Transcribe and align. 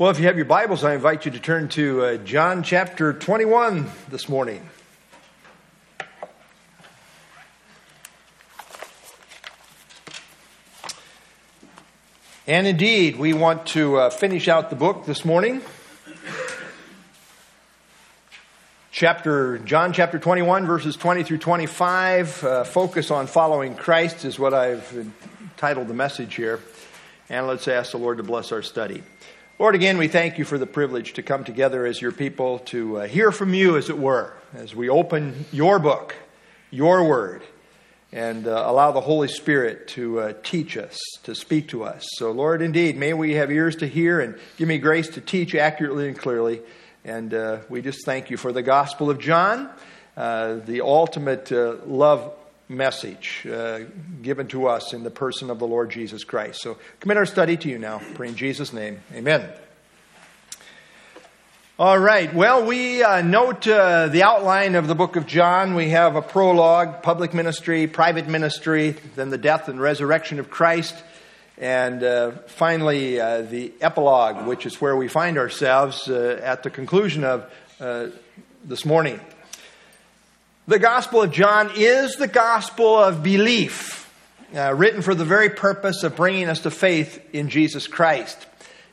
Well, 0.00 0.08
if 0.08 0.18
you 0.18 0.28
have 0.28 0.36
your 0.36 0.46
Bibles, 0.46 0.82
I 0.82 0.94
invite 0.94 1.26
you 1.26 1.30
to 1.32 1.38
turn 1.38 1.68
to 1.68 2.02
uh, 2.02 2.16
John 2.16 2.62
chapter 2.62 3.12
21 3.12 3.90
this 4.08 4.30
morning. 4.30 4.66
And 12.46 12.66
indeed, 12.66 13.16
we 13.16 13.34
want 13.34 13.66
to 13.66 13.98
uh, 13.98 14.08
finish 14.08 14.48
out 14.48 14.70
the 14.70 14.76
book 14.76 15.04
this 15.04 15.26
morning. 15.26 15.60
Chapter 18.90 19.58
John 19.58 19.92
chapter 19.92 20.18
21 20.18 20.64
verses 20.64 20.96
20 20.96 21.24
through 21.24 21.36
25 21.36 22.42
uh, 22.42 22.64
focus 22.64 23.10
on 23.10 23.26
following 23.26 23.74
Christ 23.74 24.24
is 24.24 24.38
what 24.38 24.54
I've 24.54 25.12
titled 25.58 25.88
the 25.88 25.94
message 25.94 26.36
here. 26.36 26.58
And 27.28 27.46
let's 27.46 27.68
ask 27.68 27.90
the 27.90 27.98
Lord 27.98 28.16
to 28.16 28.22
bless 28.22 28.50
our 28.50 28.62
study. 28.62 29.02
Lord, 29.60 29.74
again, 29.74 29.98
we 29.98 30.08
thank 30.08 30.38
you 30.38 30.46
for 30.46 30.56
the 30.56 30.66
privilege 30.66 31.12
to 31.12 31.22
come 31.22 31.44
together 31.44 31.84
as 31.84 32.00
your 32.00 32.12
people 32.12 32.60
to 32.60 33.00
uh, 33.00 33.06
hear 33.06 33.30
from 33.30 33.52
you, 33.52 33.76
as 33.76 33.90
it 33.90 33.98
were, 33.98 34.32
as 34.54 34.74
we 34.74 34.88
open 34.88 35.44
your 35.52 35.78
book, 35.78 36.16
your 36.70 37.04
word, 37.04 37.42
and 38.10 38.46
uh, 38.46 38.64
allow 38.66 38.90
the 38.90 39.02
Holy 39.02 39.28
Spirit 39.28 39.86
to 39.88 40.18
uh, 40.18 40.32
teach 40.42 40.78
us, 40.78 40.98
to 41.24 41.34
speak 41.34 41.68
to 41.68 41.84
us. 41.84 42.08
So, 42.12 42.30
Lord, 42.30 42.62
indeed, 42.62 42.96
may 42.96 43.12
we 43.12 43.34
have 43.34 43.52
ears 43.52 43.76
to 43.76 43.86
hear 43.86 44.18
and 44.20 44.38
give 44.56 44.66
me 44.66 44.78
grace 44.78 45.10
to 45.10 45.20
teach 45.20 45.54
accurately 45.54 46.08
and 46.08 46.18
clearly. 46.18 46.62
And 47.04 47.34
uh, 47.34 47.58
we 47.68 47.82
just 47.82 48.06
thank 48.06 48.30
you 48.30 48.38
for 48.38 48.52
the 48.52 48.62
Gospel 48.62 49.10
of 49.10 49.18
John, 49.18 49.68
uh, 50.16 50.54
the 50.54 50.80
ultimate 50.80 51.52
uh, 51.52 51.76
love 51.84 52.32
message 52.70 53.46
uh, 53.52 53.80
given 54.22 54.46
to 54.48 54.68
us 54.68 54.92
in 54.92 55.02
the 55.02 55.10
person 55.10 55.50
of 55.50 55.58
the 55.58 55.66
Lord 55.66 55.90
Jesus 55.90 56.24
Christ. 56.24 56.62
So 56.62 56.78
commit 57.00 57.16
our 57.16 57.26
study 57.26 57.56
to 57.56 57.68
you 57.68 57.78
now. 57.78 58.00
Pray 58.14 58.28
in 58.28 58.36
Jesus' 58.36 58.72
name. 58.72 59.00
Amen. 59.12 59.50
All 61.78 61.98
right. 61.98 62.32
Well, 62.32 62.66
we 62.66 63.02
uh, 63.02 63.22
note 63.22 63.66
uh, 63.66 64.08
the 64.08 64.22
outline 64.22 64.74
of 64.74 64.86
the 64.86 64.94
book 64.94 65.16
of 65.16 65.26
John. 65.26 65.74
We 65.74 65.88
have 65.90 66.14
a 66.14 66.22
prologue, 66.22 67.02
public 67.02 67.34
ministry, 67.34 67.86
private 67.86 68.28
ministry, 68.28 68.96
then 69.16 69.30
the 69.30 69.38
death 69.38 69.68
and 69.68 69.80
resurrection 69.80 70.38
of 70.38 70.50
Christ, 70.50 70.94
and 71.56 72.04
uh, 72.04 72.32
finally 72.48 73.18
uh, 73.18 73.42
the 73.42 73.72
epilogue, 73.80 74.46
which 74.46 74.66
is 74.66 74.80
where 74.80 74.94
we 74.94 75.08
find 75.08 75.38
ourselves 75.38 76.06
uh, 76.08 76.38
at 76.42 76.62
the 76.62 76.70
conclusion 76.70 77.24
of 77.24 77.50
this 78.62 78.84
morning. 78.84 79.18
The 80.70 80.78
Gospel 80.78 81.22
of 81.22 81.32
John 81.32 81.72
is 81.74 82.14
the 82.14 82.28
gospel 82.28 82.96
of 82.96 83.24
belief, 83.24 84.08
uh, 84.54 84.72
written 84.72 85.02
for 85.02 85.16
the 85.16 85.24
very 85.24 85.50
purpose 85.50 86.04
of 86.04 86.14
bringing 86.14 86.48
us 86.48 86.60
to 86.60 86.70
faith 86.70 87.20
in 87.32 87.48
Jesus 87.48 87.88
Christ. 87.88 88.46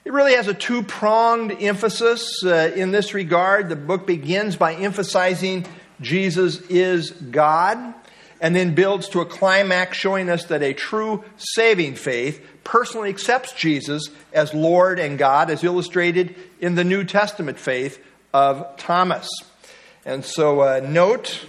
It 0.03 0.11
really 0.11 0.34
has 0.34 0.47
a 0.47 0.56
two 0.56 0.81
pronged 0.81 1.52
emphasis 1.61 2.44
uh, 2.44 2.72
in 2.75 2.89
this 2.89 3.14
regard. 3.14 3.69
The 3.69 3.75
book 3.75 4.08
begins 4.08 4.56
by 4.56 4.73
emphasizing 4.73 5.67
Jesus 6.02 6.61
is 6.61 7.11
God, 7.11 7.94
and 8.41 8.56
then 8.56 8.73
builds 8.73 9.09
to 9.09 9.22
a 9.22 9.25
climax 9.28 9.97
showing 9.97 10.31
us 10.31 10.45
that 10.45 10.64
a 10.64 10.73
true 10.73 11.23
saving 11.38 11.94
faith 11.94 12.44
personally 12.64 13.09
accepts 13.09 13.53
Jesus 13.53 14.09
as 14.34 14.52
Lord 14.52 14.97
and 14.97 15.19
God, 15.19 15.52
as 15.52 15.64
illustrated 15.64 16.34
in 16.59 16.73
the 16.73 16.84
New 16.84 17.03
Testament 17.03 17.59
faith 17.59 18.03
of 18.34 18.78
Thomas. 18.78 19.30
And 20.08 20.25
so, 20.25 20.62
uh, 20.62 20.80
note 20.84 21.45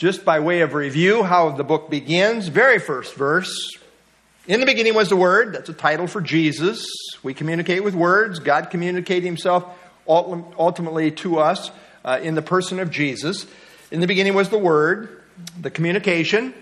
just 0.00 0.24
by 0.24 0.40
way 0.40 0.62
of 0.62 0.72
review, 0.72 1.22
how 1.22 1.50
the 1.50 1.62
book 1.62 1.90
begins. 1.90 2.48
Very 2.48 2.78
first 2.78 3.14
verse. 3.14 3.76
In 4.46 4.60
the 4.60 4.64
beginning 4.64 4.94
was 4.94 5.10
the 5.10 5.16
Word. 5.16 5.52
That's 5.52 5.68
a 5.68 5.74
title 5.74 6.06
for 6.06 6.22
Jesus. 6.22 6.86
We 7.22 7.34
communicate 7.34 7.84
with 7.84 7.94
words. 7.94 8.38
God 8.38 8.70
communicated 8.70 9.26
Himself 9.26 9.62
ultimately 10.08 11.10
to 11.10 11.40
us 11.40 11.70
uh, 12.02 12.18
in 12.22 12.34
the 12.34 12.40
person 12.40 12.80
of 12.80 12.90
Jesus. 12.90 13.44
In 13.90 14.00
the 14.00 14.06
beginning 14.06 14.32
was 14.32 14.48
the 14.48 14.56
Word, 14.56 15.20
the 15.60 15.70
communication, 15.70 16.54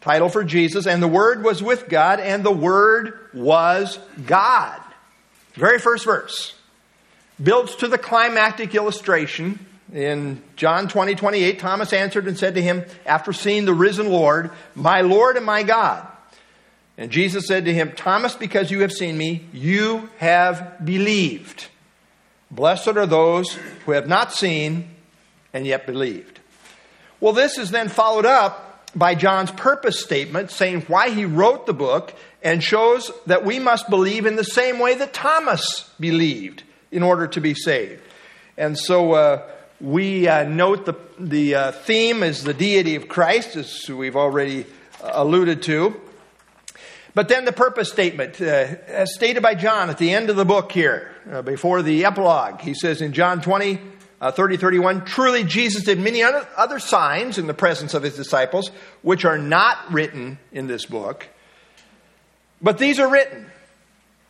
title 0.00 0.28
for 0.28 0.42
Jesus, 0.42 0.84
and 0.84 1.00
the 1.00 1.06
Word 1.06 1.44
was 1.44 1.62
with 1.62 1.88
God, 1.88 2.18
and 2.18 2.42
the 2.42 2.50
Word 2.50 3.16
was 3.32 3.96
God. 4.26 4.80
Very 5.54 5.78
first 5.78 6.04
verse 6.04 6.52
builds 7.40 7.76
to 7.76 7.86
the 7.86 7.96
climactic 7.96 8.74
illustration 8.74 9.64
in 9.92 10.42
John 10.56 10.88
20, 10.88 11.14
28, 11.14 11.58
Thomas 11.58 11.92
answered 11.92 12.26
and 12.26 12.38
said 12.38 12.54
to 12.54 12.62
him, 12.62 12.84
after 13.04 13.32
seeing 13.32 13.66
the 13.66 13.74
risen 13.74 14.10
Lord, 14.10 14.50
My 14.74 15.02
Lord 15.02 15.36
and 15.36 15.44
my 15.44 15.62
God. 15.62 16.06
And 16.96 17.10
Jesus 17.10 17.46
said 17.46 17.64
to 17.66 17.74
him, 17.74 17.92
Thomas, 17.92 18.34
because 18.34 18.70
you 18.70 18.80
have 18.80 18.92
seen 18.92 19.16
me, 19.16 19.46
you 19.52 20.08
have 20.18 20.84
believed. 20.84 21.66
Blessed 22.50 22.88
are 22.88 23.06
those 23.06 23.52
who 23.84 23.92
have 23.92 24.08
not 24.08 24.32
seen 24.32 24.90
and 25.52 25.66
yet 25.66 25.86
believed. 25.86 26.40
Well, 27.20 27.32
this 27.32 27.58
is 27.58 27.70
then 27.70 27.88
followed 27.88 28.26
up 28.26 28.90
by 28.94 29.14
John's 29.14 29.50
purpose 29.50 30.02
statement 30.02 30.50
saying 30.50 30.82
why 30.82 31.10
he 31.10 31.24
wrote 31.24 31.66
the 31.66 31.72
book 31.72 32.14
and 32.42 32.62
shows 32.62 33.10
that 33.26 33.44
we 33.44 33.58
must 33.58 33.88
believe 33.88 34.26
in 34.26 34.36
the 34.36 34.44
same 34.44 34.78
way 34.78 34.94
that 34.94 35.14
Thomas 35.14 35.90
believed 35.98 36.62
in 36.90 37.02
order 37.02 37.26
to 37.28 37.40
be 37.40 37.54
saved. 37.54 38.02
And 38.58 38.78
so, 38.78 39.12
uh, 39.12 39.42
we 39.82 40.28
uh, 40.28 40.44
note 40.44 40.86
the, 40.86 40.94
the 41.18 41.56
uh, 41.56 41.72
theme 41.72 42.22
is 42.22 42.44
the 42.44 42.54
deity 42.54 42.94
of 42.94 43.08
Christ, 43.08 43.56
as 43.56 43.90
we've 43.90 44.14
already 44.14 44.64
uh, 45.02 45.10
alluded 45.14 45.62
to. 45.62 46.00
But 47.14 47.28
then 47.28 47.44
the 47.44 47.52
purpose 47.52 47.90
statement, 47.90 48.40
uh, 48.40 48.44
as 48.44 49.12
stated 49.12 49.42
by 49.42 49.56
John 49.56 49.90
at 49.90 49.98
the 49.98 50.12
end 50.12 50.30
of 50.30 50.36
the 50.36 50.44
book 50.44 50.70
here, 50.70 51.10
uh, 51.28 51.42
before 51.42 51.82
the 51.82 52.04
epilogue, 52.04 52.60
he 52.60 52.74
says 52.74 53.02
in 53.02 53.12
John 53.12 53.40
20, 53.40 53.80
uh, 54.20 54.30
30, 54.30 54.56
31, 54.56 55.04
truly 55.04 55.42
Jesus 55.42 55.82
did 55.82 55.98
many 55.98 56.22
other 56.22 56.78
signs 56.78 57.36
in 57.36 57.48
the 57.48 57.54
presence 57.54 57.92
of 57.92 58.04
his 58.04 58.14
disciples, 58.14 58.70
which 59.02 59.24
are 59.24 59.36
not 59.36 59.92
written 59.92 60.38
in 60.52 60.68
this 60.68 60.86
book. 60.86 61.26
But 62.62 62.78
these 62.78 63.00
are 63.00 63.10
written 63.10 63.50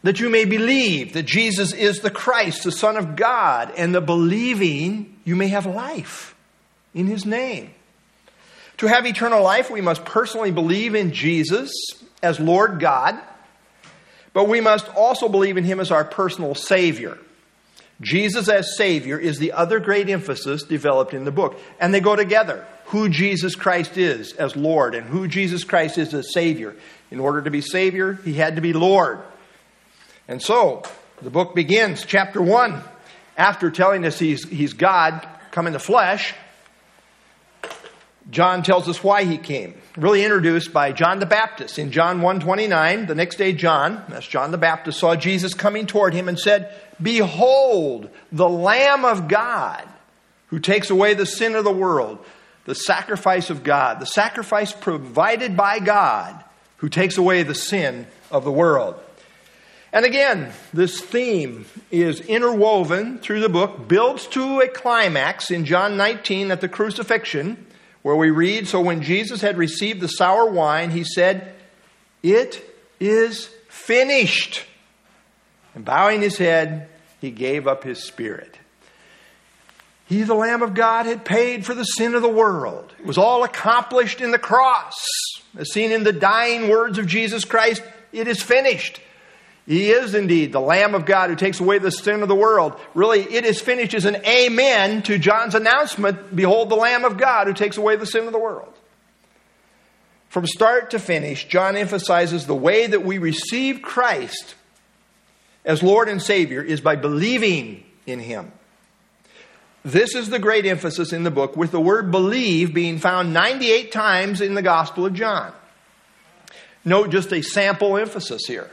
that 0.02 0.20
you 0.20 0.28
may 0.28 0.44
believe 0.44 1.12
that 1.12 1.24
Jesus 1.24 1.72
is 1.72 2.00
the 2.00 2.10
Christ, 2.10 2.64
the 2.64 2.72
Son 2.72 2.96
of 2.96 3.16
God, 3.16 3.72
and 3.76 3.94
the 3.94 4.00
believing 4.00 5.16
you 5.24 5.36
may 5.36 5.48
have 5.48 5.66
life 5.66 6.34
in 6.94 7.06
his 7.06 7.24
name. 7.24 7.70
To 8.78 8.86
have 8.88 9.06
eternal 9.06 9.42
life, 9.42 9.70
we 9.70 9.80
must 9.80 10.04
personally 10.04 10.50
believe 10.50 10.94
in 10.94 11.12
Jesus 11.12 11.70
as 12.22 12.40
Lord 12.40 12.80
God, 12.80 13.18
but 14.32 14.48
we 14.48 14.60
must 14.60 14.88
also 14.96 15.28
believe 15.28 15.56
in 15.56 15.64
him 15.64 15.78
as 15.78 15.90
our 15.90 16.04
personal 16.04 16.54
Savior. 16.54 17.18
Jesus 18.00 18.48
as 18.48 18.76
Savior 18.76 19.18
is 19.18 19.38
the 19.38 19.52
other 19.52 19.78
great 19.78 20.10
emphasis 20.10 20.64
developed 20.64 21.14
in 21.14 21.24
the 21.24 21.30
book, 21.30 21.60
and 21.78 21.94
they 21.94 22.00
go 22.00 22.16
together. 22.16 22.66
Who 22.86 23.08
Jesus 23.08 23.54
Christ 23.54 23.96
is 23.96 24.32
as 24.32 24.56
Lord 24.56 24.94
and 24.94 25.06
who 25.06 25.28
Jesus 25.28 25.64
Christ 25.64 25.96
is 25.96 26.12
as 26.12 26.32
Savior. 26.34 26.74
In 27.10 27.20
order 27.20 27.42
to 27.42 27.50
be 27.50 27.60
Savior, 27.60 28.14
he 28.24 28.34
had 28.34 28.56
to 28.56 28.62
be 28.62 28.72
Lord. 28.72 29.20
And 30.28 30.42
so, 30.42 30.82
the 31.20 31.30
book 31.30 31.54
begins, 31.54 32.04
chapter 32.04 32.40
1, 32.40 32.82
after 33.36 33.70
telling 33.70 34.04
us 34.04 34.18
he's, 34.18 34.48
he's 34.48 34.72
God 34.72 35.26
come 35.50 35.66
in 35.66 35.72
the 35.72 35.78
flesh. 35.78 36.34
John 38.30 38.62
tells 38.62 38.88
us 38.88 39.02
why 39.02 39.24
he 39.24 39.36
came. 39.36 39.74
Really 39.96 40.24
introduced 40.24 40.72
by 40.72 40.92
John 40.92 41.18
the 41.18 41.26
Baptist. 41.26 41.78
In 41.78 41.90
John 41.90 42.20
1:29, 42.20 43.06
the 43.06 43.14
next 43.14 43.36
day 43.36 43.52
John, 43.52 44.02
that's 44.08 44.26
John 44.26 44.52
the 44.52 44.58
Baptist, 44.58 44.98
saw 44.98 45.16
Jesus 45.16 45.54
coming 45.54 45.86
toward 45.86 46.14
him 46.14 46.28
and 46.28 46.38
said, 46.38 46.72
"Behold, 47.00 48.08
the 48.30 48.48
Lamb 48.48 49.04
of 49.04 49.28
God 49.28 49.86
who 50.46 50.60
takes 50.60 50.88
away 50.88 51.14
the 51.14 51.26
sin 51.26 51.54
of 51.54 51.64
the 51.64 51.72
world, 51.72 52.24
the 52.64 52.74
sacrifice 52.74 53.50
of 53.50 53.64
God, 53.64 54.00
the 54.00 54.06
sacrifice 54.06 54.72
provided 54.72 55.56
by 55.56 55.78
God 55.78 56.42
who 56.78 56.88
takes 56.88 57.18
away 57.18 57.42
the 57.42 57.54
sin 57.54 58.06
of 58.30 58.44
the 58.44 58.52
world." 58.52 58.94
And 59.92 60.06
again, 60.06 60.52
this 60.72 61.00
theme 61.00 61.66
is 61.90 62.20
interwoven 62.20 63.18
through 63.18 63.40
the 63.40 63.50
book, 63.50 63.88
builds 63.88 64.26
to 64.28 64.60
a 64.60 64.68
climax 64.68 65.50
in 65.50 65.66
John 65.66 65.98
19 65.98 66.50
at 66.50 66.62
the 66.62 66.68
crucifixion, 66.68 67.66
where 68.00 68.16
we 68.16 68.30
read 68.30 68.66
So 68.66 68.80
when 68.80 69.02
Jesus 69.02 69.42
had 69.42 69.58
received 69.58 70.00
the 70.00 70.08
sour 70.08 70.50
wine, 70.50 70.90
he 70.90 71.04
said, 71.04 71.54
It 72.22 72.64
is 72.98 73.50
finished. 73.68 74.64
And 75.74 75.84
bowing 75.84 76.22
his 76.22 76.38
head, 76.38 76.88
he 77.20 77.30
gave 77.30 77.66
up 77.66 77.84
his 77.84 78.02
spirit. 78.02 78.58
He, 80.06 80.22
the 80.22 80.34
Lamb 80.34 80.62
of 80.62 80.74
God, 80.74 81.06
had 81.06 81.24
paid 81.24 81.64
for 81.64 81.74
the 81.74 81.84
sin 81.84 82.14
of 82.14 82.22
the 82.22 82.28
world. 82.28 82.92
It 82.98 83.06
was 83.06 83.18
all 83.18 83.44
accomplished 83.44 84.20
in 84.20 84.30
the 84.30 84.38
cross. 84.38 84.94
As 85.56 85.70
seen 85.72 85.92
in 85.92 86.02
the 86.02 86.12
dying 86.12 86.68
words 86.68 86.98
of 86.98 87.06
Jesus 87.06 87.44
Christ, 87.44 87.82
it 88.12 88.26
is 88.26 88.42
finished. 88.42 89.00
He 89.66 89.90
is 89.90 90.14
indeed 90.14 90.52
the 90.52 90.60
Lamb 90.60 90.94
of 90.94 91.06
God 91.06 91.30
who 91.30 91.36
takes 91.36 91.60
away 91.60 91.78
the 91.78 91.90
sin 91.90 92.22
of 92.22 92.28
the 92.28 92.34
world. 92.34 92.78
Really, 92.94 93.20
it 93.20 93.44
is 93.44 93.60
finished 93.60 93.94
as 93.94 94.04
an 94.04 94.16
amen 94.26 95.02
to 95.02 95.18
John's 95.18 95.54
announcement 95.54 96.34
Behold, 96.34 96.68
the 96.68 96.76
Lamb 96.76 97.04
of 97.04 97.16
God 97.16 97.46
who 97.46 97.52
takes 97.52 97.76
away 97.76 97.96
the 97.96 98.06
sin 98.06 98.26
of 98.26 98.32
the 98.32 98.40
world. 98.40 98.72
From 100.28 100.46
start 100.46 100.90
to 100.90 100.98
finish, 100.98 101.46
John 101.46 101.76
emphasizes 101.76 102.46
the 102.46 102.54
way 102.54 102.86
that 102.86 103.04
we 103.04 103.18
receive 103.18 103.82
Christ 103.82 104.54
as 105.64 105.82
Lord 105.82 106.08
and 106.08 106.20
Savior 106.20 106.62
is 106.62 106.80
by 106.80 106.96
believing 106.96 107.84
in 108.06 108.18
Him. 108.18 108.50
This 109.84 110.14
is 110.14 110.30
the 110.30 110.38
great 110.38 110.64
emphasis 110.64 111.12
in 111.12 111.22
the 111.22 111.30
book, 111.30 111.56
with 111.56 111.70
the 111.70 111.80
word 111.80 112.10
believe 112.10 112.72
being 112.72 112.98
found 112.98 113.32
98 113.32 113.92
times 113.92 114.40
in 114.40 114.54
the 114.54 114.62
Gospel 114.62 115.06
of 115.06 115.14
John. 115.14 115.52
Note 116.84 117.10
just 117.10 117.32
a 117.32 117.42
sample 117.42 117.96
emphasis 117.96 118.42
here. 118.46 118.70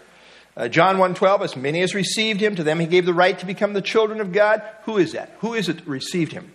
Uh, 0.59 0.67
John 0.67 0.97
1.12, 0.97 1.41
as 1.41 1.55
many 1.55 1.81
as 1.81 1.95
received 1.95 2.41
him, 2.41 2.55
to 2.55 2.63
them 2.63 2.81
he 2.81 2.85
gave 2.85 3.05
the 3.05 3.13
right 3.13 3.39
to 3.39 3.45
become 3.45 3.71
the 3.71 3.81
children 3.81 4.19
of 4.19 4.33
God. 4.33 4.61
Who 4.83 4.97
is 4.97 5.13
that? 5.13 5.33
Who 5.39 5.53
is 5.53 5.69
it 5.69 5.77
that 5.77 5.87
received 5.87 6.33
him? 6.33 6.51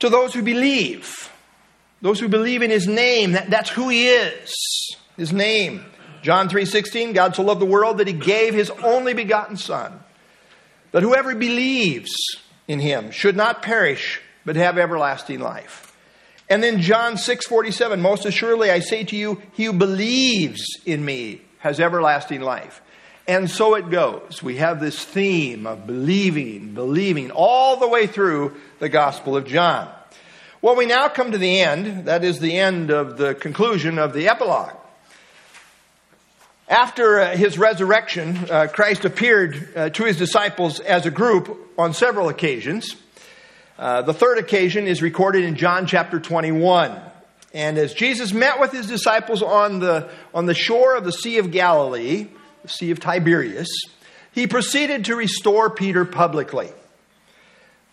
To 0.00 0.10
those 0.10 0.34
who 0.34 0.42
believe. 0.42 1.32
Those 2.02 2.20
who 2.20 2.28
believe 2.28 2.60
in 2.60 2.70
his 2.70 2.86
name. 2.86 3.32
That, 3.32 3.48
that's 3.48 3.70
who 3.70 3.88
he 3.88 4.08
is. 4.08 4.54
His 5.16 5.32
name. 5.32 5.82
John 6.20 6.50
3.16, 6.50 7.14
God 7.14 7.34
so 7.34 7.42
loved 7.42 7.62
the 7.62 7.64
world 7.64 7.98
that 7.98 8.06
he 8.06 8.12
gave 8.12 8.52
his 8.52 8.70
only 8.82 9.14
begotten 9.14 9.56
Son. 9.56 9.98
That 10.92 11.02
whoever 11.02 11.34
believes 11.34 12.14
in 12.66 12.80
him 12.80 13.12
should 13.12 13.34
not 13.34 13.62
perish, 13.62 14.20
but 14.44 14.56
have 14.56 14.76
everlasting 14.76 15.40
life. 15.40 15.96
And 16.50 16.62
then 16.62 16.82
John 16.82 17.14
6:47, 17.14 18.00
most 18.00 18.26
assuredly 18.26 18.70
I 18.70 18.80
say 18.80 19.04
to 19.04 19.16
you, 19.16 19.40
he 19.54 19.64
who 19.64 19.72
believes 19.72 20.62
in 20.84 21.02
me 21.02 21.42
has 21.58 21.80
everlasting 21.80 22.40
life. 22.40 22.80
And 23.26 23.50
so 23.50 23.74
it 23.74 23.90
goes. 23.90 24.42
We 24.42 24.56
have 24.56 24.80
this 24.80 25.04
theme 25.04 25.66
of 25.66 25.86
believing, 25.86 26.72
believing 26.72 27.30
all 27.30 27.76
the 27.76 27.88
way 27.88 28.06
through 28.06 28.56
the 28.78 28.88
Gospel 28.88 29.36
of 29.36 29.46
John. 29.46 29.92
Well, 30.62 30.76
we 30.76 30.86
now 30.86 31.08
come 31.08 31.32
to 31.32 31.38
the 31.38 31.60
end. 31.60 32.06
That 32.06 32.24
is 32.24 32.40
the 32.40 32.58
end 32.58 32.90
of 32.90 33.18
the 33.18 33.34
conclusion 33.34 33.98
of 33.98 34.12
the 34.14 34.28
epilogue. 34.28 34.74
After 36.68 37.20
uh, 37.20 37.36
his 37.36 37.58
resurrection, 37.58 38.50
uh, 38.50 38.66
Christ 38.72 39.04
appeared 39.04 39.72
uh, 39.76 39.90
to 39.90 40.04
his 40.04 40.16
disciples 40.16 40.80
as 40.80 41.06
a 41.06 41.10
group 41.10 41.74
on 41.78 41.94
several 41.94 42.28
occasions. 42.28 42.96
Uh, 43.78 44.02
the 44.02 44.12
third 44.12 44.38
occasion 44.38 44.86
is 44.86 45.00
recorded 45.00 45.44
in 45.44 45.54
John 45.54 45.86
chapter 45.86 46.18
21. 46.18 47.00
And 47.54 47.78
as 47.78 47.94
Jesus 47.94 48.32
met 48.32 48.60
with 48.60 48.72
his 48.72 48.86
disciples 48.86 49.42
on 49.42 49.80
the, 49.80 50.10
on 50.34 50.46
the 50.46 50.54
shore 50.54 50.96
of 50.96 51.04
the 51.04 51.12
Sea 51.12 51.38
of 51.38 51.50
Galilee, 51.50 52.28
the 52.62 52.68
Sea 52.68 52.90
of 52.90 53.00
Tiberias, 53.00 53.68
he 54.32 54.46
proceeded 54.46 55.06
to 55.06 55.16
restore 55.16 55.70
Peter 55.70 56.04
publicly. 56.04 56.70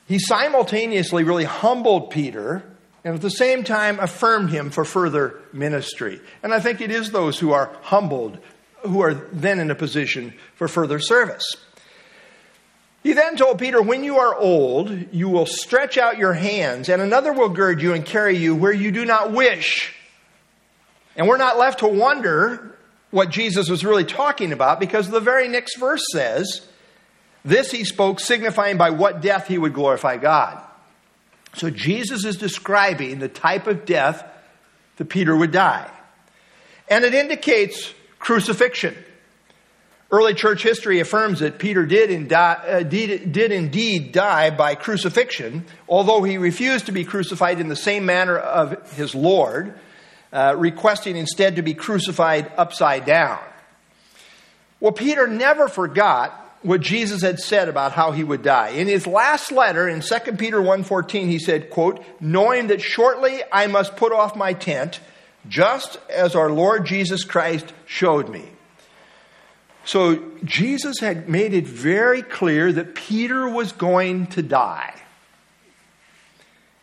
He 0.08 0.20
simultaneously 0.20 1.24
really 1.24 1.46
humbled 1.46 2.12
Peter 2.12 2.64
and 3.04 3.16
at 3.16 3.22
the 3.22 3.30
same 3.30 3.64
time 3.64 4.00
affirmed 4.00 4.50
him 4.50 4.72
for 4.72 4.84
further 4.84 5.40
ministry. 5.54 6.20
And 6.44 6.54
I 6.54 6.60
think 6.60 6.82
it 6.82 6.92
is 6.92 7.12
those 7.12 7.40
who 7.40 7.52
are 7.54 7.76
humbled 7.82 8.40
who 8.82 9.02
are 9.02 9.14
then 9.14 9.60
in 9.60 9.72
a 9.72 9.76
position 9.76 10.34
for 10.56 10.68
further 10.68 11.00
service. 11.00 11.56
He 13.06 13.14
then 13.14 13.38
told 13.38 13.60
Peter, 13.60 13.80
When 13.84 14.04
you 14.04 14.18
are 14.18 14.36
old, 14.36 15.14
you 15.14 15.30
will 15.30 15.46
stretch 15.46 15.96
out 15.96 16.18
your 16.18 16.34
hands, 16.34 16.90
and 16.90 17.00
another 17.00 17.32
will 17.34 17.50
gird 17.50 17.80
you 17.80 17.94
and 17.94 18.04
carry 18.04 18.36
you 18.36 18.56
where 18.56 18.72
you 18.72 18.92
do 18.92 19.06
not 19.06 19.32
wish. 19.32 19.94
And 21.16 21.28
we're 21.28 21.38
not 21.38 21.60
left 21.60 21.82
to 21.82 21.88
wonder 21.88 22.76
what 23.12 23.30
Jesus 23.30 23.70
was 23.70 23.86
really 23.86 24.06
talking 24.06 24.52
about 24.52 24.80
because 24.80 25.08
the 25.08 25.20
very 25.20 25.48
next 25.48 25.78
verse 25.78 26.04
says, 26.12 26.68
This 27.44 27.70
he 27.70 27.84
spoke, 27.84 28.20
signifying 28.20 28.78
by 28.78 28.90
what 28.90 29.22
death 29.22 29.46
he 29.46 29.60
would 29.60 29.76
glorify 29.76 30.18
God. 30.18 30.60
So 31.54 31.70
Jesus 31.70 32.26
is 32.26 32.38
describing 32.38 33.20
the 33.20 33.30
type 33.30 33.68
of 33.68 33.86
death 33.86 34.28
that 34.98 35.10
Peter 35.10 35.38
would 35.38 35.52
die. 35.52 35.92
And 36.90 37.06
it 37.06 37.14
indicates 37.14 37.94
crucifixion. 38.18 38.96
Early 40.12 40.36
church 40.36 40.62
history 40.62 41.00
affirms 41.00 41.40
that 41.40 41.58
Peter 41.58 41.86
did, 41.86 42.28
die, 42.28 42.54
uh, 42.54 42.84
did, 42.84 43.32
did, 43.32 43.52
indeed 43.52 44.12
die 44.12 44.52
by 44.52 44.76
crucifixion, 44.76 45.66
although 45.90 46.22
he 46.22 46.38
refused 46.38 46.86
to 46.86 46.92
be 46.92 47.04
crucified 47.04 47.60
in 47.60 47.70
the 47.70 47.76
same 47.76 48.06
manner 48.06 48.38
of 48.38 48.92
his 48.94 49.16
Lord, 49.16 49.74
uh, 50.32 50.56
requesting 50.58 51.16
instead 51.16 51.56
to 51.56 51.64
be 51.64 51.74
crucified 51.74 52.52
upside 52.56 53.06
down. 53.06 53.40
Well, 54.80 54.92
Peter 54.92 55.26
never 55.26 55.68
forgot 55.68 56.42
what 56.62 56.82
Jesus 56.82 57.22
had 57.22 57.40
said 57.40 57.68
about 57.68 57.92
how 57.92 58.12
he 58.12 58.24
would 58.24 58.44
die. 58.44 58.70
In 58.70 58.88
his 58.88 59.08
last 59.08 59.52
letter 59.52 59.88
in 59.88 60.02
2 60.02 60.38
Peter 60.38 60.62
1:14 60.62 61.28
he 61.28 61.40
said, 61.40 61.70
quote, 61.70 62.04
"Knowing 62.20 62.68
that 62.68 62.82
shortly 62.82 63.42
I 63.52 63.68
must 63.68 63.96
put 63.96 64.12
off 64.12 64.36
my 64.36 64.54
tent, 64.54 65.00
just 65.48 65.98
as 66.10 66.36
our 66.36 66.52
Lord 66.52 66.86
Jesus 66.86 67.24
Christ 67.24 67.72
showed 67.86 68.30
me. 68.30 68.52
So 69.86 70.24
Jesus 70.44 71.00
had 71.00 71.30
made 71.30 71.54
it 71.54 71.68
very 71.68 72.24
clear 72.24 72.72
that 72.74 72.96
Peter 72.96 73.48
was 73.48 73.72
going 73.72 74.28
to 74.28 74.42
die 74.42 74.94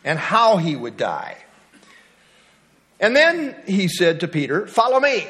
and 0.04 0.18
how 0.18 0.56
he 0.56 0.76
would 0.76 0.96
die. 0.96 1.36
And 3.00 3.16
then 3.16 3.56
he 3.66 3.88
said 3.88 4.20
to 4.20 4.28
Peter, 4.28 4.66
Follow 4.68 5.00
me, 5.00 5.26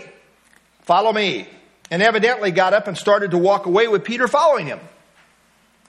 follow 0.82 1.12
me. 1.12 1.48
And 1.90 2.02
evidently 2.02 2.52
got 2.52 2.72
up 2.72 2.88
and 2.88 2.96
started 2.96 3.32
to 3.32 3.38
walk 3.38 3.66
away 3.66 3.86
with 3.86 4.02
Peter 4.02 4.26
following 4.26 4.66
him. 4.66 4.80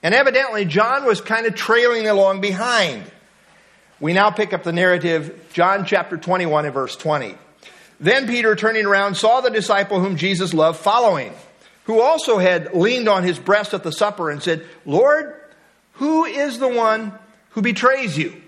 And 0.01 0.13
evidently, 0.13 0.65
John 0.65 1.05
was 1.05 1.21
kind 1.21 1.45
of 1.45 1.55
trailing 1.55 2.07
along 2.07 2.41
behind. 2.41 3.09
We 4.01 4.11
now 4.11 4.29
pick 4.29 4.51
up 4.51 4.63
the 4.63 4.73
narrative, 4.73 5.49
John 5.53 5.85
chapter 5.85 6.17
21 6.17 6.65
and 6.65 6.73
verse 6.73 6.97
20. 6.97 7.37
Then 8.01 8.27
Peter, 8.27 8.53
turning 8.53 8.85
around, 8.85 9.15
saw 9.15 9.39
the 9.39 9.49
disciple 9.49 10.01
whom 10.01 10.17
Jesus 10.17 10.53
loved 10.53 10.79
following, 10.79 11.31
who 11.85 12.01
also 12.01 12.37
had 12.37 12.73
leaned 12.73 13.07
on 13.07 13.23
his 13.23 13.37
breast 13.37 13.73
at 13.73 13.83
the 13.83 13.91
supper 13.91 14.29
and 14.29 14.41
said, 14.41 14.65
Lord, 14.85 15.39
who 15.93 16.25
is 16.25 16.59
the 16.59 16.67
one 16.67 17.13
who 17.51 17.61
betrays 17.61 18.17
you? 18.17 18.41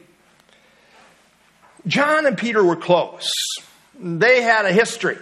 John 1.87 2.25
and 2.25 2.37
Peter 2.37 2.63
were 2.63 2.75
close. 2.75 3.29
They 3.99 4.41
had 4.41 4.65
a 4.65 4.71
history. 4.71 5.17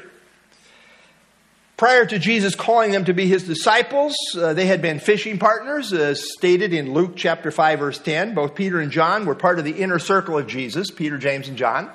Prior 1.76 2.06
to 2.06 2.20
Jesus 2.20 2.56
calling 2.56 2.92
them 2.92 3.06
to 3.06 3.14
be 3.14 3.28
his 3.28 3.44
disciples, 3.44 4.16
uh, 4.38 4.54
they 4.54 4.68
had 4.68 4.82
been 4.82 5.00
fishing 5.00 5.40
partners, 5.40 5.92
as 5.92 6.32
stated 6.34 6.72
in 6.72 6.94
Luke 6.94 7.14
chapter 7.16 7.52
5, 7.52 7.80
verse 7.80 8.00
10. 8.00 8.36
Both 8.36 8.56
Peter 8.56 8.80
and 8.80 8.92
John 8.92 9.26
were 9.26 9.36
part 9.36 9.60
of 9.60 9.66
the 9.66 9.72
inner 9.72 10.00
circle 10.00 10.38
of 10.38 10.48
Jesus, 10.48 10.92
Peter, 10.92 11.18
James, 11.18 11.50
and 11.50 11.58
John. 11.58 11.92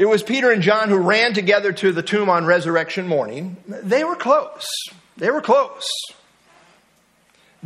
It 0.00 0.08
was 0.08 0.22
Peter 0.22 0.50
and 0.50 0.62
John 0.62 0.88
who 0.88 0.96
ran 0.96 1.34
together 1.34 1.74
to 1.74 1.92
the 1.92 2.02
tomb 2.02 2.30
on 2.30 2.46
resurrection 2.46 3.06
morning. 3.06 3.58
They 3.68 4.02
were 4.02 4.16
close. 4.16 4.66
They 5.18 5.30
were 5.30 5.42
close. 5.42 5.86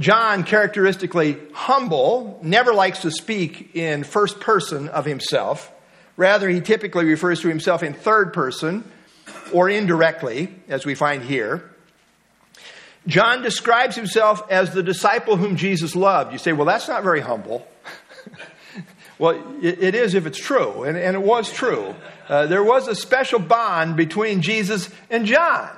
John, 0.01 0.43
characteristically 0.43 1.37
humble, 1.53 2.41
never 2.43 2.75
likes 2.75 3.03
to 3.03 3.13
speak 3.13 3.77
in 3.77 4.03
first 4.03 4.41
person 4.41 4.89
of 4.89 5.05
himself. 5.05 5.71
Rather, 6.17 6.49
he 6.49 6.61
typically 6.61 7.05
refers 7.05 7.41
to 7.43 7.49
himself 7.49 7.85
in 7.85 7.95
third 7.95 8.33
person 8.33 8.83
or 9.53 9.71
indirectly, 9.71 10.53
as 10.69 10.85
we 10.85 10.97
find 10.97 11.23
here. 11.23 11.71
John 13.07 13.43
describes 13.43 13.95
himself 13.95 14.43
as 14.51 14.75
the 14.75 14.83
disciple 14.83 15.37
whom 15.37 15.55
Jesus 15.55 15.95
loved. 15.95 16.33
You 16.33 16.39
say, 16.39 16.53
well, 16.53 16.67
that's 16.67 16.89
not 16.89 17.05
very 17.05 17.21
humble. 17.21 17.65
Well, 19.19 19.43
it, 19.63 19.83
it 19.83 19.95
is 19.95 20.15
if 20.15 20.27
it's 20.27 20.39
true, 20.39 20.85
and, 20.85 20.97
and 20.97 21.15
it 21.15 21.23
was 21.23 21.53
true. 21.53 21.95
Uh, 22.29 22.47
there 22.47 22.65
was 22.65 22.89
a 22.89 22.95
special 22.95 23.39
bond 23.39 23.97
between 23.97 24.43
Jesus 24.43 24.91
and 25.11 25.27
John, 25.27 25.71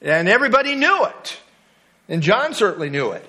and 0.00 0.28
everybody 0.28 0.74
knew 0.74 1.04
it. 1.04 1.38
And 2.08 2.22
John 2.22 2.54
certainly 2.54 2.90
knew 2.90 3.12
it. 3.12 3.24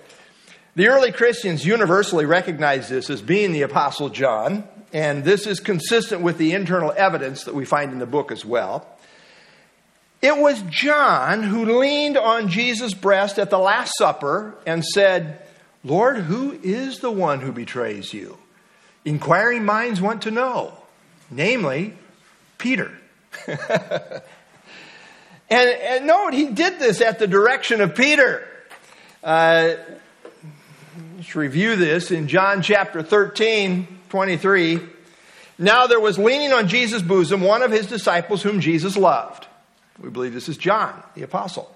The 0.75 0.87
early 0.87 1.11
Christians 1.11 1.65
universally 1.65 2.25
recognized 2.25 2.89
this 2.89 3.09
as 3.09 3.21
being 3.21 3.51
the 3.51 3.63
Apostle 3.63 4.09
John, 4.09 4.63
and 4.93 5.23
this 5.23 5.45
is 5.45 5.59
consistent 5.59 6.21
with 6.21 6.37
the 6.37 6.53
internal 6.53 6.93
evidence 6.95 7.43
that 7.43 7.53
we 7.53 7.65
find 7.65 7.91
in 7.91 7.99
the 7.99 8.05
book 8.05 8.31
as 8.31 8.45
well. 8.45 8.87
It 10.21 10.37
was 10.37 10.61
John 10.69 11.43
who 11.43 11.79
leaned 11.79 12.17
on 12.17 12.47
Jesus' 12.47 12.93
breast 12.93 13.39
at 13.39 13.49
the 13.49 13.57
Last 13.57 13.93
Supper 13.97 14.55
and 14.65 14.85
said, 14.85 15.41
Lord, 15.83 16.17
who 16.17 16.57
is 16.63 16.99
the 16.99 17.11
one 17.11 17.41
who 17.41 17.51
betrays 17.51 18.13
you? 18.13 18.37
Inquiring 19.03 19.65
minds 19.65 19.99
want 19.99 20.23
to 20.23 20.31
know, 20.31 20.73
namely, 21.29 21.93
Peter. 22.57 22.91
and, 23.47 24.21
and, 25.49 26.05
note, 26.05 26.33
he 26.33 26.47
did 26.49 26.79
this 26.79 27.01
at 27.01 27.17
the 27.17 27.27
direction 27.27 27.81
of 27.81 27.95
Peter. 27.95 28.47
Uh, 29.23 29.73
let's 31.17 31.35
review 31.35 31.75
this 31.75 32.11
in 32.11 32.27
John 32.27 32.61
chapter 32.61 33.01
13, 33.01 33.87
23. 34.09 34.79
Now 35.57 35.87
there 35.87 35.99
was 35.99 36.17
leaning 36.17 36.53
on 36.53 36.67
Jesus' 36.67 37.01
bosom 37.01 37.41
one 37.41 37.61
of 37.61 37.71
his 37.71 37.87
disciples 37.87 38.41
whom 38.43 38.61
Jesus 38.61 38.97
loved. 38.97 39.47
We 39.99 40.09
believe 40.09 40.33
this 40.33 40.49
is 40.49 40.57
John, 40.57 41.01
the 41.15 41.23
apostle. 41.23 41.73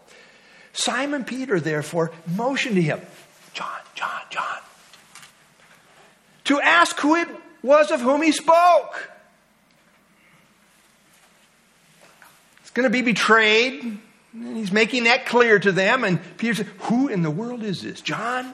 Simon 0.73 1.23
Peter, 1.23 1.59
therefore, 1.59 2.11
motioned 2.35 2.75
to 2.75 2.81
him, 2.81 2.99
John, 3.53 3.79
John, 3.93 4.21
John, 4.29 4.54
to 6.45 6.59
ask 6.61 6.97
who 6.99 7.15
it 7.15 7.27
was 7.61 7.91
of 7.91 8.01
whom 8.01 8.21
he 8.21 8.31
spoke. 8.31 9.09
He's 12.61 12.71
going 12.71 12.85
to 12.85 12.89
be 12.89 13.01
betrayed. 13.01 13.97
He's 14.31 14.71
making 14.71 15.05
that 15.05 15.25
clear 15.25 15.59
to 15.59 15.71
them. 15.71 16.03
And 16.03 16.19
Peter 16.37 16.55
said, 16.55 16.67
Who 16.83 17.07
in 17.07 17.21
the 17.21 17.31
world 17.31 17.63
is 17.63 17.81
this? 17.81 18.01
John, 18.01 18.53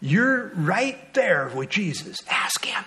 you're 0.00 0.48
right 0.54 1.12
there 1.14 1.50
with 1.54 1.70
Jesus. 1.70 2.18
Ask 2.28 2.64
him. 2.64 2.84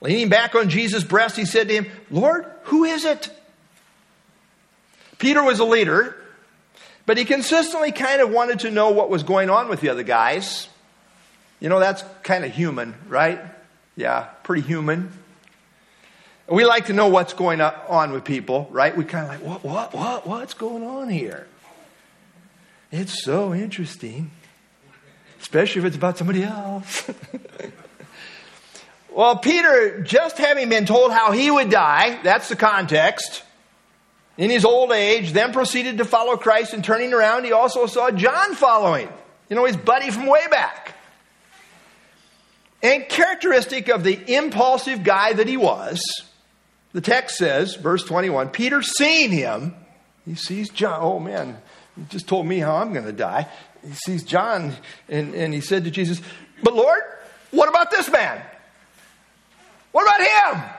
Leaning 0.00 0.28
back 0.28 0.54
on 0.54 0.68
Jesus' 0.68 1.02
breast, 1.02 1.36
he 1.36 1.46
said 1.46 1.68
to 1.68 1.74
him, 1.74 1.86
Lord, 2.10 2.44
who 2.64 2.84
is 2.84 3.04
it? 3.04 3.30
Peter 5.18 5.42
was 5.42 5.60
a 5.60 5.64
leader, 5.64 6.14
but 7.06 7.16
he 7.16 7.24
consistently 7.24 7.92
kind 7.92 8.20
of 8.20 8.30
wanted 8.30 8.60
to 8.60 8.70
know 8.70 8.90
what 8.90 9.08
was 9.08 9.22
going 9.22 9.48
on 9.48 9.68
with 9.68 9.80
the 9.80 9.88
other 9.88 10.02
guys. 10.02 10.68
You 11.60 11.68
know, 11.68 11.80
that's 11.80 12.04
kind 12.22 12.44
of 12.44 12.52
human, 12.52 12.94
right? 13.08 13.40
Yeah, 13.96 14.24
pretty 14.42 14.62
human. 14.62 15.12
We 16.48 16.64
like 16.64 16.86
to 16.86 16.92
know 16.92 17.08
what's 17.08 17.32
going 17.32 17.60
on 17.60 18.12
with 18.12 18.24
people, 18.24 18.68
right? 18.70 18.94
We 18.94 19.04
kind 19.04 19.24
of 19.24 19.30
like, 19.30 19.40
what, 19.40 19.64
what, 19.64 19.94
what, 19.94 20.26
what's 20.26 20.54
going 20.54 20.84
on 20.84 21.08
here? 21.08 21.46
It's 22.92 23.24
so 23.24 23.54
interesting, 23.54 24.30
especially 25.40 25.80
if 25.80 25.86
it's 25.86 25.96
about 25.96 26.18
somebody 26.18 26.44
else. 26.44 27.10
well, 29.10 29.38
Peter, 29.38 30.02
just 30.02 30.36
having 30.36 30.68
been 30.68 30.84
told 30.84 31.12
how 31.12 31.32
he 31.32 31.50
would 31.50 31.70
die, 31.70 32.20
that's 32.22 32.48
the 32.48 32.56
context, 32.56 33.42
in 34.36 34.50
his 34.50 34.64
old 34.64 34.92
age, 34.92 35.32
then 35.32 35.52
proceeded 35.52 35.98
to 35.98 36.04
follow 36.04 36.36
Christ 36.36 36.74
and 36.74 36.84
turning 36.84 37.12
around, 37.12 37.44
he 37.44 37.52
also 37.52 37.86
saw 37.86 38.10
John 38.10 38.54
following, 38.54 39.08
you 39.48 39.56
know, 39.56 39.64
his 39.64 39.76
buddy 39.76 40.10
from 40.10 40.26
way 40.26 40.46
back. 40.50 40.93
And 42.84 43.08
characteristic 43.08 43.88
of 43.88 44.04
the 44.04 44.36
impulsive 44.36 45.02
guy 45.02 45.32
that 45.32 45.48
he 45.48 45.56
was, 45.56 45.98
the 46.92 47.00
text 47.00 47.38
says, 47.38 47.76
verse 47.76 48.04
21, 48.04 48.50
Peter 48.50 48.82
seeing 48.82 49.32
him, 49.32 49.74
he 50.26 50.34
sees 50.34 50.68
John. 50.68 50.98
Oh 51.00 51.18
man, 51.18 51.56
he 51.96 52.02
just 52.10 52.28
told 52.28 52.46
me 52.46 52.58
how 52.58 52.76
I'm 52.76 52.92
going 52.92 53.06
to 53.06 53.12
die. 53.12 53.48
He 53.82 53.94
sees 53.94 54.22
John 54.22 54.74
and, 55.08 55.34
and 55.34 55.54
he 55.54 55.62
said 55.62 55.84
to 55.84 55.90
Jesus, 55.90 56.20
But 56.62 56.74
Lord, 56.74 57.00
what 57.52 57.70
about 57.70 57.90
this 57.90 58.10
man? 58.10 58.42
What 59.92 60.02
about 60.02 60.20
him? 60.20 60.70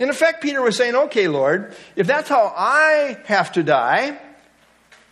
In 0.00 0.10
effect, 0.10 0.42
Peter 0.42 0.60
was 0.60 0.76
saying, 0.76 0.94
Okay, 0.94 1.28
Lord, 1.28 1.74
if 1.96 2.06
that's 2.06 2.28
how 2.28 2.52
I 2.54 3.16
have 3.24 3.52
to 3.52 3.62
die, 3.62 4.20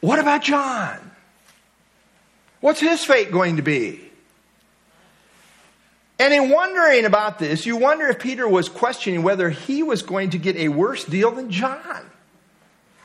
what 0.01 0.19
about 0.19 0.43
John? 0.43 0.99
What's 2.61 2.81
his 2.81 3.03
fate 3.03 3.33
going 3.33 3.57
to 3.57 3.63
be? 3.63 4.10
And 6.21 6.35
in 6.35 6.51
wondering 6.51 7.07
about 7.07 7.39
this, 7.39 7.65
you 7.65 7.79
wonder 7.79 8.07
if 8.09 8.19
Peter 8.19 8.47
was 8.47 8.69
questioning 8.69 9.23
whether 9.23 9.49
he 9.49 9.83
was 9.83 10.03
going 10.03 10.31
to 10.31 10.39
get 10.39 10.55
a 10.57 10.69
worse 10.69 11.03
deal 11.07 11.31
than 11.31 11.51
John, 11.51 12.11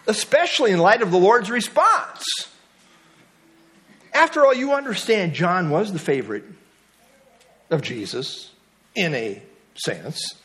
especially 0.06 0.72
in 0.72 0.80
light 0.80 1.02
of 1.02 1.12
the 1.12 1.18
Lord's 1.18 1.50
response. 1.50 2.26
After 4.14 4.46
all, 4.46 4.54
you 4.54 4.74
understand 4.74 5.34
John 5.34 5.70
was 5.70 5.94
the 5.94 6.00
favorite 6.00 6.44
of 7.70 7.82
Jesus 7.82 8.52
in 8.96 9.16
a 9.16 9.42
sense. 9.76 10.36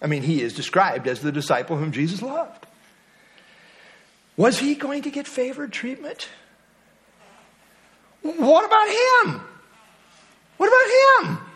I 0.00 0.06
mean, 0.06 0.22
he 0.22 0.40
is 0.40 0.54
described 0.54 1.06
as 1.08 1.20
the 1.20 1.32
disciple 1.32 1.76
whom 1.76 1.92
Jesus 1.92 2.22
loved. 2.22 2.64
Was 4.38 4.58
he 4.58 4.74
going 4.74 5.02
to 5.02 5.10
get 5.10 5.28
favored 5.28 5.70
treatment? 5.70 6.30
What 8.22 8.64
about 8.64 8.88
him? 8.88 9.42
What 10.56 10.68
about 10.68 11.28
him? 11.28 11.46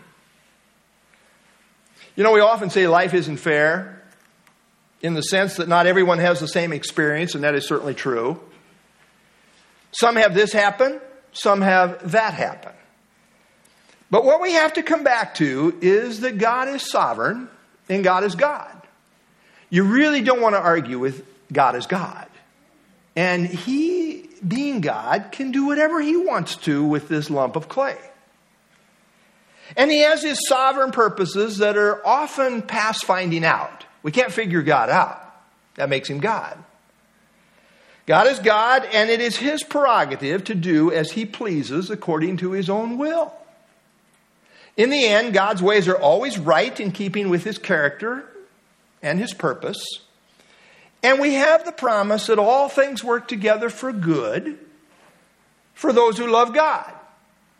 You 2.15 2.23
know, 2.23 2.31
we 2.31 2.41
often 2.41 2.69
say 2.69 2.87
life 2.87 3.13
isn't 3.13 3.37
fair 3.37 4.01
in 5.01 5.13
the 5.13 5.21
sense 5.21 5.55
that 5.55 5.67
not 5.67 5.87
everyone 5.87 6.19
has 6.19 6.39
the 6.39 6.47
same 6.47 6.73
experience, 6.73 7.35
and 7.35 7.43
that 7.43 7.55
is 7.55 7.67
certainly 7.67 7.93
true. 7.93 8.39
Some 9.91 10.15
have 10.15 10.33
this 10.33 10.53
happen, 10.53 11.01
some 11.33 11.61
have 11.61 12.11
that 12.11 12.33
happen. 12.33 12.73
But 14.09 14.25
what 14.25 14.41
we 14.41 14.53
have 14.53 14.73
to 14.73 14.83
come 14.83 15.03
back 15.03 15.35
to 15.35 15.77
is 15.81 16.19
that 16.19 16.37
God 16.37 16.67
is 16.67 16.89
sovereign 16.89 17.49
and 17.87 18.03
God 18.03 18.23
is 18.25 18.35
God. 18.35 18.75
You 19.69 19.85
really 19.85 20.21
don't 20.21 20.41
want 20.41 20.53
to 20.53 20.59
argue 20.59 20.99
with 20.99 21.25
God 21.51 21.75
as 21.75 21.87
God. 21.87 22.27
And 23.15 23.45
He, 23.45 24.29
being 24.45 24.81
God, 24.81 25.31
can 25.31 25.51
do 25.51 25.65
whatever 25.65 26.01
He 26.01 26.17
wants 26.17 26.57
to 26.57 26.83
with 26.83 27.07
this 27.07 27.29
lump 27.29 27.55
of 27.55 27.69
clay. 27.69 27.97
And 29.75 29.89
he 29.89 29.99
has 29.99 30.21
his 30.21 30.47
sovereign 30.47 30.91
purposes 30.91 31.59
that 31.59 31.77
are 31.77 32.05
often 32.05 32.61
past 32.61 33.05
finding 33.05 33.45
out. 33.45 33.85
We 34.03 34.11
can't 34.11 34.31
figure 34.31 34.61
God 34.61 34.89
out. 34.89 35.19
That 35.75 35.89
makes 35.89 36.09
him 36.09 36.19
God. 36.19 36.57
God 38.05 38.27
is 38.27 38.39
God, 38.39 38.83
and 38.91 39.09
it 39.09 39.21
is 39.21 39.37
his 39.37 39.63
prerogative 39.63 40.43
to 40.45 40.55
do 40.55 40.91
as 40.91 41.11
he 41.11 41.25
pleases 41.25 41.89
according 41.89 42.37
to 42.37 42.51
his 42.51 42.69
own 42.69 42.97
will. 42.97 43.31
In 44.75 44.89
the 44.89 45.05
end, 45.05 45.33
God's 45.33 45.61
ways 45.61 45.87
are 45.87 45.97
always 45.97 46.39
right 46.39 46.77
in 46.79 46.91
keeping 46.91 47.29
with 47.29 47.43
his 47.43 47.57
character 47.57 48.25
and 49.01 49.19
his 49.19 49.33
purpose. 49.33 49.81
And 51.03 51.19
we 51.19 51.35
have 51.35 51.65
the 51.65 51.71
promise 51.71 52.27
that 52.27 52.39
all 52.39 52.69
things 52.69 53.03
work 53.03 53.27
together 53.27 53.69
for 53.69 53.91
good 53.91 54.57
for 55.73 55.93
those 55.93 56.17
who 56.17 56.27
love 56.27 56.53
God. 56.53 56.91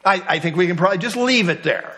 I, 0.03 0.23
I 0.27 0.39
think 0.39 0.55
we 0.55 0.67
can 0.67 0.77
probably 0.77 0.97
just 0.97 1.15
leave 1.15 1.49
it 1.49 1.63
there 1.63 1.95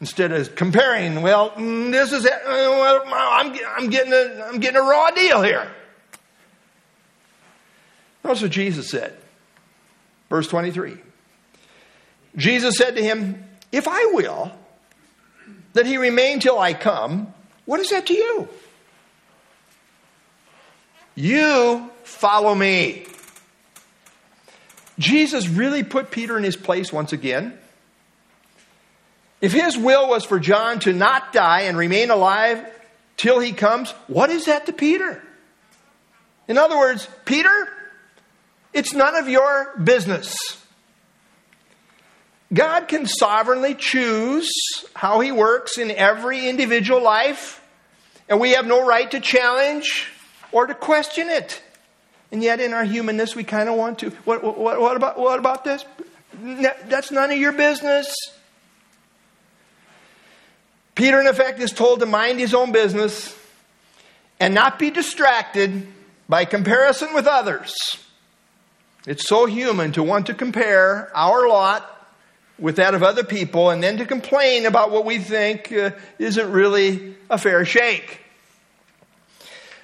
instead 0.00 0.32
of 0.32 0.54
comparing, 0.54 1.22
well, 1.22 1.50
mm, 1.50 1.90
this 1.90 2.12
is. 2.12 2.26
Uh, 2.26 3.00
I'm, 3.06 3.56
I'm, 3.76 3.90
getting 3.90 4.12
a, 4.12 4.44
I'm 4.44 4.60
getting 4.60 4.80
a 4.80 4.84
raw 4.84 5.10
deal 5.10 5.42
here. 5.42 5.70
That's 8.22 8.42
what 8.42 8.50
Jesus 8.50 8.90
said. 8.90 9.16
Verse 10.28 10.48
23. 10.48 10.96
Jesus 12.36 12.76
said 12.76 12.96
to 12.96 13.02
him, 13.02 13.44
If 13.72 13.86
I 13.88 14.10
will 14.12 14.52
that 15.72 15.86
he 15.86 15.96
remain 15.96 16.40
till 16.40 16.58
I 16.58 16.74
come, 16.74 17.32
what 17.64 17.80
is 17.80 17.90
that 17.90 18.06
to 18.06 18.14
you? 18.14 18.48
You 21.14 21.90
follow 22.02 22.54
me. 22.54 23.06
Jesus 24.98 25.48
really 25.48 25.82
put 25.82 26.10
Peter 26.10 26.36
in 26.36 26.44
his 26.44 26.56
place 26.56 26.92
once 26.92 27.12
again. 27.12 27.58
If 29.40 29.52
his 29.52 29.76
will 29.76 30.08
was 30.08 30.24
for 30.24 30.38
John 30.38 30.80
to 30.80 30.92
not 30.92 31.32
die 31.32 31.62
and 31.62 31.76
remain 31.76 32.10
alive 32.10 32.64
till 33.16 33.38
he 33.38 33.52
comes, 33.52 33.90
what 34.06 34.30
is 34.30 34.46
that 34.46 34.66
to 34.66 34.72
Peter? 34.72 35.22
In 36.48 36.58
other 36.58 36.76
words, 36.76 37.08
Peter, 37.24 37.68
it's 38.72 38.92
none 38.92 39.16
of 39.16 39.28
your 39.28 39.76
business. 39.82 40.36
God 42.52 42.86
can 42.86 43.06
sovereignly 43.06 43.74
choose 43.74 44.48
how 44.94 45.20
he 45.20 45.32
works 45.32 45.78
in 45.78 45.90
every 45.90 46.48
individual 46.48 47.02
life, 47.02 47.60
and 48.28 48.40
we 48.40 48.52
have 48.52 48.66
no 48.66 48.86
right 48.86 49.10
to 49.10 49.20
challenge 49.20 50.08
or 50.52 50.66
to 50.66 50.74
question 50.74 51.28
it. 51.28 51.60
And 52.30 52.42
yet, 52.42 52.60
in 52.60 52.72
our 52.72 52.84
humanness, 52.84 53.34
we 53.34 53.44
kind 53.44 53.68
of 53.68 53.76
want 53.76 54.00
to. 54.00 54.10
What, 54.24 54.42
what, 54.42 54.80
what, 54.80 54.96
about, 54.96 55.18
what 55.18 55.38
about 55.38 55.64
this? 55.64 55.84
That's 56.42 57.10
none 57.10 57.30
of 57.30 57.38
your 57.38 57.52
business. 57.52 58.12
Peter, 60.96 61.20
in 61.20 61.26
effect, 61.26 61.60
is 61.60 61.70
told 61.70 62.00
to 62.00 62.06
mind 62.06 62.40
his 62.40 62.54
own 62.54 62.72
business 62.72 63.38
and 64.40 64.54
not 64.54 64.78
be 64.78 64.90
distracted 64.90 65.86
by 66.28 66.44
comparison 66.44 67.14
with 67.14 67.26
others. 67.26 67.74
It's 69.06 69.28
so 69.28 69.46
human 69.46 69.92
to 69.92 70.02
want 70.02 70.26
to 70.26 70.34
compare 70.34 71.14
our 71.14 71.48
lot 71.48 71.92
with 72.58 72.76
that 72.76 72.94
of 72.94 73.02
other 73.02 73.22
people 73.22 73.70
and 73.70 73.82
then 73.82 73.98
to 73.98 74.06
complain 74.06 74.66
about 74.66 74.90
what 74.90 75.04
we 75.04 75.18
think 75.18 75.70
uh, 75.70 75.90
isn't 76.18 76.50
really 76.50 77.14
a 77.28 77.38
fair 77.38 77.64
shake. 77.64 78.20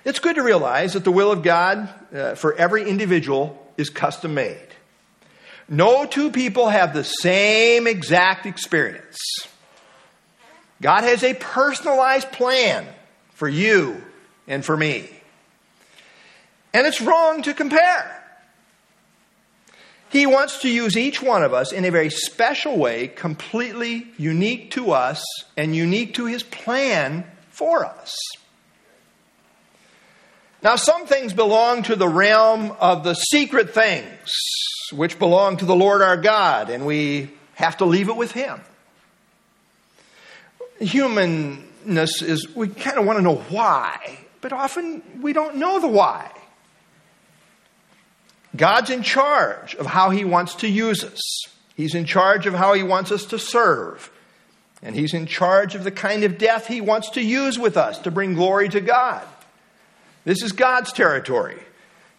It's 0.04 0.19
good 0.19 0.37
to 0.37 0.42
realize 0.42 0.95
that 0.95 1.04
the 1.04 1.12
will 1.12 1.31
of 1.31 1.42
God 1.42 1.88
uh, 2.12 2.35
for 2.35 2.54
every 2.54 2.88
individual 2.88 3.71
is 3.76 3.90
custom 3.90 4.35
made. 4.35 4.69
No 5.69 6.07
two 6.07 6.31
people 6.31 6.69
have 6.69 6.95
the 6.95 7.04
same 7.04 7.87
exact 7.87 8.47
experience. 8.47 9.19
God 10.82 11.04
has 11.04 11.22
a 11.22 11.32
personalized 11.32 12.32
plan 12.32 12.84
for 13.34 13.48
you 13.48 14.02
and 14.48 14.64
for 14.64 14.76
me. 14.76 15.08
And 16.74 16.86
it's 16.86 17.00
wrong 17.00 17.42
to 17.42 17.54
compare. 17.54 18.18
He 20.10 20.26
wants 20.26 20.60
to 20.62 20.68
use 20.68 20.96
each 20.96 21.22
one 21.22 21.44
of 21.44 21.54
us 21.54 21.72
in 21.72 21.84
a 21.84 21.90
very 21.90 22.10
special 22.10 22.76
way, 22.76 23.06
completely 23.06 24.08
unique 24.18 24.72
to 24.72 24.90
us 24.90 25.24
and 25.56 25.74
unique 25.74 26.14
to 26.14 26.26
his 26.26 26.42
plan 26.42 27.24
for 27.50 27.86
us. 27.86 28.14
Now, 30.62 30.76
some 30.76 31.06
things 31.06 31.32
belong 31.32 31.84
to 31.84 31.96
the 31.96 32.08
realm 32.08 32.72
of 32.72 33.04
the 33.04 33.14
secret 33.14 33.72
things, 33.72 34.30
which 34.92 35.18
belong 35.18 35.58
to 35.58 35.64
the 35.64 35.76
Lord 35.76 36.02
our 36.02 36.16
God, 36.16 36.70
and 36.70 36.84
we 36.84 37.30
have 37.54 37.76
to 37.78 37.84
leave 37.84 38.08
it 38.08 38.16
with 38.16 38.32
him 38.32 38.60
humanness 40.82 42.22
is 42.22 42.54
we 42.54 42.68
kind 42.68 42.98
of 42.98 43.06
want 43.06 43.18
to 43.18 43.22
know 43.22 43.36
why, 43.36 44.18
but 44.40 44.52
often 44.52 45.02
we 45.20 45.32
don't 45.32 45.56
know 45.56 45.80
the 45.80 45.88
why. 45.88 46.30
God's 48.54 48.90
in 48.90 49.02
charge 49.02 49.74
of 49.76 49.86
how 49.86 50.10
He 50.10 50.24
wants 50.24 50.56
to 50.56 50.68
use 50.68 51.04
us. 51.04 51.20
He's 51.74 51.94
in 51.94 52.04
charge 52.04 52.46
of 52.46 52.54
how 52.54 52.74
He 52.74 52.82
wants 52.82 53.10
us 53.10 53.24
to 53.26 53.38
serve. 53.38 54.10
And 54.82 54.94
He's 54.94 55.14
in 55.14 55.26
charge 55.26 55.74
of 55.74 55.84
the 55.84 55.90
kind 55.90 56.24
of 56.24 56.38
death 56.38 56.66
He 56.66 56.80
wants 56.80 57.10
to 57.10 57.22
use 57.22 57.58
with 57.58 57.76
us 57.76 57.98
to 58.00 58.10
bring 58.10 58.34
glory 58.34 58.68
to 58.70 58.80
God. 58.80 59.26
This 60.24 60.42
is 60.42 60.52
God's 60.52 60.92
territory. 60.92 61.58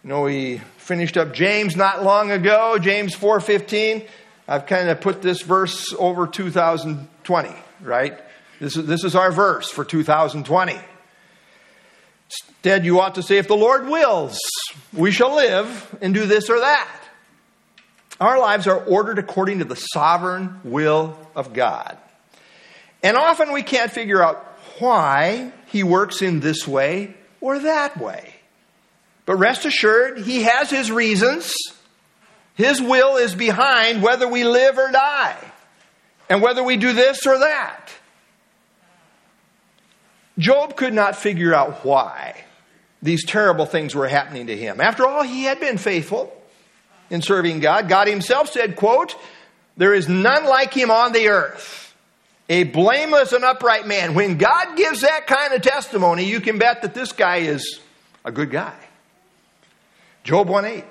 You 0.02 0.10
know, 0.10 0.22
we 0.22 0.58
finished 0.76 1.16
up 1.16 1.32
James 1.32 1.76
not 1.76 2.02
long 2.02 2.30
ago, 2.30 2.78
James 2.78 3.14
4:15. 3.14 4.06
I've 4.46 4.66
kind 4.66 4.90
of 4.90 5.00
put 5.00 5.22
this 5.22 5.40
verse 5.40 5.94
over 5.98 6.26
2020, 6.26 7.54
right? 7.80 8.20
This 8.64 8.78
is, 8.78 8.86
this 8.86 9.04
is 9.04 9.14
our 9.14 9.30
verse 9.30 9.68
for 9.68 9.84
2020. 9.84 10.78
Instead, 12.30 12.86
you 12.86 12.98
ought 12.98 13.16
to 13.16 13.22
say, 13.22 13.36
if 13.36 13.46
the 13.46 13.54
Lord 13.54 13.88
wills, 13.88 14.40
we 14.90 15.10
shall 15.10 15.36
live 15.36 15.98
and 16.00 16.14
do 16.14 16.24
this 16.24 16.48
or 16.48 16.58
that. 16.60 16.90
Our 18.18 18.38
lives 18.38 18.66
are 18.66 18.82
ordered 18.82 19.18
according 19.18 19.58
to 19.58 19.66
the 19.66 19.74
sovereign 19.74 20.60
will 20.64 21.14
of 21.36 21.52
God. 21.52 21.98
And 23.02 23.18
often 23.18 23.52
we 23.52 23.62
can't 23.62 23.92
figure 23.92 24.22
out 24.22 24.42
why 24.78 25.52
He 25.66 25.82
works 25.82 26.22
in 26.22 26.40
this 26.40 26.66
way 26.66 27.14
or 27.42 27.58
that 27.58 27.98
way. 27.98 28.34
But 29.26 29.36
rest 29.36 29.66
assured, 29.66 30.20
He 30.20 30.44
has 30.44 30.70
His 30.70 30.90
reasons. 30.90 31.54
His 32.54 32.80
will 32.80 33.18
is 33.18 33.34
behind 33.34 34.02
whether 34.02 34.26
we 34.26 34.44
live 34.44 34.78
or 34.78 34.90
die, 34.90 35.36
and 36.30 36.40
whether 36.40 36.62
we 36.62 36.78
do 36.78 36.94
this 36.94 37.26
or 37.26 37.40
that. 37.40 37.90
Job 40.38 40.76
could 40.76 40.94
not 40.94 41.16
figure 41.16 41.54
out 41.54 41.84
why 41.84 42.44
these 43.02 43.24
terrible 43.24 43.66
things 43.66 43.94
were 43.94 44.08
happening 44.08 44.48
to 44.48 44.56
him. 44.56 44.80
After 44.80 45.06
all, 45.06 45.22
he 45.22 45.44
had 45.44 45.60
been 45.60 45.78
faithful 45.78 46.32
in 47.10 47.22
serving 47.22 47.60
God. 47.60 47.88
God 47.88 48.08
himself 48.08 48.50
said, 48.50 48.76
quote, 48.76 49.14
there 49.76 49.94
is 49.94 50.08
none 50.08 50.44
like 50.44 50.72
him 50.72 50.90
on 50.90 51.12
the 51.12 51.28
earth, 51.28 51.94
a 52.48 52.64
blameless 52.64 53.32
and 53.32 53.44
upright 53.44 53.86
man. 53.86 54.14
When 54.14 54.38
God 54.38 54.76
gives 54.76 55.02
that 55.02 55.26
kind 55.26 55.52
of 55.52 55.62
testimony, 55.62 56.24
you 56.24 56.40
can 56.40 56.58
bet 56.58 56.82
that 56.82 56.94
this 56.94 57.12
guy 57.12 57.38
is 57.38 57.80
a 58.24 58.32
good 58.32 58.50
guy. 58.50 58.74
Job 60.22 60.48
1 60.48 60.64
8. 60.64 60.84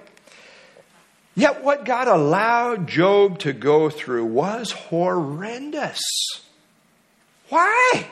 Yet 1.36 1.64
what 1.64 1.86
God 1.86 2.08
allowed 2.08 2.88
Job 2.88 3.40
to 3.40 3.54
go 3.54 3.90
through 3.90 4.26
was 4.26 4.72
horrendous. 4.72 6.02
Why? 7.50 8.08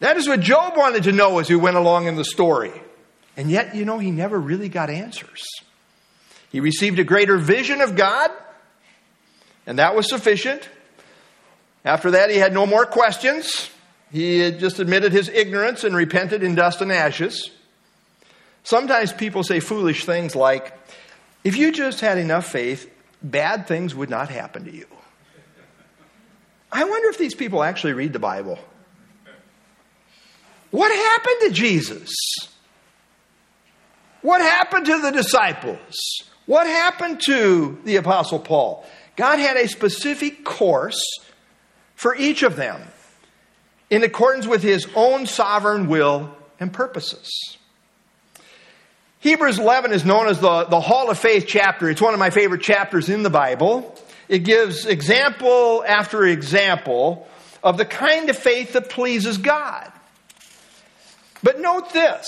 That 0.00 0.16
is 0.16 0.28
what 0.28 0.40
Job 0.40 0.76
wanted 0.76 1.04
to 1.04 1.12
know 1.12 1.38
as 1.38 1.48
he 1.48 1.56
went 1.56 1.76
along 1.76 2.06
in 2.06 2.16
the 2.16 2.24
story. 2.24 2.72
And 3.36 3.50
yet, 3.50 3.74
you 3.74 3.84
know, 3.84 3.98
he 3.98 4.10
never 4.10 4.38
really 4.38 4.68
got 4.68 4.90
answers. 4.90 5.44
He 6.50 6.60
received 6.60 6.98
a 6.98 7.04
greater 7.04 7.36
vision 7.36 7.80
of 7.80 7.96
God, 7.96 8.30
and 9.66 9.78
that 9.78 9.94
was 9.94 10.08
sufficient. 10.08 10.68
After 11.84 12.12
that, 12.12 12.30
he 12.30 12.36
had 12.36 12.52
no 12.52 12.66
more 12.66 12.86
questions. 12.86 13.70
He 14.10 14.38
had 14.38 14.58
just 14.58 14.78
admitted 14.78 15.12
his 15.12 15.28
ignorance 15.28 15.84
and 15.84 15.94
repented 15.94 16.42
in 16.42 16.54
dust 16.54 16.80
and 16.80 16.90
ashes. 16.90 17.50
Sometimes 18.64 19.12
people 19.12 19.42
say 19.42 19.60
foolish 19.60 20.04
things 20.04 20.34
like, 20.34 20.76
if 21.44 21.56
you 21.56 21.72
just 21.72 22.00
had 22.00 22.18
enough 22.18 22.46
faith, 22.46 22.90
bad 23.22 23.66
things 23.66 23.94
would 23.94 24.10
not 24.10 24.30
happen 24.30 24.64
to 24.64 24.74
you. 24.74 24.86
I 26.70 26.84
wonder 26.84 27.08
if 27.08 27.18
these 27.18 27.34
people 27.34 27.62
actually 27.62 27.94
read 27.94 28.12
the 28.12 28.18
Bible. 28.18 28.58
What 30.70 30.92
happened 30.92 31.36
to 31.42 31.50
Jesus? 31.50 32.10
What 34.22 34.40
happened 34.40 34.86
to 34.86 35.00
the 35.00 35.10
disciples? 35.10 36.22
What 36.46 36.66
happened 36.66 37.20
to 37.26 37.78
the 37.84 37.96
Apostle 37.96 38.38
Paul? 38.38 38.86
God 39.16 39.38
had 39.38 39.56
a 39.56 39.68
specific 39.68 40.44
course 40.44 41.02
for 41.94 42.14
each 42.16 42.42
of 42.42 42.56
them 42.56 42.80
in 43.90 44.02
accordance 44.02 44.46
with 44.46 44.62
his 44.62 44.86
own 44.94 45.26
sovereign 45.26 45.88
will 45.88 46.34
and 46.60 46.72
purposes. 46.72 47.56
Hebrews 49.20 49.58
11 49.58 49.92
is 49.92 50.04
known 50.04 50.28
as 50.28 50.40
the, 50.40 50.64
the 50.64 50.80
Hall 50.80 51.10
of 51.10 51.18
Faith 51.18 51.44
chapter. 51.46 51.90
It's 51.90 52.00
one 52.00 52.14
of 52.14 52.20
my 52.20 52.30
favorite 52.30 52.62
chapters 52.62 53.08
in 53.08 53.22
the 53.22 53.30
Bible. 53.30 53.96
It 54.28 54.40
gives 54.40 54.86
example 54.86 55.84
after 55.86 56.24
example 56.24 57.26
of 57.62 57.78
the 57.78 57.84
kind 57.84 58.30
of 58.30 58.38
faith 58.38 58.74
that 58.74 58.90
pleases 58.90 59.38
God. 59.38 59.90
But 61.42 61.60
note 61.60 61.92
this. 61.92 62.26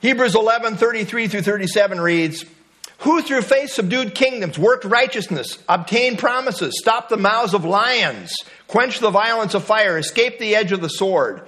Hebrews 0.00 0.34
11, 0.34 0.76
33 0.76 1.28
through 1.28 1.42
37 1.42 2.00
reads, 2.00 2.44
Who 2.98 3.20
through 3.20 3.42
faith 3.42 3.70
subdued 3.70 4.14
kingdoms, 4.14 4.58
worked 4.58 4.84
righteousness, 4.84 5.58
obtained 5.68 6.18
promises, 6.18 6.78
stopped 6.78 7.10
the 7.10 7.16
mouths 7.16 7.52
of 7.52 7.64
lions, 7.64 8.32
quenched 8.68 9.00
the 9.00 9.10
violence 9.10 9.54
of 9.54 9.64
fire, 9.64 9.98
escaped 9.98 10.38
the 10.38 10.54
edge 10.54 10.70
of 10.70 10.80
the 10.80 10.88
sword. 10.88 11.42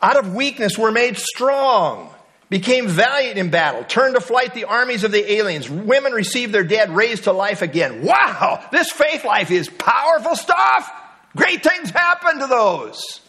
Out 0.00 0.16
of 0.16 0.34
weakness 0.34 0.78
were 0.78 0.90
made 0.90 1.18
strong 1.18 2.11
became 2.52 2.86
valiant 2.86 3.38
in 3.38 3.48
battle, 3.48 3.82
turned 3.82 4.14
to 4.14 4.20
flight 4.20 4.52
the 4.52 4.64
armies 4.64 5.04
of 5.04 5.10
the 5.10 5.32
aliens. 5.32 5.70
Women 5.70 6.12
received 6.12 6.52
their 6.52 6.62
dead 6.62 6.94
raised 6.94 7.24
to 7.24 7.32
life 7.32 7.62
again. 7.62 8.02
Wow, 8.02 8.62
this 8.70 8.92
faith 8.92 9.24
life 9.24 9.50
is 9.50 9.70
powerful 9.70 10.36
stuff. 10.36 10.92
Great 11.34 11.62
things 11.62 11.88
happen 11.88 12.40
to 12.40 12.46
those. 12.46 13.22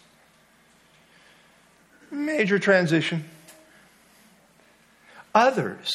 Major 2.11 2.59
transition. 2.59 3.23
Others, 5.33 5.93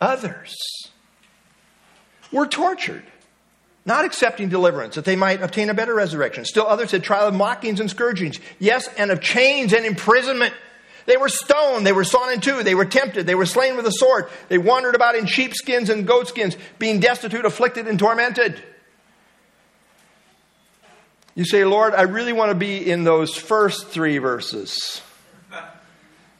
others 0.00 0.54
were 2.30 2.46
tortured, 2.46 3.02
not 3.84 4.04
accepting 4.04 4.48
deliverance 4.50 4.94
that 4.94 5.04
they 5.04 5.16
might 5.16 5.42
obtain 5.42 5.68
a 5.68 5.74
better 5.74 5.94
resurrection. 5.94 6.44
Still 6.44 6.68
others 6.68 6.92
had 6.92 7.02
trial 7.02 7.26
of 7.26 7.34
mockings 7.34 7.80
and 7.80 7.90
scourgings, 7.90 8.38
yes, 8.60 8.86
and 8.96 9.10
of 9.10 9.20
chains 9.20 9.72
and 9.72 9.84
imprisonment. 9.84 10.54
They 11.06 11.16
were 11.16 11.28
stoned. 11.28 11.86
They 11.86 11.92
were 11.92 12.04
sawn 12.04 12.32
in 12.32 12.40
two. 12.40 12.62
They 12.62 12.74
were 12.74 12.84
tempted. 12.84 13.26
They 13.26 13.34
were 13.34 13.46
slain 13.46 13.76
with 13.76 13.86
a 13.86 13.92
sword. 13.92 14.28
They 14.48 14.58
wandered 14.58 14.94
about 14.94 15.16
in 15.16 15.26
sheepskins 15.26 15.90
and 15.90 16.06
goatskins, 16.06 16.56
being 16.78 17.00
destitute, 17.00 17.44
afflicted, 17.44 17.86
and 17.88 17.98
tormented. 17.98 18.62
You 21.34 21.44
say, 21.44 21.64
Lord, 21.64 21.94
I 21.94 22.02
really 22.02 22.32
want 22.32 22.50
to 22.50 22.54
be 22.54 22.90
in 22.90 23.04
those 23.04 23.34
first 23.34 23.88
three 23.88 24.18
verses. 24.18 25.02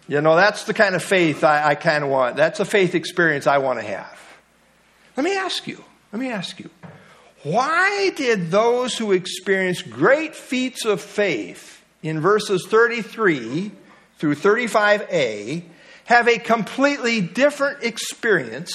You 0.07 0.21
know, 0.21 0.37
that's 0.37 0.65
the 0.65 0.75
kind 0.75 0.95
of 0.95 1.03
faith 1.03 1.43
I, 1.45 1.71
I 1.71 1.75
kind 1.75 2.05
of 2.05 2.11
want. 2.11 2.37
That's 2.37 2.61
a 2.61 2.65
faith 2.65 2.95
experience 2.95 3.47
I 3.47 3.59
want 3.59 3.81
to 3.81 3.85
have. 3.85 4.21
Let 5.17 5.25
me 5.25 5.37
ask 5.37 5.67
you, 5.67 5.83
let 6.13 6.21
me 6.21 6.31
ask 6.31 6.61
you, 6.61 6.71
why 7.43 8.11
did 8.11 8.51
those 8.51 8.97
who 8.97 9.13
experienced 9.13 9.91
great 9.91 10.35
feats 10.35 10.85
of 10.85 11.01
faith 11.01 11.83
in 12.03 12.21
verses 12.21 12.67
33 12.67 13.71
through 14.25 14.37
35a 14.37 15.63
have 16.07 16.29
a 16.29 16.39
completely 16.39 17.21
different 17.21 17.83
experience 17.83 18.73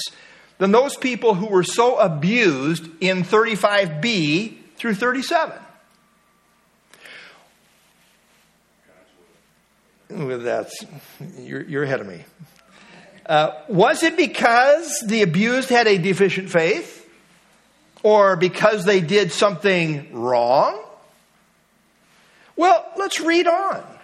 than 0.59 0.71
those 0.71 0.95
people 0.95 1.33
who 1.33 1.47
were 1.47 1.63
so 1.63 1.97
abused 1.97 2.87
in 2.99 3.23
35b 3.23 4.57
through 4.77 4.93
37. 4.93 5.59
Well, 10.11 10.37
That's 10.37 10.85
you're, 11.39 11.63
you're 11.63 11.83
ahead 11.83 12.01
of 12.01 12.07
me. 12.07 12.23
Uh, 13.25 13.51
was 13.69 14.03
it 14.03 14.17
because 14.17 15.03
the 15.03 15.23
abused 15.23 15.69
had 15.69 15.87
a 15.87 15.97
deficient 15.97 16.51
faith, 16.51 17.09
or 18.03 18.35
because 18.35 18.85
they 18.85 19.01
did 19.01 19.31
something 19.31 20.13
wrong? 20.13 20.79
Well, 22.55 22.85
let's 22.97 23.19
read 23.19 23.47
on. 23.47 23.98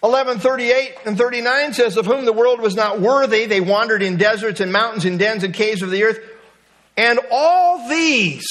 1138 0.00 0.98
and 1.06 1.16
39 1.16 1.72
says, 1.72 1.96
Of 1.96 2.06
whom 2.06 2.24
the 2.24 2.32
world 2.32 2.60
was 2.60 2.74
not 2.74 3.00
worthy, 3.00 3.46
they 3.46 3.60
wandered 3.60 4.02
in 4.02 4.16
deserts 4.16 4.60
and 4.60 4.72
mountains 4.72 5.04
and 5.04 5.18
dens 5.18 5.42
and 5.42 5.54
caves 5.54 5.82
of 5.82 5.90
the 5.90 6.04
earth. 6.04 6.18
And 6.96 7.18
all 7.30 7.88
these, 7.88 8.46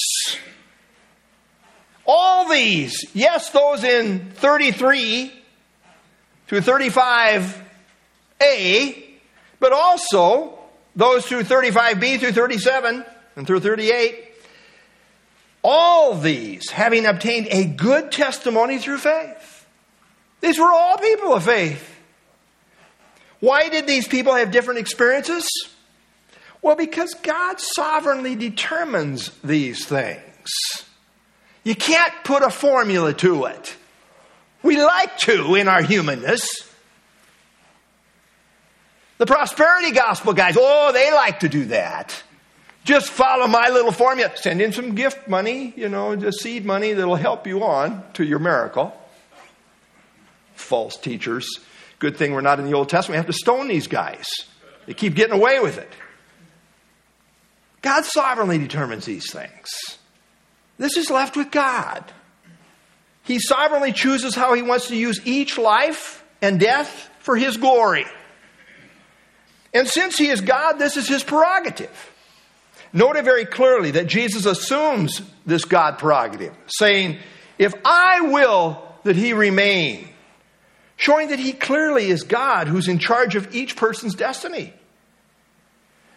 all 2.05 2.49
these, 2.49 3.05
yes, 3.13 3.49
those 3.51 3.83
in 3.83 4.31
33 4.31 5.31
through 6.47 6.61
35a, 6.61 9.03
but 9.59 9.71
also 9.71 10.59
those 10.95 11.25
through 11.25 11.43
35b 11.43 12.19
through 12.19 12.31
37 12.31 13.05
and 13.35 13.47
through 13.47 13.59
38, 13.59 14.23
all 15.63 16.15
these 16.15 16.69
having 16.69 17.05
obtained 17.05 17.47
a 17.49 17.65
good 17.65 18.11
testimony 18.11 18.77
through 18.77 18.99
faith. 18.99 19.44
These 20.45 20.59
were 20.59 20.71
all 20.71 20.99
people 20.99 21.33
of 21.33 21.43
faith. 21.43 21.91
Why 23.39 23.67
did 23.67 23.87
these 23.87 24.07
people 24.07 24.35
have 24.35 24.51
different 24.51 24.79
experiences? 24.79 25.49
Well, 26.61 26.75
because 26.75 27.15
God 27.15 27.59
sovereignly 27.59 28.35
determines 28.35 29.31
these 29.43 29.87
things. 29.87 30.51
You 31.63 31.73
can't 31.73 32.13
put 32.23 32.43
a 32.43 32.51
formula 32.51 33.15
to 33.15 33.45
it. 33.45 33.75
We 34.61 34.77
like 34.77 35.17
to 35.21 35.55
in 35.55 35.67
our 35.67 35.81
humanness. 35.81 36.47
The 39.17 39.25
prosperity 39.25 39.93
gospel 39.93 40.33
guys, 40.33 40.57
oh, 40.59 40.91
they 40.93 41.11
like 41.11 41.39
to 41.39 41.49
do 41.49 41.65
that. 41.65 42.21
Just 42.83 43.09
follow 43.09 43.47
my 43.47 43.69
little 43.69 43.91
formula. 43.91 44.31
Send 44.35 44.61
in 44.61 44.73
some 44.73 44.93
gift 44.93 45.27
money, 45.27 45.73
you 45.75 45.89
know, 45.89 46.15
the 46.15 46.31
seed 46.31 46.65
money 46.65 46.93
that'll 46.93 47.15
help 47.15 47.47
you 47.47 47.63
on 47.63 48.03
to 48.13 48.23
your 48.23 48.37
miracle. 48.37 48.95
False 50.55 50.97
teachers. 50.97 51.59
Good 51.99 52.17
thing 52.17 52.33
we're 52.33 52.41
not 52.41 52.59
in 52.59 52.65
the 52.65 52.73
Old 52.73 52.89
Testament. 52.89 53.15
We 53.15 53.17
have 53.17 53.27
to 53.27 53.33
stone 53.33 53.67
these 53.67 53.87
guys. 53.87 54.25
They 54.85 54.93
keep 54.93 55.15
getting 55.15 55.35
away 55.35 55.59
with 55.59 55.77
it. 55.77 55.89
God 57.81 58.03
sovereignly 58.03 58.57
determines 58.57 59.05
these 59.05 59.31
things. 59.31 59.69
This 60.77 60.97
is 60.97 61.09
left 61.09 61.37
with 61.37 61.51
God. 61.51 62.03
He 63.23 63.39
sovereignly 63.39 63.91
chooses 63.91 64.35
how 64.35 64.53
he 64.53 64.61
wants 64.61 64.87
to 64.89 64.95
use 64.95 65.19
each 65.25 65.57
life 65.57 66.23
and 66.41 66.59
death 66.59 67.09
for 67.19 67.35
his 67.35 67.57
glory. 67.57 68.05
And 69.73 69.87
since 69.87 70.17
he 70.17 70.27
is 70.27 70.41
God, 70.41 70.73
this 70.73 70.95
is 70.95 71.07
his 71.07 71.23
prerogative. 71.23 72.11
Note 72.93 73.17
it 73.17 73.25
very 73.25 73.45
clearly 73.45 73.91
that 73.91 74.07
Jesus 74.07 74.45
assumes 74.45 75.21
this 75.45 75.65
God 75.65 75.97
prerogative, 75.97 76.55
saying, 76.67 77.17
If 77.57 77.73
I 77.83 78.21
will 78.21 78.81
that 79.03 79.15
he 79.15 79.33
remain, 79.33 80.07
showing 80.97 81.29
that 81.29 81.39
he 81.39 81.53
clearly 81.53 82.07
is 82.07 82.23
God 82.23 82.67
who's 82.67 82.87
in 82.87 82.99
charge 82.99 83.35
of 83.35 83.53
each 83.53 83.75
person's 83.75 84.15
destiny. 84.15 84.73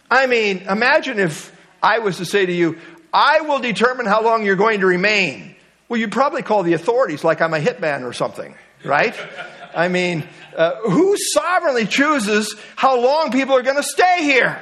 I 0.09 0.27
mean, 0.27 0.59
imagine 0.69 1.19
if 1.19 1.55
I 1.81 1.99
was 1.99 2.17
to 2.17 2.25
say 2.25 2.45
to 2.45 2.53
you, 2.53 2.77
I 3.13 3.41
will 3.41 3.59
determine 3.59 4.05
how 4.05 4.23
long 4.23 4.45
you're 4.45 4.55
going 4.55 4.81
to 4.81 4.85
remain. 4.85 5.55
Well, 5.87 5.99
you'd 5.99 6.11
probably 6.11 6.43
call 6.43 6.63
the 6.63 6.73
authorities 6.73 7.23
like 7.23 7.41
I'm 7.41 7.53
a 7.53 7.59
hitman 7.59 8.03
or 8.03 8.13
something, 8.13 8.55
right? 8.83 9.15
I 9.75 9.87
mean, 9.87 10.27
uh, 10.55 10.75
who 10.75 11.15
sovereignly 11.17 11.85
chooses 11.85 12.55
how 12.75 12.99
long 12.99 13.31
people 13.31 13.55
are 13.55 13.63
going 13.63 13.77
to 13.77 13.83
stay 13.83 14.23
here? 14.23 14.61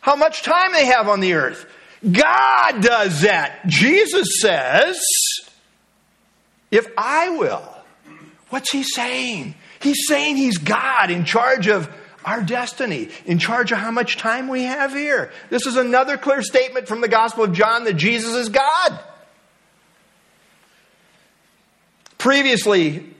How 0.00 0.16
much 0.16 0.42
time 0.42 0.72
they 0.72 0.86
have 0.86 1.08
on 1.08 1.20
the 1.20 1.34
earth? 1.34 1.66
God 2.02 2.82
does 2.82 3.22
that. 3.22 3.66
Jesus 3.66 4.40
says, 4.40 5.00
if 6.70 6.86
I 6.98 7.30
will. 7.30 7.73
What's 8.54 8.70
he 8.70 8.84
saying? 8.84 9.56
He's 9.80 10.06
saying 10.06 10.36
he's 10.36 10.58
God 10.58 11.10
in 11.10 11.24
charge 11.24 11.66
of 11.66 11.92
our 12.24 12.40
destiny, 12.40 13.08
in 13.26 13.40
charge 13.40 13.72
of 13.72 13.78
how 13.78 13.90
much 13.90 14.16
time 14.16 14.46
we 14.46 14.62
have 14.62 14.92
here. 14.92 15.32
This 15.50 15.66
is 15.66 15.76
another 15.76 16.16
clear 16.16 16.40
statement 16.40 16.86
from 16.86 17.00
the 17.00 17.08
Gospel 17.08 17.42
of 17.42 17.52
John 17.52 17.82
that 17.82 17.94
Jesus 17.94 18.32
is 18.34 18.50
God. 18.50 19.00
Previously, 22.16 23.12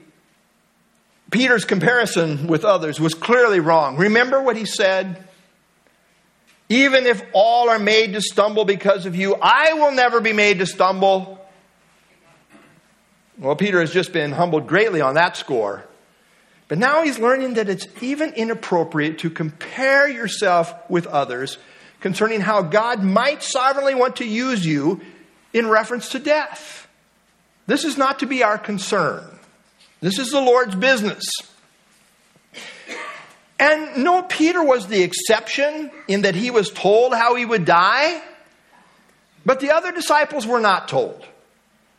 Peter's 1.31 1.65
comparison 1.65 2.47
with 2.47 2.63
others 2.63 2.97
was 3.01 3.13
clearly 3.13 3.59
wrong. 3.59 3.97
Remember 3.97 4.41
what 4.41 4.55
he 4.55 4.65
said? 4.65 5.27
Even 6.69 7.05
if 7.05 7.21
all 7.33 7.67
are 7.67 7.77
made 7.77 8.13
to 8.13 8.21
stumble 8.21 8.63
because 8.63 9.05
of 9.05 9.17
you, 9.17 9.35
I 9.35 9.73
will 9.73 9.91
never 9.91 10.21
be 10.21 10.31
made 10.31 10.59
to 10.59 10.65
stumble. 10.65 11.44
Well, 13.37 13.55
Peter 13.55 13.81
has 13.81 13.91
just 13.91 14.13
been 14.13 14.31
humbled 14.31 14.67
greatly 14.67 15.01
on 15.01 15.15
that 15.15 15.35
score. 15.35 15.83
But 16.67 16.77
now 16.77 17.03
he's 17.03 17.19
learning 17.19 17.55
that 17.55 17.69
it's 17.69 17.87
even 18.01 18.33
inappropriate 18.33 19.19
to 19.19 19.29
compare 19.29 20.07
yourself 20.07 20.73
with 20.89 21.05
others 21.05 21.57
concerning 21.99 22.41
how 22.41 22.61
God 22.61 23.03
might 23.03 23.43
sovereignly 23.43 23.95
want 23.95 24.17
to 24.17 24.25
use 24.25 24.65
you 24.65 25.01
in 25.53 25.67
reference 25.67 26.09
to 26.09 26.19
death. 26.19 26.87
This 27.67 27.83
is 27.83 27.97
not 27.97 28.19
to 28.19 28.25
be 28.25 28.43
our 28.43 28.57
concern. 28.57 29.23
This 30.01 30.19
is 30.19 30.31
the 30.31 30.41
Lord's 30.41 30.75
business. 30.75 31.23
And 33.59 34.03
no, 34.03 34.23
Peter 34.23 34.63
was 34.63 34.87
the 34.87 35.01
exception 35.01 35.89
in 36.07 36.23
that 36.23 36.35
he 36.35 36.51
was 36.51 36.69
told 36.69 37.13
how 37.13 37.35
he 37.35 37.45
would 37.45 37.65
die, 37.65 38.21
but 39.45 39.59
the 39.59 39.71
other 39.71 39.91
disciples 39.91 40.45
were 40.45 40.59
not 40.59 40.87
told. 40.87 41.25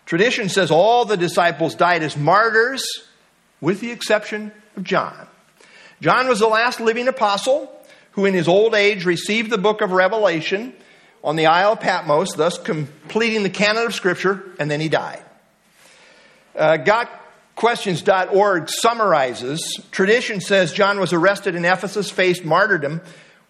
Tradition 0.07 0.49
says 0.49 0.71
all 0.71 1.05
the 1.05 1.17
disciples 1.17 1.75
died 1.75 2.03
as 2.03 2.17
martyrs, 2.17 2.85
with 3.61 3.81
the 3.81 3.91
exception 3.91 4.53
of 4.77 4.85
John. 4.85 5.27
John 6.01 6.29
was 6.29 6.39
the 6.39 6.47
last 6.47 6.81
living 6.81 7.09
apostle 7.09 7.73
who, 8.13 8.25
in 8.25 8.33
his 8.33 8.49
old 8.49 8.75
age, 8.75 9.05
received 9.05 9.51
the 9.51 9.59
book 9.59 9.81
of 9.81 9.93
Revelation 9.93 10.73
on 11.25 11.37
the 11.37 11.47
Isle 11.47 11.73
of 11.73 11.81
Patmos, 11.81 12.35
thus 12.35 12.57
completing 12.57 13.43
the 13.43 13.51
canon 13.51 13.85
of 13.87 13.95
Scripture, 13.95 14.43
and 14.59 14.71
then 14.71 14.81
he 14.81 14.89
died. 14.89 15.23
Uh, 16.55 16.79
GotQuestions.org 17.57 18.71
summarizes 18.71 19.81
tradition 19.91 20.41
says 20.41 20.73
John 20.73 21.01
was 21.01 21.13
arrested 21.13 21.55
in 21.55 21.65
Ephesus, 21.65 22.11
faced 22.11 22.45
martyrdom 22.45 23.01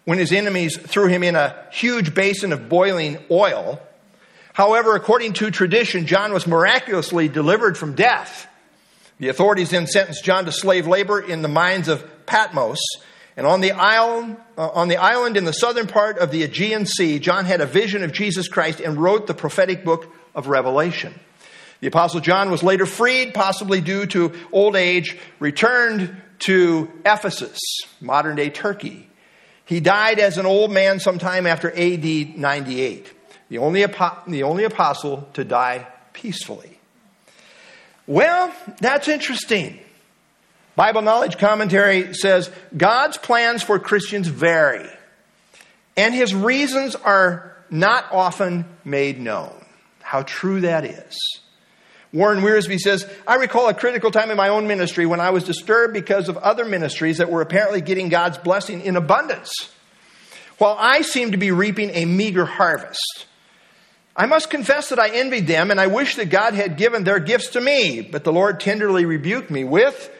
when 0.05 0.17
his 0.17 0.31
enemies 0.31 0.77
threw 0.77 1.07
him 1.07 1.21
in 1.21 1.35
a 1.35 1.55
huge 1.71 2.15
basin 2.15 2.51
of 2.51 2.67
boiling 2.67 3.19
oil. 3.29 3.79
However, 4.57 4.95
according 4.95 5.33
to 5.33 5.51
tradition, 5.51 6.07
John 6.07 6.33
was 6.33 6.47
miraculously 6.47 7.27
delivered 7.27 7.77
from 7.77 7.93
death. 7.93 8.47
The 9.19 9.27
authorities 9.27 9.69
then 9.69 9.85
sentenced 9.85 10.25
John 10.25 10.45
to 10.45 10.51
slave 10.51 10.87
labor 10.87 11.19
in 11.19 11.43
the 11.43 11.47
mines 11.47 11.87
of 11.87 12.03
Patmos. 12.25 12.79
And 13.35 13.45
on 13.45 13.61
the, 13.61 13.73
island, 13.73 14.37
uh, 14.57 14.69
on 14.69 14.87
the 14.87 14.97
island 14.97 15.37
in 15.37 15.45
the 15.45 15.51
southern 15.51 15.85
part 15.85 16.17
of 16.17 16.31
the 16.31 16.41
Aegean 16.41 16.87
Sea, 16.87 17.19
John 17.19 17.45
had 17.45 17.61
a 17.61 17.67
vision 17.67 18.01
of 18.01 18.13
Jesus 18.13 18.47
Christ 18.47 18.79
and 18.79 18.97
wrote 18.97 19.27
the 19.27 19.35
prophetic 19.35 19.85
book 19.85 20.11
of 20.33 20.47
Revelation. 20.47 21.13
The 21.81 21.87
Apostle 21.89 22.21
John 22.21 22.49
was 22.49 22.63
later 22.63 22.87
freed, 22.87 23.35
possibly 23.35 23.79
due 23.79 24.07
to 24.07 24.33
old 24.51 24.75
age, 24.75 25.19
returned 25.37 26.19
to 26.47 26.91
Ephesus, 27.05 27.59
modern 28.01 28.35
day 28.35 28.49
Turkey. 28.49 29.07
He 29.65 29.81
died 29.81 30.17
as 30.17 30.39
an 30.39 30.47
old 30.47 30.71
man 30.71 30.99
sometime 30.99 31.45
after 31.45 31.69
AD 31.69 32.03
98 32.39 33.13
the 33.49 33.59
only, 33.59 33.85
the 34.27 34.43
only 34.43 34.63
apostle 34.63 35.27
to 35.33 35.43
die 35.43 35.87
peacefully. 36.13 36.79
Well, 38.05 38.53
that's 38.79 39.07
interesting. 39.07 39.79
Bible 40.75 41.01
Knowledge 41.01 41.37
Commentary 41.37 42.13
says 42.13 42.51
God's 42.75 43.17
plans 43.17 43.63
for 43.63 43.79
Christians 43.79 44.27
vary, 44.27 44.87
and 45.95 46.13
his 46.13 46.33
reasons 46.33 46.95
are 46.95 47.55
not 47.69 48.05
often 48.11 48.65
made 48.85 49.19
known. 49.19 49.53
How 50.01 50.21
true 50.21 50.61
that 50.61 50.85
is. 50.85 51.41
Warren 52.13 52.39
Wiersbe 52.39 52.77
says, 52.79 53.09
I 53.27 53.35
recall 53.35 53.67
a 53.67 53.73
critical 53.73 54.11
time 54.11 54.31
in 54.31 54.37
my 54.37 54.47
own 54.47 54.67
ministry 54.67 55.05
when 55.05 55.19
I 55.19 55.31
was 55.31 55.43
disturbed 55.43 55.93
because 55.93 56.29
of 56.29 56.37
other 56.37 56.63
ministries 56.63 57.17
that 57.17 57.29
were 57.29 57.41
apparently 57.41 57.81
getting 57.81 58.07
God's 58.07 58.37
blessing 58.37 58.81
in 58.81 58.95
abundance, 58.95 59.51
while 60.57 60.77
I 60.79 61.01
seemed 61.01 61.33
to 61.33 61.37
be 61.37 61.51
reaping 61.51 61.89
a 61.89 62.05
meager 62.05 62.45
harvest. 62.45 63.25
I 64.17 64.25
must 64.25 64.49
confess 64.49 64.89
that 64.89 64.97
I 64.97 65.09
envied 65.09 65.45
them 65.45 65.69
and 65.69 65.79
I 65.79 65.87
wish 65.87 66.15
that 66.15 66.31
God 66.31 66.55
had 66.55 66.75
given 66.75 67.03
their 67.03 67.19
gifts 67.19 67.49
to 67.49 67.61
me. 67.61 68.01
But 68.01 68.23
the 68.23 68.33
Lord 68.33 68.59
tenderly 68.59 69.05
rebuked 69.05 69.51
me 69.51 69.63
with, 69.63 70.11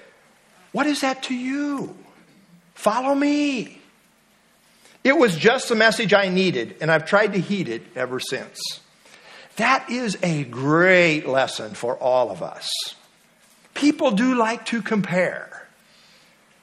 What 0.71 0.85
is 0.85 1.01
that 1.01 1.23
to 1.23 1.35
you? 1.35 1.97
Follow 2.75 3.15
me. 3.15 3.81
It 5.03 5.17
was 5.17 5.35
just 5.35 5.69
the 5.69 5.75
message 5.75 6.13
I 6.13 6.27
needed, 6.27 6.75
and 6.79 6.91
I've 6.91 7.05
tried 7.05 7.33
to 7.33 7.39
heed 7.39 7.69
it 7.69 7.81
ever 7.95 8.19
since. 8.19 8.59
That 9.55 9.89
is 9.89 10.17
a 10.21 10.43
great 10.43 11.25
lesson 11.25 11.73
for 11.73 11.95
all 11.95 12.29
of 12.29 12.43
us. 12.43 12.69
People 13.73 14.11
do 14.11 14.35
like 14.35 14.65
to 14.67 14.81
compare. 14.81 15.67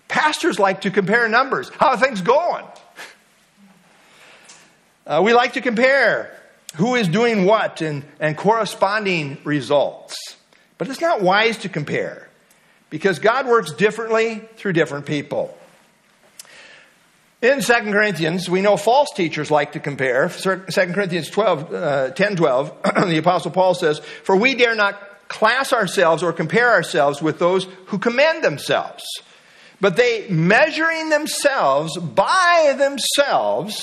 Pastors 0.07 0.61
like 0.61 0.83
to 0.83 0.90
compare 0.90 1.29
numbers. 1.29 1.68
How 1.70 1.88
are 1.88 1.99
things 1.99 2.20
going? 2.20 2.64
Uh, 5.07 5.20
we 5.23 5.35
like 5.35 5.53
to 5.53 5.61
compare 5.61 6.35
who 6.75 6.95
is 6.95 7.09
doing 7.09 7.45
what 7.45 7.81
and, 7.81 8.05
and 8.21 8.37
corresponding 8.37 9.39
results. 9.45 10.17
But 10.79 10.89
it's 10.89 11.01
not 11.01 11.23
wise 11.23 11.59
to 11.59 11.69
compare 11.69 12.29
because 12.91 13.19
God 13.19 13.47
works 13.47 13.73
differently 13.73 14.49
through 14.57 14.73
different 14.73 15.07
people. 15.07 15.57
In 17.43 17.61
2 17.61 17.73
Corinthians, 17.73 18.49
we 18.49 18.63
know 18.63 18.77
false 18.77 19.11
teachers 19.15 19.51
like 19.51 19.73
to 19.73 19.81
compare. 19.81 20.29
2 20.29 20.65
Corinthians 20.67 21.29
12, 21.29 21.75
uh, 21.75 22.11
10 22.11 22.37
12, 22.37 22.83
the 23.09 23.19
Apostle 23.19 23.51
Paul 23.51 23.75
says, 23.75 23.99
For 23.99 24.35
we 24.35 24.55
dare 24.55 24.75
not 24.75 25.29
class 25.29 25.73
ourselves 25.73 26.23
or 26.23 26.33
compare 26.33 26.71
ourselves 26.71 27.21
with 27.21 27.39
those 27.39 27.65
who 27.87 27.99
commend 27.99 28.43
themselves. 28.43 29.05
But 29.81 29.97
they, 29.97 30.27
measuring 30.29 31.11
themselves 31.11 31.99
by 31.99 32.75
themselves, 32.79 33.83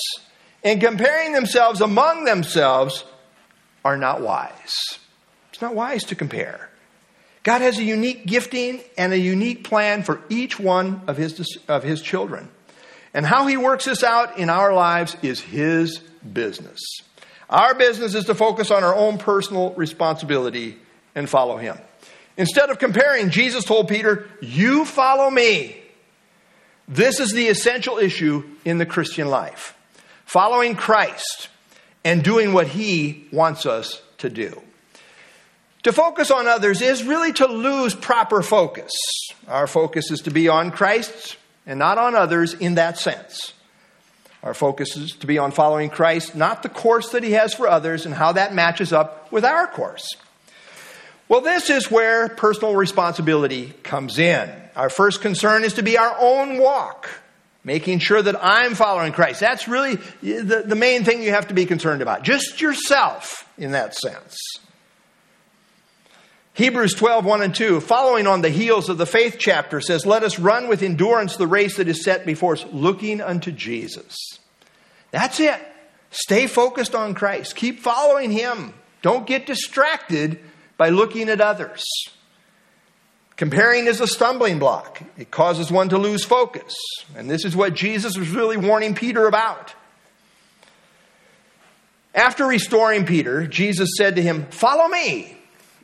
and 0.64 0.80
comparing 0.80 1.32
themselves 1.32 1.80
among 1.80 2.24
themselves 2.24 3.04
are 3.84 3.96
not 3.96 4.20
wise. 4.20 4.98
It's 5.50 5.60
not 5.60 5.74
wise 5.74 6.04
to 6.04 6.14
compare. 6.14 6.70
God 7.42 7.60
has 7.60 7.78
a 7.78 7.82
unique 7.82 8.26
gifting 8.26 8.80
and 8.96 9.12
a 9.12 9.18
unique 9.18 9.64
plan 9.64 10.04
for 10.04 10.20
each 10.28 10.60
one 10.60 11.02
of 11.08 11.16
his, 11.16 11.58
of 11.68 11.82
his 11.82 12.00
children. 12.00 12.48
And 13.14 13.26
how 13.26 13.46
he 13.46 13.56
works 13.56 13.84
this 13.84 14.04
out 14.04 14.38
in 14.38 14.48
our 14.48 14.72
lives 14.72 15.16
is 15.22 15.40
his 15.40 15.98
business. 15.98 16.80
Our 17.52 17.74
business 17.74 18.14
is 18.14 18.24
to 18.24 18.34
focus 18.34 18.70
on 18.70 18.82
our 18.82 18.94
own 18.94 19.18
personal 19.18 19.74
responsibility 19.74 20.78
and 21.14 21.28
follow 21.28 21.58
Him. 21.58 21.78
Instead 22.38 22.70
of 22.70 22.78
comparing, 22.78 23.28
Jesus 23.28 23.64
told 23.64 23.88
Peter, 23.88 24.26
You 24.40 24.86
follow 24.86 25.30
me. 25.30 25.76
This 26.88 27.20
is 27.20 27.32
the 27.32 27.48
essential 27.48 27.98
issue 27.98 28.42
in 28.64 28.78
the 28.78 28.86
Christian 28.86 29.28
life 29.28 29.76
following 30.24 30.74
Christ 30.74 31.48
and 32.04 32.22
doing 32.22 32.52
what 32.52 32.66
He 32.66 33.26
wants 33.32 33.66
us 33.66 34.02
to 34.18 34.30
do. 34.30 34.60
To 35.84 35.92
focus 35.92 36.30
on 36.30 36.46
others 36.46 36.80
is 36.80 37.02
really 37.02 37.32
to 37.34 37.46
lose 37.46 37.94
proper 37.94 38.42
focus. 38.42 38.92
Our 39.48 39.66
focus 39.66 40.10
is 40.10 40.20
to 40.20 40.30
be 40.30 40.48
on 40.48 40.70
Christ 40.70 41.36
and 41.66 41.78
not 41.78 41.98
on 41.98 42.14
others 42.14 42.54
in 42.54 42.76
that 42.76 42.98
sense. 42.98 43.52
Our 44.42 44.54
focus 44.54 44.96
is 44.96 45.12
to 45.20 45.26
be 45.26 45.38
on 45.38 45.52
following 45.52 45.90
Christ, 45.90 46.34
not 46.34 46.62
the 46.62 46.68
course 46.68 47.10
that 47.10 47.22
He 47.22 47.32
has 47.32 47.54
for 47.54 47.68
others 47.68 48.06
and 48.06 48.14
how 48.14 48.32
that 48.32 48.54
matches 48.54 48.92
up 48.92 49.30
with 49.30 49.44
our 49.44 49.66
course. 49.66 50.16
Well, 51.28 51.40
this 51.40 51.70
is 51.70 51.90
where 51.90 52.28
personal 52.28 52.74
responsibility 52.74 53.72
comes 53.82 54.18
in. 54.18 54.50
Our 54.76 54.90
first 54.90 55.22
concern 55.22 55.64
is 55.64 55.74
to 55.74 55.82
be 55.82 55.96
our 55.96 56.14
own 56.18 56.58
walk, 56.58 57.08
making 57.64 58.00
sure 58.00 58.20
that 58.20 58.36
I'm 58.42 58.74
following 58.74 59.12
Christ. 59.12 59.40
That's 59.40 59.68
really 59.68 59.96
the, 60.22 60.64
the 60.66 60.74
main 60.74 61.04
thing 61.04 61.22
you 61.22 61.30
have 61.30 61.48
to 61.48 61.54
be 61.54 61.66
concerned 61.66 62.02
about. 62.02 62.22
Just 62.22 62.60
yourself 62.60 63.48
in 63.56 63.72
that 63.72 63.94
sense. 63.94 64.36
Hebrews 66.54 66.94
12, 66.94 67.24
1 67.24 67.42
and 67.42 67.54
2, 67.54 67.80
following 67.80 68.26
on 68.26 68.42
the 68.42 68.50
heels 68.50 68.90
of 68.90 68.98
the 68.98 69.06
faith 69.06 69.36
chapter, 69.38 69.80
says, 69.80 70.04
Let 70.04 70.22
us 70.22 70.38
run 70.38 70.68
with 70.68 70.82
endurance 70.82 71.36
the 71.36 71.46
race 71.46 71.76
that 71.78 71.88
is 71.88 72.04
set 72.04 72.26
before 72.26 72.52
us, 72.54 72.66
looking 72.72 73.22
unto 73.22 73.50
Jesus. 73.50 74.14
That's 75.12 75.40
it. 75.40 75.58
Stay 76.10 76.46
focused 76.46 76.94
on 76.94 77.14
Christ. 77.14 77.56
Keep 77.56 77.80
following 77.80 78.30
Him. 78.30 78.74
Don't 79.00 79.26
get 79.26 79.46
distracted 79.46 80.40
by 80.76 80.90
looking 80.90 81.30
at 81.30 81.40
others. 81.40 81.82
Comparing 83.42 83.88
is 83.88 84.00
a 84.00 84.06
stumbling 84.06 84.60
block, 84.60 85.02
it 85.18 85.32
causes 85.32 85.68
one 85.68 85.88
to 85.88 85.98
lose 85.98 86.24
focus. 86.24 86.76
And 87.16 87.28
this 87.28 87.44
is 87.44 87.56
what 87.56 87.74
Jesus 87.74 88.16
was 88.16 88.28
really 88.28 88.56
warning 88.56 88.94
Peter 88.94 89.26
about. 89.26 89.74
After 92.14 92.46
restoring 92.46 93.04
Peter, 93.04 93.48
Jesus 93.48 93.88
said 93.98 94.14
to 94.14 94.22
him, 94.22 94.46
Follow 94.52 94.86
me 94.86 95.36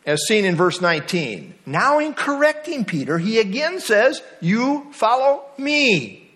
as 0.07 0.25
seen 0.29 0.45
in 0.45 0.55
verse 0.55 0.81
19. 0.81 1.53
Now, 1.67 1.99
in 1.99 2.15
correcting 2.15 2.85
Peter, 2.85 3.19
he 3.19 3.41
again 3.41 3.81
says, 3.81 4.23
You 4.41 4.87
follow 4.93 5.43
me. 5.59 6.31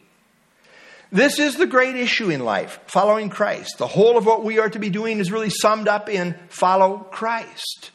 This 1.12 1.38
is 1.38 1.54
the 1.54 1.68
great 1.68 1.94
issue 1.94 2.30
in 2.30 2.44
life, 2.44 2.80
following 2.88 3.30
Christ. 3.30 3.78
The 3.78 3.86
whole 3.86 4.18
of 4.18 4.26
what 4.26 4.42
we 4.42 4.58
are 4.58 4.70
to 4.70 4.80
be 4.80 4.90
doing 4.90 5.20
is 5.20 5.30
really 5.30 5.50
summed 5.50 5.86
up 5.86 6.08
in 6.08 6.34
follow 6.48 6.98
Christ. 6.98 7.92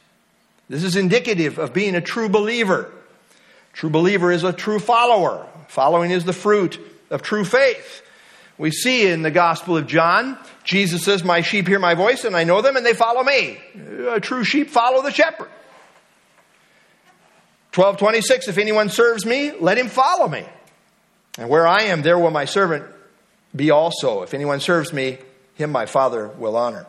This 0.70 0.86
is 0.86 0.96
indicative 0.96 1.58
of 1.58 1.74
being 1.74 1.94
a 1.94 2.00
true 2.00 2.30
believer. 2.30 2.94
True 3.78 3.92
believer 3.92 4.32
is 4.32 4.44
a 4.44 4.52
true 4.52 4.80
follower. 4.80 5.48
Following 5.68 6.10
is 6.10 6.26
the 6.26 6.34
fruit 6.34 6.80
of 7.12 7.22
true 7.22 7.46
faith. 7.46 8.02
We 8.58 8.72
see 8.72 9.06
in 9.06 9.22
the 9.22 9.30
Gospel 9.30 9.78
of 9.78 9.86
John, 9.86 10.36
Jesus 10.64 11.04
says, 11.04 11.24
My 11.24 11.42
sheep 11.42 11.68
hear 11.68 11.78
my 11.78 11.94
voice, 11.94 12.26
and 12.26 12.36
I 12.36 12.44
know 12.44 12.64
them, 12.64 12.76
and 12.76 12.84
they 12.84 12.96
follow 12.96 13.24
me. 13.24 13.60
A 14.10 14.20
true 14.20 14.44
sheep 14.44 14.72
follow 14.72 15.04
the 15.04 15.12
shepherd. 15.12 15.50
1226 17.76 18.48
If 18.48 18.58
anyone 18.58 18.90
serves 18.90 19.28
me, 19.28 19.52
let 19.52 19.78
him 19.78 19.90
follow 19.90 20.28
me. 20.28 20.44
And 21.38 21.48
where 21.48 21.68
I 21.68 21.84
am, 21.84 22.02
there 22.02 22.18
will 22.18 22.32
my 22.32 22.46
servant 22.46 22.84
be 23.56 23.70
also. 23.70 24.24
If 24.24 24.34
anyone 24.34 24.60
serves 24.60 24.92
me, 24.92 25.20
him 25.54 25.72
my 25.72 25.86
Father 25.86 26.30
will 26.30 26.58
honor. 26.58 26.88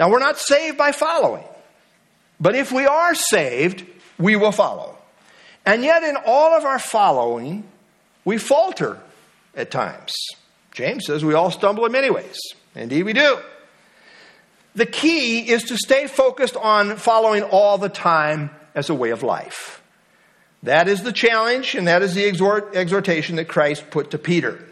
Now, 0.00 0.10
we're 0.10 0.18
not 0.18 0.36
saved 0.36 0.76
by 0.76 0.90
following, 0.90 1.44
but 2.40 2.56
if 2.56 2.72
we 2.72 2.86
are 2.86 3.14
saved, 3.14 3.86
we 4.18 4.34
will 4.34 4.50
follow. 4.50 4.97
And 5.68 5.84
yet, 5.84 6.02
in 6.02 6.16
all 6.24 6.56
of 6.56 6.64
our 6.64 6.78
following, 6.78 7.62
we 8.24 8.38
falter 8.38 8.98
at 9.54 9.70
times. 9.70 10.14
James 10.72 11.04
says 11.04 11.22
we 11.22 11.34
all 11.34 11.50
stumble 11.50 11.84
in 11.84 11.92
many 11.92 12.08
ways. 12.08 12.38
Indeed, 12.74 13.02
we 13.02 13.12
do. 13.12 13.36
The 14.74 14.86
key 14.86 15.40
is 15.40 15.64
to 15.64 15.76
stay 15.76 16.06
focused 16.06 16.56
on 16.56 16.96
following 16.96 17.42
all 17.42 17.76
the 17.76 17.90
time 17.90 18.48
as 18.74 18.88
a 18.88 18.94
way 18.94 19.10
of 19.10 19.22
life. 19.22 19.82
That 20.62 20.88
is 20.88 21.02
the 21.02 21.12
challenge, 21.12 21.74
and 21.74 21.86
that 21.86 22.00
is 22.00 22.14
the 22.14 22.24
exhort, 22.24 22.74
exhortation 22.74 23.36
that 23.36 23.48
Christ 23.48 23.90
put 23.90 24.12
to 24.12 24.18
Peter. 24.18 24.64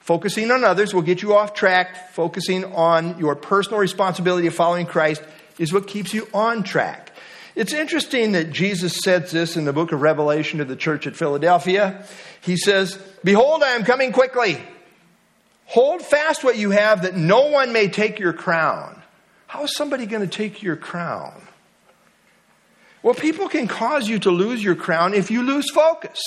Focusing 0.00 0.50
on 0.50 0.62
others 0.62 0.92
will 0.92 1.00
get 1.00 1.22
you 1.22 1.34
off 1.34 1.54
track. 1.54 2.12
Focusing 2.12 2.66
on 2.66 3.18
your 3.18 3.34
personal 3.34 3.78
responsibility 3.78 4.46
of 4.46 4.54
following 4.54 4.84
Christ 4.84 5.22
is 5.58 5.72
what 5.72 5.86
keeps 5.86 6.12
you 6.12 6.28
on 6.34 6.64
track. 6.64 7.12
It's 7.54 7.72
interesting 7.72 8.32
that 8.32 8.50
Jesus 8.50 8.98
says 9.04 9.30
this 9.30 9.56
in 9.56 9.64
the 9.64 9.72
book 9.72 9.92
of 9.92 10.02
Revelation 10.02 10.58
to 10.58 10.64
the 10.64 10.76
church 10.76 11.06
at 11.06 11.14
Philadelphia. 11.14 12.04
He 12.40 12.56
says, 12.56 12.98
Behold, 13.22 13.62
I 13.62 13.70
am 13.70 13.84
coming 13.84 14.12
quickly. 14.12 14.60
Hold 15.66 16.02
fast 16.02 16.44
what 16.44 16.56
you 16.56 16.70
have 16.70 17.02
that 17.02 17.16
no 17.16 17.48
one 17.48 17.72
may 17.72 17.88
take 17.88 18.18
your 18.18 18.32
crown. 18.32 19.02
How 19.46 19.64
is 19.64 19.76
somebody 19.76 20.06
going 20.06 20.28
to 20.28 20.36
take 20.36 20.62
your 20.62 20.76
crown? 20.76 21.40
Well, 23.02 23.14
people 23.14 23.48
can 23.48 23.68
cause 23.68 24.08
you 24.08 24.18
to 24.20 24.30
lose 24.30 24.62
your 24.62 24.74
crown 24.74 25.14
if 25.14 25.30
you 25.30 25.42
lose 25.42 25.70
focus. 25.70 26.20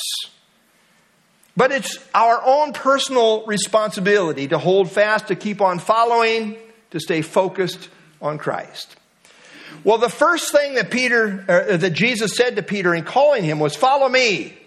But 1.57 1.71
it's 1.71 1.97
our 2.13 2.39
own 2.45 2.71
personal 2.71 3.45
responsibility 3.47 4.47
to 4.47 4.59
hold 4.59 4.91
fast, 4.91 5.27
to 5.27 5.35
keep 5.35 5.59
on 5.59 5.79
following, 5.79 6.55
to 6.91 6.99
stay 6.99 7.21
focused 7.21 7.89
on 8.21 8.37
Christ. 8.37 8.95
Well, 9.83 9.97
the 9.97 10.09
first 10.09 10.51
thing 10.51 10.75
that 10.75 10.91
Peter, 10.91 11.45
uh, 11.47 11.77
that 11.77 11.91
Jesus 11.91 12.35
said 12.35 12.55
to 12.55 12.63
Peter 12.63 12.93
in 12.93 13.03
calling 13.03 13.43
him 13.43 13.59
was, 13.59 13.75
"Follow 13.75 14.09
me." 14.09 14.57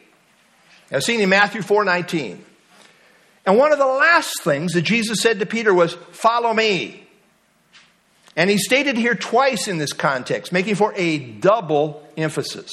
As 0.91 1.05
seen 1.05 1.21
in 1.21 1.29
Matthew 1.29 1.63
four 1.63 1.85
nineteen. 1.85 2.45
And 3.47 3.57
one 3.57 3.73
of 3.73 3.79
the 3.79 3.87
last 3.87 4.43
things 4.43 4.73
that 4.73 4.83
Jesus 4.83 5.21
said 5.21 5.39
to 5.39 5.47
Peter 5.47 5.73
was, 5.73 5.95
"Follow 6.13 6.53
me." 6.53 7.07
And 8.37 8.49
he 8.49 8.59
stated 8.59 8.97
here 8.97 9.15
twice 9.15 9.67
in 9.69 9.79
this 9.79 9.93
context, 9.93 10.53
making 10.53 10.77
for 10.77 10.93
a 10.97 11.19
double 11.19 12.09
emphasis. 12.17 12.71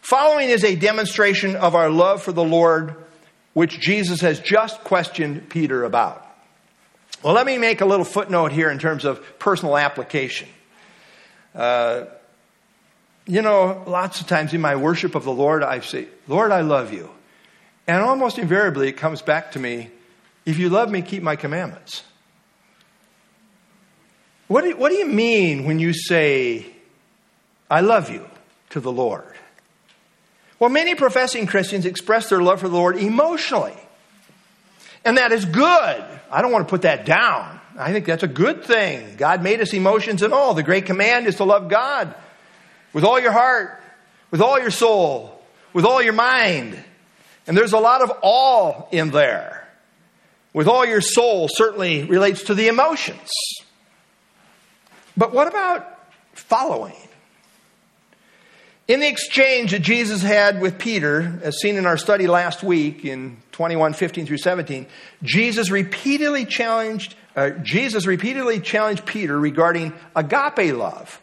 Following 0.00 0.50
is 0.50 0.64
a 0.64 0.76
demonstration 0.76 1.56
of 1.56 1.74
our 1.74 1.88
love 1.88 2.22
for 2.22 2.32
the 2.32 2.44
Lord, 2.44 2.94
which 3.54 3.80
Jesus 3.80 4.20
has 4.20 4.40
just 4.40 4.82
questioned 4.84 5.48
Peter 5.48 5.84
about. 5.84 6.26
Well, 7.22 7.34
let 7.34 7.46
me 7.46 7.56
make 7.56 7.80
a 7.80 7.86
little 7.86 8.04
footnote 8.04 8.52
here 8.52 8.68
in 8.68 8.78
terms 8.78 9.04
of 9.04 9.38
personal 9.38 9.76
application. 9.76 10.48
Uh, 11.54 12.04
you 13.26 13.42
know, 13.42 13.84
lots 13.86 14.20
of 14.20 14.26
times 14.26 14.52
in 14.52 14.60
my 14.60 14.76
worship 14.76 15.14
of 15.14 15.24
the 15.24 15.32
Lord, 15.32 15.62
I 15.62 15.80
say, 15.80 16.08
Lord, 16.26 16.50
I 16.50 16.62
love 16.62 16.92
you. 16.92 17.10
And 17.86 18.02
almost 18.02 18.38
invariably, 18.38 18.88
it 18.88 18.96
comes 18.96 19.22
back 19.22 19.52
to 19.52 19.58
me 19.58 19.90
if 20.44 20.58
you 20.58 20.68
love 20.68 20.90
me, 20.90 21.02
keep 21.02 21.22
my 21.22 21.36
commandments. 21.36 22.02
What 24.48 24.64
do, 24.64 24.76
what 24.76 24.90
do 24.90 24.96
you 24.96 25.06
mean 25.06 25.64
when 25.64 25.78
you 25.78 25.92
say, 25.94 26.66
I 27.70 27.80
love 27.80 28.10
you 28.10 28.28
to 28.70 28.80
the 28.80 28.92
Lord? 28.92 29.24
Well, 30.58 30.70
many 30.70 30.94
professing 30.94 31.46
Christians 31.46 31.86
express 31.86 32.28
their 32.28 32.42
love 32.42 32.60
for 32.60 32.68
the 32.68 32.74
Lord 32.74 32.96
emotionally. 32.96 33.76
And 35.04 35.16
that 35.16 35.32
is 35.32 35.44
good. 35.44 36.04
I 36.30 36.42
don't 36.42 36.52
want 36.52 36.66
to 36.66 36.70
put 36.70 36.82
that 36.82 37.04
down. 37.04 37.60
I 37.78 37.92
think 37.92 38.06
that's 38.06 38.22
a 38.22 38.28
good 38.28 38.64
thing. 38.64 39.16
God 39.16 39.42
made 39.42 39.60
us 39.60 39.72
emotions 39.72 40.22
and 40.22 40.32
all. 40.32 40.54
The 40.54 40.62
great 40.62 40.86
command 40.86 41.26
is 41.26 41.36
to 41.36 41.44
love 41.44 41.68
God 41.68 42.14
with 42.92 43.04
all 43.04 43.18
your 43.18 43.32
heart, 43.32 43.82
with 44.30 44.40
all 44.40 44.58
your 44.58 44.70
soul, 44.70 45.42
with 45.72 45.84
all 45.84 46.02
your 46.02 46.12
mind. 46.12 46.82
And 47.46 47.56
there's 47.56 47.72
a 47.72 47.78
lot 47.78 48.02
of 48.02 48.12
all 48.22 48.88
in 48.92 49.10
there. 49.10 49.66
With 50.52 50.68
all 50.68 50.84
your 50.84 51.00
soul 51.00 51.48
certainly 51.50 52.04
relates 52.04 52.44
to 52.44 52.54
the 52.54 52.68
emotions. 52.68 53.30
But 55.16 55.32
what 55.32 55.48
about 55.48 55.98
following? 56.34 56.94
In 58.88 58.98
the 58.98 59.08
exchange 59.08 59.70
that 59.70 59.82
Jesus 59.82 60.22
had 60.22 60.60
with 60.60 60.76
Peter, 60.76 61.38
as 61.42 61.60
seen 61.60 61.76
in 61.76 61.86
our 61.86 61.96
study 61.96 62.26
last 62.26 62.64
week 62.64 63.04
in 63.04 63.36
21, 63.52 63.92
15 63.92 64.26
through 64.26 64.38
17, 64.38 64.86
Jesus 65.22 65.70
repeatedly 65.70 66.44
challenged, 66.44 67.14
uh, 67.36 67.50
Jesus 67.62 68.06
repeatedly 68.06 68.58
challenged 68.58 69.06
Peter 69.06 69.38
regarding 69.38 69.92
agape 70.16 70.74
love, 70.76 71.20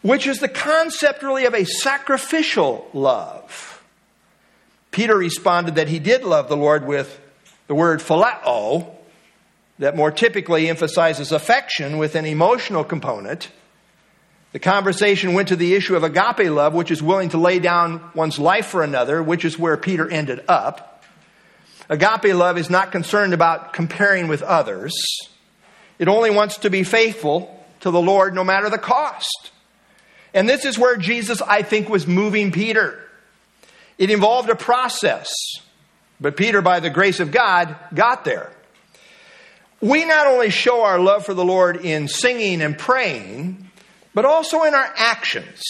which 0.00 0.26
is 0.26 0.40
the 0.40 0.48
concept 0.48 1.22
really 1.22 1.44
of 1.44 1.52
a 1.52 1.64
sacrificial 1.64 2.88
love. 2.94 3.82
Peter 4.90 5.16
responded 5.16 5.74
that 5.74 5.88
he 5.88 5.98
did 5.98 6.24
love 6.24 6.48
the 6.48 6.56
Lord 6.56 6.86
with 6.86 7.20
the 7.66 7.74
word 7.74 8.00
phileo, 8.00 8.90
that 9.78 9.94
more 9.94 10.10
typically 10.10 10.70
emphasizes 10.70 11.30
affection 11.30 11.98
with 11.98 12.14
an 12.14 12.24
emotional 12.24 12.84
component. 12.84 13.50
The 14.52 14.58
conversation 14.58 15.34
went 15.34 15.48
to 15.48 15.56
the 15.56 15.74
issue 15.74 15.94
of 15.94 16.04
agape 16.04 16.50
love, 16.50 16.72
which 16.72 16.90
is 16.90 17.02
willing 17.02 17.28
to 17.30 17.38
lay 17.38 17.58
down 17.58 18.10
one's 18.14 18.38
life 18.38 18.66
for 18.66 18.82
another, 18.82 19.22
which 19.22 19.44
is 19.44 19.58
where 19.58 19.76
Peter 19.76 20.08
ended 20.08 20.44
up. 20.48 21.04
Agape 21.90 22.34
love 22.34 22.56
is 22.56 22.70
not 22.70 22.92
concerned 22.92 23.34
about 23.34 23.72
comparing 23.72 24.28
with 24.28 24.42
others. 24.42 24.94
It 25.98 26.08
only 26.08 26.30
wants 26.30 26.58
to 26.58 26.70
be 26.70 26.82
faithful 26.82 27.54
to 27.80 27.90
the 27.90 28.00
Lord 28.00 28.34
no 28.34 28.44
matter 28.44 28.70
the 28.70 28.78
cost. 28.78 29.50
And 30.32 30.48
this 30.48 30.64
is 30.64 30.78
where 30.78 30.96
Jesus, 30.96 31.42
I 31.42 31.62
think, 31.62 31.88
was 31.88 32.06
moving 32.06 32.52
Peter. 32.52 33.02
It 33.98 34.10
involved 34.10 34.48
a 34.48 34.54
process, 34.54 35.30
but 36.20 36.36
Peter, 36.36 36.62
by 36.62 36.80
the 36.80 36.90
grace 36.90 37.20
of 37.20 37.32
God, 37.32 37.76
got 37.94 38.24
there. 38.24 38.50
We 39.80 40.04
not 40.04 40.26
only 40.26 40.50
show 40.50 40.82
our 40.82 40.98
love 40.98 41.24
for 41.24 41.34
the 41.34 41.44
Lord 41.44 41.84
in 41.84 42.08
singing 42.08 42.62
and 42.62 42.76
praying, 42.76 43.67
but 44.14 44.24
also 44.24 44.64
in 44.64 44.74
our 44.74 44.92
actions 44.96 45.62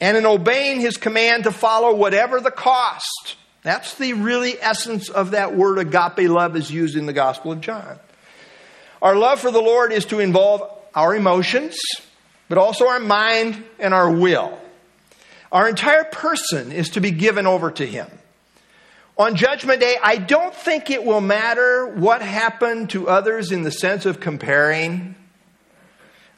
and 0.00 0.16
in 0.16 0.26
obeying 0.26 0.80
his 0.80 0.96
command 0.96 1.44
to 1.44 1.50
follow 1.50 1.94
whatever 1.94 2.40
the 2.40 2.50
cost. 2.50 3.36
That's 3.62 3.94
the 3.94 4.12
really 4.12 4.60
essence 4.60 5.08
of 5.08 5.32
that 5.32 5.56
word 5.56 5.78
agape 5.78 6.28
love 6.28 6.56
is 6.56 6.70
used 6.70 6.96
in 6.96 7.06
the 7.06 7.12
Gospel 7.12 7.52
of 7.52 7.60
John. 7.60 7.98
Our 9.02 9.16
love 9.16 9.40
for 9.40 9.50
the 9.50 9.60
Lord 9.60 9.92
is 9.92 10.04
to 10.06 10.20
involve 10.20 10.70
our 10.94 11.14
emotions, 11.14 11.76
but 12.48 12.58
also 12.58 12.88
our 12.88 13.00
mind 13.00 13.62
and 13.78 13.92
our 13.92 14.10
will. 14.10 14.58
Our 15.52 15.68
entire 15.68 16.04
person 16.04 16.72
is 16.72 16.90
to 16.90 17.00
be 17.00 17.10
given 17.10 17.46
over 17.46 17.70
to 17.72 17.86
him. 17.86 18.08
On 19.18 19.34
Judgment 19.34 19.80
Day, 19.80 19.96
I 20.02 20.16
don't 20.16 20.54
think 20.54 20.90
it 20.90 21.02
will 21.02 21.22
matter 21.22 21.86
what 21.86 22.20
happened 22.20 22.90
to 22.90 23.08
others 23.08 23.50
in 23.50 23.62
the 23.62 23.70
sense 23.70 24.04
of 24.04 24.20
comparing. 24.20 25.14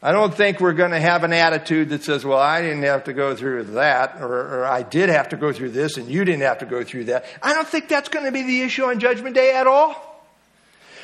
I 0.00 0.12
don't 0.12 0.32
think 0.32 0.60
we're 0.60 0.74
going 0.74 0.92
to 0.92 1.00
have 1.00 1.24
an 1.24 1.32
attitude 1.32 1.88
that 1.88 2.04
says, 2.04 2.24
well, 2.24 2.38
I 2.38 2.62
didn't 2.62 2.84
have 2.84 3.04
to 3.04 3.12
go 3.12 3.34
through 3.34 3.64
that, 3.64 4.18
or, 4.20 4.60
or, 4.60 4.64
I 4.64 4.82
did 4.82 5.08
have 5.08 5.30
to 5.30 5.36
go 5.36 5.52
through 5.52 5.70
this, 5.70 5.96
and 5.96 6.08
you 6.08 6.24
didn't 6.24 6.42
have 6.42 6.58
to 6.58 6.66
go 6.66 6.84
through 6.84 7.04
that. 7.04 7.24
I 7.42 7.52
don't 7.52 7.66
think 7.66 7.88
that's 7.88 8.08
going 8.08 8.24
to 8.24 8.30
be 8.30 8.42
the 8.42 8.62
issue 8.62 8.84
on 8.84 9.00
Judgment 9.00 9.34
Day 9.34 9.54
at 9.54 9.66
all. 9.66 10.04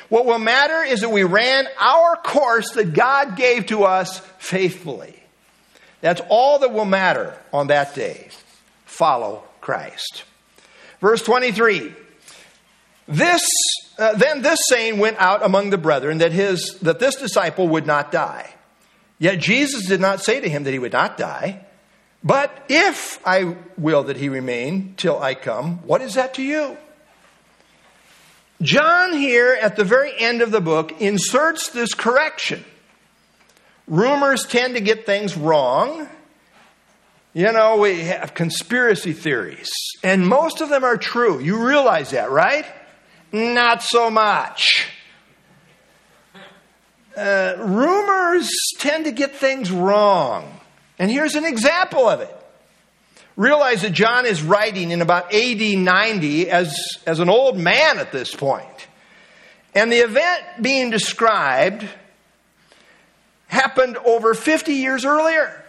What 0.09 0.27
will 0.27 0.39
matter 0.39 0.85
is 0.85 1.01
that 1.01 1.09
we 1.09 1.25
ran 1.25 1.67
our 1.81 2.15
course 2.17 2.73
that 2.73 2.95
God 2.95 3.37
gave 3.37 3.67
to 3.67 3.83
us 3.83 4.21
faithfully. 4.39 5.19
That's 6.01 6.21
all 6.29 6.61
that 6.61 6.73
will 6.73 6.85
matter 6.85 7.37
on 7.53 7.69
that 7.69 7.97
day. 7.97 8.29
Follow 8.85 9.43
Christ. 9.61 10.23
Verse 11.01 11.23
23. 11.23 11.93
This, 13.09 13.43
uh, 13.99 14.15
then 14.15 14.43
this 14.43 14.61
saying 14.69 14.99
went 14.99 15.17
out 15.19 15.45
among 15.45 15.71
the 15.71 15.79
brethren 15.79 16.19
that, 16.19 16.31
his, 16.31 16.79
that 16.83 17.01
this 17.01 17.17
disciple 17.17 17.69
would 17.69 17.87
not 17.87 18.13
die. 18.13 18.54
Yet 19.25 19.39
Jesus 19.39 19.87
did 19.87 20.03
not 20.03 20.23
say 20.23 20.39
to 20.39 20.51
him 20.51 20.65
that 20.65 20.73
he 20.73 20.79
would 20.79 20.93
not 20.93 21.17
die. 21.17 21.65
But 22.23 22.55
if 22.69 23.27
I 23.27 23.57
will 23.79 24.03
that 24.03 24.19
he 24.19 24.29
remain 24.29 24.93
till 24.99 25.19
I 25.19 25.35
come, 25.35 25.79
what 25.79 26.03
is 26.03 26.13
that 26.13 26.35
to 26.35 26.43
you? 26.43 26.77
John, 28.61 29.15
here 29.15 29.57
at 29.59 29.77
the 29.77 29.85
very 29.85 30.13
end 30.19 30.43
of 30.43 30.51
the 30.51 30.61
book, 30.61 31.01
inserts 31.01 31.71
this 31.71 31.95
correction. 31.95 32.63
Rumors 33.89 34.45
tend 34.45 34.75
to 34.75 34.83
get 34.83 35.07
things 35.07 35.39
wrong. 35.39 36.07
You 37.33 37.51
know, 37.51 37.79
we 37.79 38.01
have 38.01 38.35
conspiracy 38.35 39.15
theories, 39.15 39.71
and 40.03 40.29
most 40.29 40.61
of 40.61 40.69
them 40.69 40.85
are 40.85 40.99
true. 40.99 41.41
You 41.41 41.67
realize 41.67 42.11
that, 42.11 42.31
right? 42.31 42.67
Not 43.33 43.83
so 43.83 44.11
much. 44.11 44.87
Uh, 47.17 47.55
rumors 47.59 48.51
tend 48.79 49.05
to 49.05 49.13
get 49.13 49.37
things 49.37 49.71
wrong. 49.71 50.61
And 50.99 51.11
here's 51.11 51.35
an 51.35 51.45
example 51.45 52.09
of 52.09 52.21
it. 52.21 52.37
Realize 53.37 53.83
that 53.83 53.93
John 53.93 54.27
is 54.27 54.43
writing 54.43 54.91
in 54.91 55.03
about 55.03 55.35
AD 55.35 55.61
90 55.61 56.51
as, 56.51 56.77
as 57.07 57.21
an 57.21 57.29
old 57.29 57.59
man 57.59 57.99
at 57.99 58.13
this 58.13 58.35
point. 58.35 58.69
And 59.75 59.91
the 59.91 59.99
event 59.99 60.43
being 60.61 60.91
described 60.91 61.85
happened 63.49 63.97
over 63.99 64.35
50 64.35 64.73
years 64.73 65.05
earlier. 65.05 65.61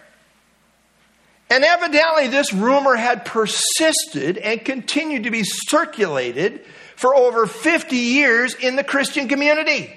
And 1.50 1.64
evidently, 1.64 2.28
this 2.28 2.54
rumor 2.54 2.96
had 2.96 3.26
persisted 3.26 4.38
and 4.38 4.64
continued 4.64 5.24
to 5.24 5.32
be 5.32 5.44
circulated 5.44 6.66
for 6.96 7.16
over 7.16 7.46
50 7.46 7.96
years 7.96 8.56
in 8.56 8.76
the 8.76 8.84
Christian 8.84 9.28
community. 9.28 9.94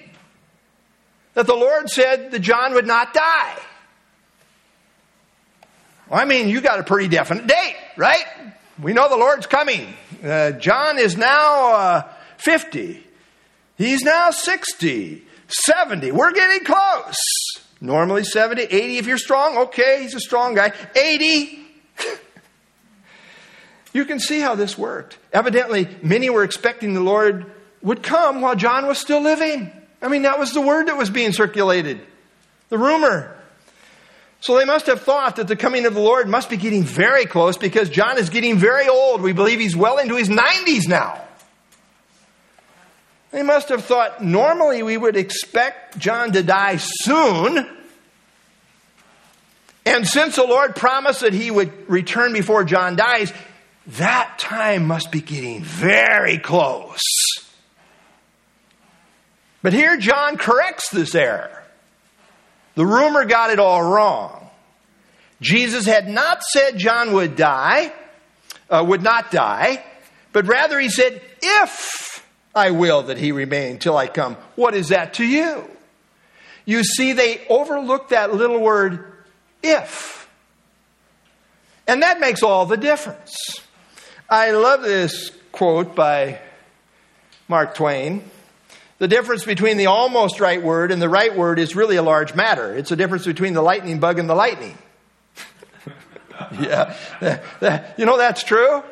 That 1.34 1.46
the 1.46 1.54
Lord 1.54 1.88
said 1.88 2.30
that 2.32 2.40
John 2.40 2.74
would 2.74 2.86
not 2.86 3.14
die. 3.14 3.58
Well, 6.08 6.20
I 6.20 6.24
mean, 6.24 6.48
you 6.48 6.60
got 6.60 6.78
a 6.78 6.82
pretty 6.82 7.08
definite 7.08 7.46
date, 7.46 7.76
right? 7.96 8.24
We 8.80 8.92
know 8.92 9.08
the 9.08 9.16
Lord's 9.16 9.46
coming. 9.46 9.94
Uh, 10.24 10.52
John 10.52 10.98
is 10.98 11.16
now 11.16 11.74
uh, 11.74 12.12
50. 12.38 13.04
He's 13.76 14.02
now 14.02 14.30
60, 14.30 15.22
70. 15.48 16.12
We're 16.12 16.32
getting 16.32 16.64
close. 16.64 17.16
Normally 17.80 18.24
70, 18.24 18.62
80 18.62 18.98
if 18.98 19.06
you're 19.06 19.18
strong. 19.18 19.58
Okay, 19.58 20.02
he's 20.02 20.14
a 20.14 20.20
strong 20.20 20.54
guy. 20.54 20.72
80. 20.96 21.58
you 23.92 24.04
can 24.04 24.18
see 24.18 24.40
how 24.40 24.54
this 24.54 24.76
worked. 24.76 25.18
Evidently, 25.32 25.88
many 26.02 26.30
were 26.30 26.42
expecting 26.42 26.94
the 26.94 27.00
Lord 27.00 27.46
would 27.82 28.02
come 28.02 28.40
while 28.40 28.56
John 28.56 28.86
was 28.86 28.98
still 28.98 29.20
living. 29.20 29.70
I 30.00 30.08
mean, 30.08 30.22
that 30.22 30.38
was 30.38 30.52
the 30.52 30.60
word 30.60 30.88
that 30.88 30.96
was 30.96 31.10
being 31.10 31.32
circulated, 31.32 32.00
the 32.68 32.78
rumor. 32.78 33.34
So 34.40 34.56
they 34.56 34.64
must 34.64 34.86
have 34.86 35.02
thought 35.02 35.36
that 35.36 35.48
the 35.48 35.56
coming 35.56 35.84
of 35.84 35.94
the 35.94 36.00
Lord 36.00 36.28
must 36.28 36.48
be 36.48 36.56
getting 36.56 36.84
very 36.84 37.26
close 37.26 37.56
because 37.56 37.90
John 37.90 38.18
is 38.18 38.30
getting 38.30 38.56
very 38.56 38.88
old. 38.88 39.20
We 39.20 39.32
believe 39.32 39.58
he's 39.58 39.76
well 39.76 39.98
into 39.98 40.14
his 40.14 40.28
90s 40.28 40.86
now. 40.88 41.24
They 43.32 43.42
must 43.42 43.68
have 43.68 43.84
thought 43.84 44.22
normally 44.22 44.82
we 44.82 44.96
would 44.96 45.16
expect 45.16 45.98
John 45.98 46.32
to 46.32 46.42
die 46.42 46.76
soon. 46.76 47.68
And 49.84 50.06
since 50.06 50.36
the 50.36 50.44
Lord 50.44 50.76
promised 50.76 51.20
that 51.20 51.34
he 51.34 51.50
would 51.50 51.90
return 51.90 52.32
before 52.32 52.62
John 52.64 52.94
dies, 52.94 53.32
that 53.88 54.38
time 54.38 54.86
must 54.86 55.10
be 55.10 55.20
getting 55.20 55.62
very 55.62 56.38
close. 56.38 57.00
But 59.68 59.74
here 59.74 59.98
John 59.98 60.38
corrects 60.38 60.88
this 60.88 61.14
error. 61.14 61.62
The 62.74 62.86
rumor 62.86 63.26
got 63.26 63.50
it 63.50 63.58
all 63.58 63.82
wrong. 63.82 64.48
Jesus 65.42 65.84
had 65.84 66.08
not 66.08 66.42
said 66.42 66.78
John 66.78 67.12
would 67.12 67.36
die, 67.36 67.92
uh, 68.70 68.82
would 68.88 69.02
not 69.02 69.30
die, 69.30 69.84
but 70.32 70.46
rather 70.46 70.80
he 70.80 70.88
said, 70.88 71.20
if 71.42 72.26
I 72.54 72.70
will 72.70 73.02
that 73.02 73.18
he 73.18 73.30
remain 73.30 73.78
till 73.78 73.94
I 73.94 74.06
come. 74.06 74.38
What 74.54 74.72
is 74.72 74.88
that 74.88 75.12
to 75.14 75.24
you? 75.26 75.68
You 76.64 76.82
see, 76.82 77.12
they 77.12 77.46
overlooked 77.50 78.08
that 78.08 78.32
little 78.32 78.60
word, 78.60 79.04
if. 79.62 80.30
And 81.86 82.02
that 82.02 82.20
makes 82.20 82.42
all 82.42 82.64
the 82.64 82.78
difference. 82.78 83.36
I 84.30 84.52
love 84.52 84.80
this 84.80 85.30
quote 85.52 85.94
by 85.94 86.40
Mark 87.48 87.74
Twain. 87.74 88.30
The 88.98 89.08
difference 89.08 89.44
between 89.44 89.76
the 89.76 89.86
almost 89.86 90.40
right 90.40 90.60
word 90.60 90.90
and 90.90 91.00
the 91.00 91.08
right 91.08 91.34
word 91.34 91.58
is 91.58 91.76
really 91.76 91.96
a 91.96 92.02
large 92.02 92.34
matter. 92.34 92.74
It's 92.76 92.90
a 92.90 92.96
difference 92.96 93.24
between 93.24 93.52
the 93.52 93.62
lightning 93.62 94.00
bug 94.00 94.18
and 94.18 94.28
the 94.28 94.34
lightning. 94.34 94.76
yeah. 96.60 96.96
You 97.96 98.06
know 98.06 98.16
that's 98.16 98.42
true? 98.42 98.82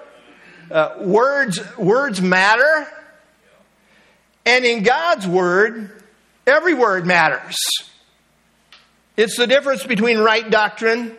Uh, 0.70 0.96
words, 1.00 1.60
words 1.76 2.20
matter, 2.20 2.88
and 4.44 4.64
in 4.64 4.84
God's 4.84 5.26
Word, 5.26 5.90
every 6.46 6.74
word 6.74 7.06
matters. 7.06 7.56
It's 9.16 9.36
the 9.36 9.46
difference 9.46 9.84
between 9.84 10.18
right 10.18 10.48
doctrine 10.48 11.16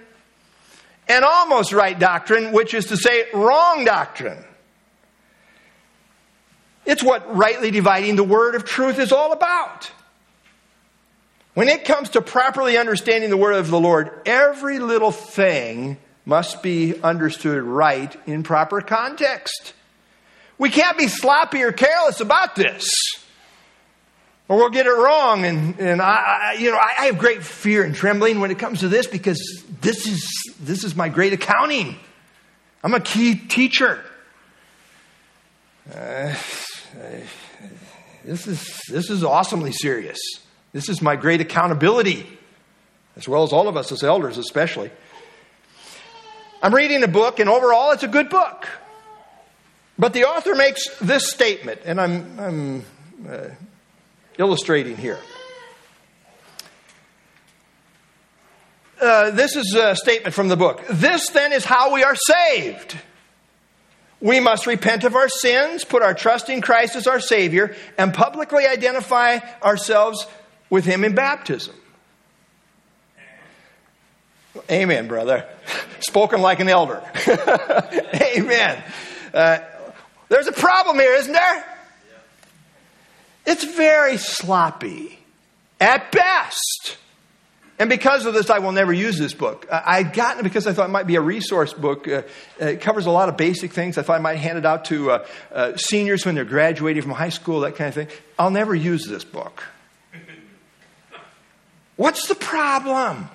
and 1.08 1.26
almost 1.26 1.74
right 1.74 1.98
doctrine, 1.98 2.52
which 2.52 2.74
is 2.74 2.86
to 2.88 2.98
say, 2.98 3.26
wrong 3.34 3.86
doctrine. 3.86 4.44
It's 6.88 7.04
what 7.04 7.36
rightly 7.36 7.70
dividing 7.70 8.16
the 8.16 8.24
word 8.24 8.56
of 8.56 8.64
truth 8.64 8.98
is 8.98 9.12
all 9.12 9.34
about. 9.34 9.92
When 11.54 11.68
it 11.68 11.84
comes 11.84 12.12
to 12.12 12.22
properly 12.22 12.78
understanding 12.78 13.30
the 13.30 13.36
word 13.36 13.56
of 13.56 13.70
the 13.70 13.80
Lord, 13.80 14.22
every 14.26 14.80
little 14.80 15.12
thing 15.12 15.98
must 16.26 16.64
be 16.64 16.98
understood 17.02 17.62
right 17.64 18.16
in 18.26 18.44
proper 18.44 18.80
context. 18.80 19.74
We 20.58 20.70
can't 20.70 20.98
be 20.98 21.08
sloppy 21.08 21.62
or 21.64 21.74
careless 21.74 22.22
about 22.22 22.56
this. 22.56 22.90
Or 24.48 24.56
we'll 24.56 24.70
get 24.70 24.86
it 24.86 24.92
wrong. 24.92 25.44
And, 25.44 25.78
and 25.80 26.02
I, 26.02 26.54
I 26.54 26.54
you 26.54 26.72
know, 26.72 26.78
I, 26.78 26.94
I, 27.00 27.06
have 27.08 27.18
great 27.18 27.44
fear 27.44 27.84
and 27.84 27.94
trembling 27.94 28.40
when 28.40 28.50
it 28.50 28.60
comes 28.60 28.80
to 28.80 28.88
this 28.88 29.08
because 29.08 29.42
this 29.82 30.08
is, 30.08 30.56
this 30.62 30.86
is 30.86 30.96
my 30.96 31.10
great 31.10 31.34
accounting. 31.34 31.98
I'm 32.82 32.94
a 32.94 33.02
key 33.02 33.36
teacher. 33.36 34.02
Uh, 35.94 36.34
this, 38.26 38.48
is, 38.48 38.82
this 38.90 39.10
is 39.10 39.24
awesomely 39.24 39.72
serious. 39.72 40.18
This 40.74 40.90
is 40.90 41.02
my 41.02 41.16
great 41.16 41.42
accountability, 41.42 42.28
as 43.16 43.28
well 43.28 43.44
as 43.44 43.54
all 43.54 43.68
of 43.68 43.78
us 43.78 43.92
as 43.92 44.04
elders, 44.04 44.38
especially. 44.38 44.92
I'm 46.62 46.74
reading 46.74 47.04
a 47.04 47.08
book, 47.08 47.40
and 47.40 47.50
overall, 47.50 47.92
it's 47.92 48.04
a 48.04 48.08
good 48.08 48.30
book. 48.30 48.68
But 49.98 50.14
the 50.14 50.26
author 50.26 50.56
makes 50.56 50.88
this 51.00 51.30
statement, 51.30 51.82
and 51.86 52.00
I'm, 52.00 52.40
I'm 52.40 52.86
uh, 53.28 53.50
illustrating 54.38 54.98
here. 54.98 55.20
uh, 59.02 59.32
this 59.32 59.56
is 59.56 59.76
a 59.76 59.96
statement 59.96 60.34
from 60.34 60.48
the 60.48 60.58
book. 60.58 60.84
This 60.90 61.30
then 61.30 61.54
is 61.54 61.66
how 61.66 61.94
we 61.94 62.04
are 62.04 62.16
saved. 62.16 62.98
We 64.20 64.40
must 64.40 64.66
repent 64.66 65.04
of 65.04 65.16
our 65.16 65.30
sins, 65.30 65.84
put 65.84 66.02
our 66.02 66.14
trust 66.14 66.50
in 66.50 66.62
Christ 66.62 66.96
as 66.96 67.06
our 67.06 67.20
Savior, 67.20 67.76
and 67.98 68.14
publicly 68.14 68.66
identify 68.66 69.40
ourselves 69.62 70.26
with 70.70 70.86
Him 70.86 71.04
in 71.04 71.14
baptism. 71.14 71.76
Amen, 74.72 75.08
brother. 75.08 75.46
Spoken 76.00 76.42
like 76.42 76.60
an 76.60 76.70
elder. 76.70 77.04
Amen. 78.36 78.84
Uh, 79.34 79.60
there's 80.30 80.48
a 80.48 80.52
problem 80.52 80.98
here, 80.98 81.14
isn't 81.14 81.34
there? 81.34 81.66
It's 83.46 83.64
very 83.64 84.18
sloppy 84.18 85.20
at 85.80 86.12
best. 86.12 86.98
And 87.80 87.90
because 87.90 88.26
of 88.26 88.34
this, 88.34 88.50
I 88.50 88.58
will 88.58 88.72
never 88.72 88.92
use 88.92 89.20
this 89.20 89.36
book. 89.36 89.68
I've 89.72 90.12
gotten 90.14 90.40
it 90.40 90.44
because 90.44 90.66
I 90.66 90.74
thought 90.74 90.90
it 90.90 90.92
might 90.92 91.06
be 91.06 91.16
a 91.16 91.22
resource 91.22 91.74
book. 91.74 92.08
Uh, 92.08 92.24
it 92.60 92.82
covers 92.82 93.06
a 93.06 93.12
lot 93.12 93.30
of 93.30 93.38
basic 93.38 93.72
things. 93.72 94.00
I 94.00 94.02
thought 94.02 94.16
I 94.16 94.22
might 94.22 94.38
hand 94.38 94.58
it 94.58 94.66
out 94.66 94.86
to 94.86 95.12
uh, 95.12 95.26
uh, 95.54 95.78
seniors 95.78 96.26
when 96.26 96.34
they're 96.34 96.44
graduating 96.44 97.04
from 97.04 97.12
high 97.12 97.30
school, 97.30 97.60
that 97.62 97.76
kind 97.76 97.90
of 97.90 97.94
thing. 97.94 98.08
I'll 98.40 98.50
never 98.50 98.74
use 98.74 99.06
this 99.06 99.24
book. 99.24 99.64
What's 101.98 102.28
the 102.28 102.36
problem? 102.36 103.30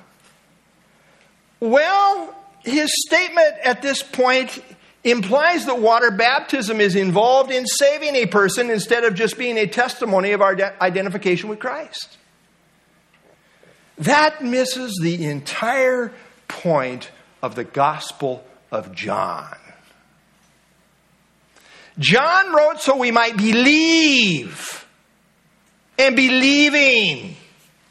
Well, 1.61 2.35
his 2.65 2.91
statement 3.07 3.55
at 3.63 3.81
this 3.81 4.03
point 4.03 4.61
implies 5.05 5.67
that 5.67 5.79
water 5.79 6.11
baptism 6.11 6.81
is 6.81 6.97
involved 6.97 7.53
in 7.53 7.65
saving 7.65 8.17
a 8.17 8.27
person 8.27 8.71
instead 8.71 9.05
of 9.05 9.15
just 9.15 9.39
being 9.39 9.57
a 9.57 9.69
testimony 9.69 10.33
of 10.33 10.43
our 10.43 10.57
identification 10.81 11.49
with 11.49 11.61
Christ. 11.61 12.19
That 14.03 14.43
misses 14.43 14.99
the 15.01 15.27
entire 15.27 16.13
point 16.49 17.11
of 17.41 17.55
the 17.55 17.63
Gospel 17.63 18.45
of 18.73 18.93
John. 18.93 19.57
John 21.99 22.53
wrote 22.53 22.81
so 22.81 22.97
we 22.97 23.13
might 23.13 23.37
believe, 23.37 24.87
and 25.99 26.17
believing 26.17 27.37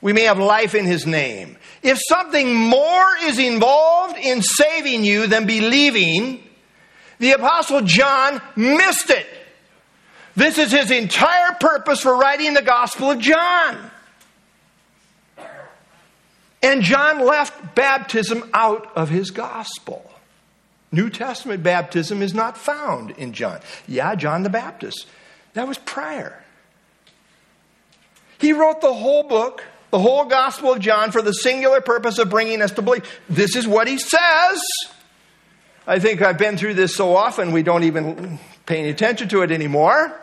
we 0.01 0.12
may 0.12 0.24
have 0.24 0.38
life 0.38 0.76
in 0.76 0.86
his 0.86 1.05
name. 1.05 1.55
If 1.82 1.97
something 2.09 2.53
more 2.55 3.05
is 3.22 3.39
involved 3.39 4.18
in 4.18 4.41
saving 4.41 5.05
you 5.05 5.28
than 5.28 5.45
believing, 5.45 6.43
the 7.20 7.32
Apostle 7.32 7.82
John 7.82 8.41
missed 8.57 9.12
it. 9.12 9.28
This 10.36 10.57
is 10.57 10.74
his 10.74 10.91
entire 10.91 11.53
purpose 11.59 12.01
for 12.01 12.18
writing 12.18 12.53
the 12.53 12.62
Gospel 12.62 13.12
of 13.12 13.20
John. 13.20 13.91
And 16.72 16.84
John 16.84 17.26
left 17.26 17.76
baptism 17.76 18.50
out 18.54 18.94
of 18.96 19.10
his 19.10 19.30
gospel. 19.30 20.10
New 20.90 21.10
Testament 21.10 21.64
baptism 21.64 22.22
is 22.22 22.34
not 22.34 22.58
found 22.58 23.12
in 23.12 23.34
John. 23.34 23.60
Yeah, 23.90 24.16
John 24.16 24.44
the 24.44 24.50
Baptist. 24.50 25.06
That 25.52 25.68
was 25.68 25.78
prior. 25.78 26.42
He 28.38 28.54
wrote 28.54 28.80
the 28.80 28.94
whole 28.94 29.24
book, 29.24 29.66
the 29.90 30.00
whole 30.00 30.24
Gospel 30.24 30.72
of 30.72 30.80
John, 30.80 31.12
for 31.12 31.22
the 31.22 31.34
singular 31.34 31.82
purpose 31.82 32.18
of 32.20 32.30
bringing 32.30 32.62
us 32.62 32.72
to 32.72 32.82
believe. 32.82 33.04
This 33.28 33.58
is 33.58 33.68
what 33.68 33.90
he 33.90 33.98
says. 33.98 34.62
I 35.86 36.00
think 36.00 36.22
I've 36.22 36.38
been 36.38 36.56
through 36.56 36.76
this 36.76 36.96
so 36.96 37.18
often 37.18 37.52
we 37.52 37.64
don't 37.64 37.84
even 37.84 38.40
pay 38.66 38.80
any 38.80 38.92
attention 38.92 39.28
to 39.28 39.42
it 39.42 39.52
anymore. 39.52 40.18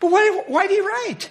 But 0.00 0.10
why, 0.10 0.42
why 0.48 0.66
did 0.66 0.74
he 0.74 0.80
write? 0.80 1.30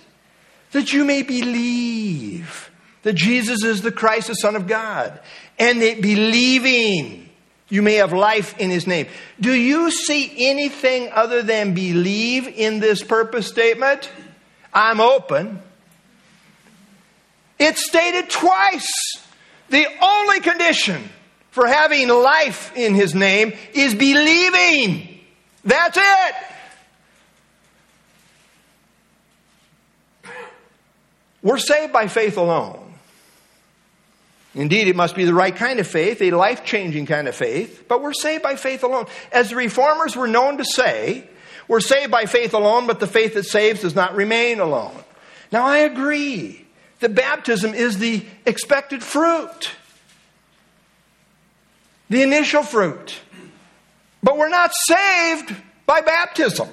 That 0.71 0.93
you 0.93 1.03
may 1.03 1.23
believe 1.23 2.71
that 3.05 3.13
Jesus 3.13 3.63
is 3.63 3.83
the 3.83 3.91
Christ, 3.91 4.29
the 4.29 4.33
Son 4.33 4.55
of 4.55 4.65
God, 4.65 5.19
and 5.59 5.79
that 5.83 6.01
believing 6.01 7.29
you 7.69 7.83
may 7.83 7.95
have 7.95 8.13
life 8.13 8.57
in 8.57 8.71
His 8.71 8.87
name. 8.87 9.05
Do 9.39 9.53
you 9.53 9.91
see 9.91 10.49
anything 10.49 11.11
other 11.11 11.43
than 11.43 11.75
believe 11.75 12.47
in 12.47 12.79
this 12.79 13.03
purpose 13.03 13.45
statement? 13.45 14.09
I'm 14.73 14.99
open. 14.99 15.59
It's 17.59 17.85
stated 17.85 18.27
twice. 18.27 18.91
The 19.69 19.85
only 20.01 20.39
condition 20.39 21.07
for 21.51 21.67
having 21.67 22.07
life 22.07 22.75
in 22.75 22.95
His 22.95 23.13
name 23.13 23.53
is 23.75 23.93
believing. 23.93 25.19
That's 25.63 25.95
it. 25.95 26.35
We're 31.43 31.59
saved 31.59 31.93
by 31.93 32.07
faith 32.07 32.37
alone. 32.37 32.84
Indeed, 34.55 34.87
it 34.87 34.95
must 34.95 35.15
be 35.15 35.25
the 35.25 35.33
right 35.33 35.55
kind 35.55 35.79
of 35.79 35.87
faith, 35.87 36.21
a 36.21 36.31
life 36.31 36.63
changing 36.63 37.05
kind 37.05 37.27
of 37.27 37.35
faith, 37.35 37.85
but 37.89 38.01
we're 38.01 38.13
saved 38.13 38.41
by 38.41 38.55
faith 38.55 38.83
alone. 38.83 39.05
As 39.33 39.49
the 39.49 39.57
reformers 39.57 40.15
were 40.15 40.27
known 40.27 40.57
to 40.57 40.65
say, 40.65 41.29
we're 41.67 41.81
saved 41.81 42.09
by 42.09 42.25
faith 42.25 42.53
alone, 42.53 42.87
but 42.87 43.01
the 43.01 43.07
faith 43.07 43.33
that 43.33 43.43
saves 43.43 43.81
does 43.81 43.95
not 43.95 44.15
remain 44.15 44.61
alone. 44.61 44.95
Now, 45.51 45.65
I 45.65 45.79
agree 45.79 46.65
that 47.01 47.13
baptism 47.13 47.73
is 47.73 47.97
the 47.97 48.25
expected 48.45 49.03
fruit, 49.03 49.71
the 52.09 52.21
initial 52.23 52.63
fruit. 52.63 53.19
But 54.23 54.37
we're 54.37 54.49
not 54.49 54.71
saved 54.87 55.53
by 55.85 56.01
baptism. 56.01 56.69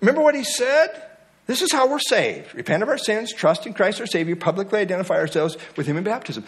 Remember 0.00 0.22
what 0.22 0.34
he 0.34 0.44
said? 0.44 1.09
This 1.50 1.62
is 1.62 1.72
how 1.72 1.88
we're 1.88 1.98
saved. 1.98 2.54
Repent 2.54 2.84
of 2.84 2.88
our 2.88 2.96
sins, 2.96 3.32
trust 3.32 3.66
in 3.66 3.74
Christ 3.74 4.00
our 4.00 4.06
Savior, 4.06 4.36
publicly 4.36 4.78
identify 4.78 5.16
ourselves 5.16 5.56
with 5.76 5.84
Him 5.84 5.96
in 5.96 6.04
baptism. 6.04 6.44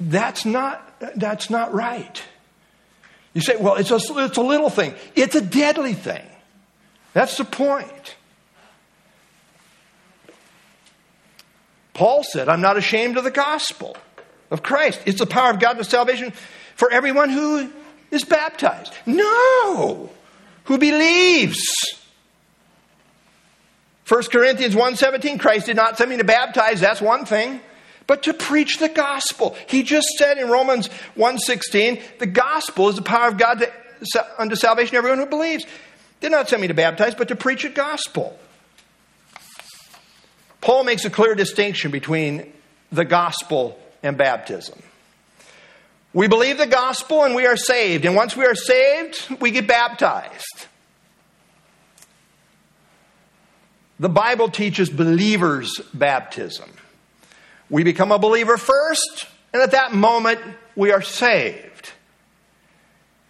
That's 0.00 0.46
not, 0.46 0.98
that's 1.14 1.50
not 1.50 1.74
right. 1.74 2.22
You 3.34 3.42
say, 3.42 3.56
well, 3.56 3.74
it's 3.74 3.90
a, 3.90 3.98
it's 4.24 4.38
a 4.38 4.42
little 4.42 4.70
thing. 4.70 4.94
It's 5.14 5.34
a 5.34 5.42
deadly 5.42 5.92
thing. 5.92 6.24
That's 7.12 7.36
the 7.36 7.44
point. 7.44 8.16
Paul 11.92 12.24
said, 12.24 12.48
I'm 12.48 12.62
not 12.62 12.78
ashamed 12.78 13.18
of 13.18 13.24
the 13.24 13.30
gospel 13.30 13.94
of 14.50 14.62
Christ. 14.62 15.02
It's 15.04 15.18
the 15.18 15.26
power 15.26 15.50
of 15.50 15.60
God 15.60 15.74
to 15.74 15.84
salvation 15.84 16.32
for 16.76 16.90
everyone 16.90 17.28
who 17.28 17.70
is 18.10 18.24
baptized. 18.24 18.94
No, 19.04 20.08
who 20.64 20.78
believes. 20.78 21.60
1 24.06 24.30
Corinthians 24.30 24.74
1:17 24.74 25.38
Christ 25.38 25.66
did 25.66 25.76
not 25.76 25.98
send 25.98 26.10
me 26.10 26.16
to 26.16 26.24
baptize, 26.24 26.80
that's 26.80 27.00
one 27.00 27.24
thing, 27.24 27.60
but 28.06 28.22
to 28.22 28.32
preach 28.32 28.78
the 28.78 28.88
gospel. 28.88 29.56
He 29.66 29.82
just 29.82 30.06
said 30.16 30.38
in 30.38 30.48
Romans 30.48 30.88
1:16, 31.16 32.00
the 32.18 32.26
gospel 32.26 32.88
is 32.88 32.96
the 32.96 33.02
power 33.02 33.28
of 33.28 33.36
God 33.36 33.58
to, 33.58 34.26
unto 34.38 34.54
salvation 34.54 34.96
everyone 34.96 35.18
who 35.18 35.26
believes. 35.26 35.64
Did 36.20 36.30
not 36.30 36.48
send 36.48 36.62
me 36.62 36.68
to 36.68 36.74
baptize, 36.74 37.14
but 37.14 37.28
to 37.28 37.36
preach 37.36 37.64
a 37.64 37.68
gospel. 37.68 38.38
Paul 40.60 40.84
makes 40.84 41.04
a 41.04 41.10
clear 41.10 41.34
distinction 41.34 41.90
between 41.90 42.52
the 42.90 43.04
gospel 43.04 43.78
and 44.02 44.16
baptism. 44.16 44.82
We 46.12 46.28
believe 46.28 46.58
the 46.58 46.66
gospel 46.66 47.24
and 47.24 47.34
we 47.34 47.46
are 47.46 47.56
saved. 47.56 48.04
And 48.04 48.16
once 48.16 48.36
we 48.36 48.46
are 48.46 48.54
saved, 48.54 49.40
we 49.40 49.50
get 49.50 49.66
baptized. 49.66 50.66
The 53.98 54.08
Bible 54.08 54.50
teaches 54.50 54.90
believers' 54.90 55.80
baptism. 55.94 56.70
We 57.70 57.82
become 57.82 58.12
a 58.12 58.18
believer 58.18 58.56
first, 58.56 59.26
and 59.52 59.62
at 59.62 59.72
that 59.72 59.94
moment, 59.94 60.40
we 60.74 60.92
are 60.92 61.02
saved. 61.02 61.92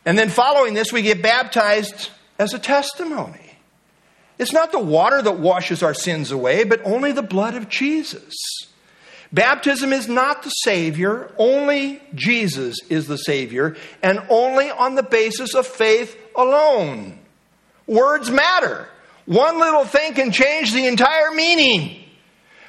And 0.05 0.19
then 0.19 0.29
following 0.29 0.75
this, 0.75 0.93
we 0.93 1.03
get 1.03 1.23
baptized 1.23 2.11
as 2.39 2.53
a 2.53 2.59
testimony. 2.59 3.41
It's 4.39 4.53
not 4.53 4.73
the 4.73 4.79
water 4.79 5.23
that 5.23 5.39
washes 5.39 5.83
our 5.83 5.95
sins 5.95 6.31
away, 6.31 6.65
but 6.65 6.81
only 6.85 7.13
the 7.13 7.23
blood 7.23 7.55
of 7.55 7.69
Jesus. 7.69 8.35
Baptism 9.33 9.93
is 9.93 10.09
not 10.09 10.43
the 10.43 10.51
Savior, 10.51 11.33
only 11.39 12.01
Jesus 12.15 12.77
is 12.89 13.07
the 13.07 13.19
Savior, 13.19 13.77
and 14.03 14.21
only 14.29 14.71
on 14.71 14.95
the 14.95 15.03
basis 15.03 15.55
of 15.55 15.67
faith 15.67 16.17
alone. 16.37 17.19
Words 17.87 18.31
matter. 18.31 18.89
One 19.27 19.59
little 19.59 19.85
thing 19.85 20.15
can 20.15 20.31
change 20.31 20.73
the 20.73 20.87
entire 20.87 21.33
meaning. 21.33 22.05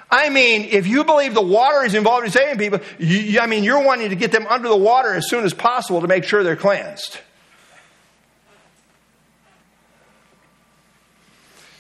I 0.09 0.29
mean, 0.29 0.63
if 0.71 0.87
you 0.87 1.03
believe 1.03 1.33
the 1.33 1.41
water 1.41 1.83
is 1.83 1.93
involved 1.93 2.25
in 2.25 2.31
saving 2.31 2.57
people, 2.57 2.79
you, 2.97 3.39
I 3.39 3.47
mean, 3.47 3.63
you're 3.63 3.83
wanting 3.83 4.09
to 4.09 4.15
get 4.15 4.31
them 4.31 4.47
under 4.47 4.67
the 4.67 4.77
water 4.77 5.13
as 5.13 5.29
soon 5.29 5.43
as 5.43 5.53
possible 5.53 6.01
to 6.01 6.07
make 6.07 6.23
sure 6.23 6.43
they're 6.43 6.55
cleansed. 6.55 7.19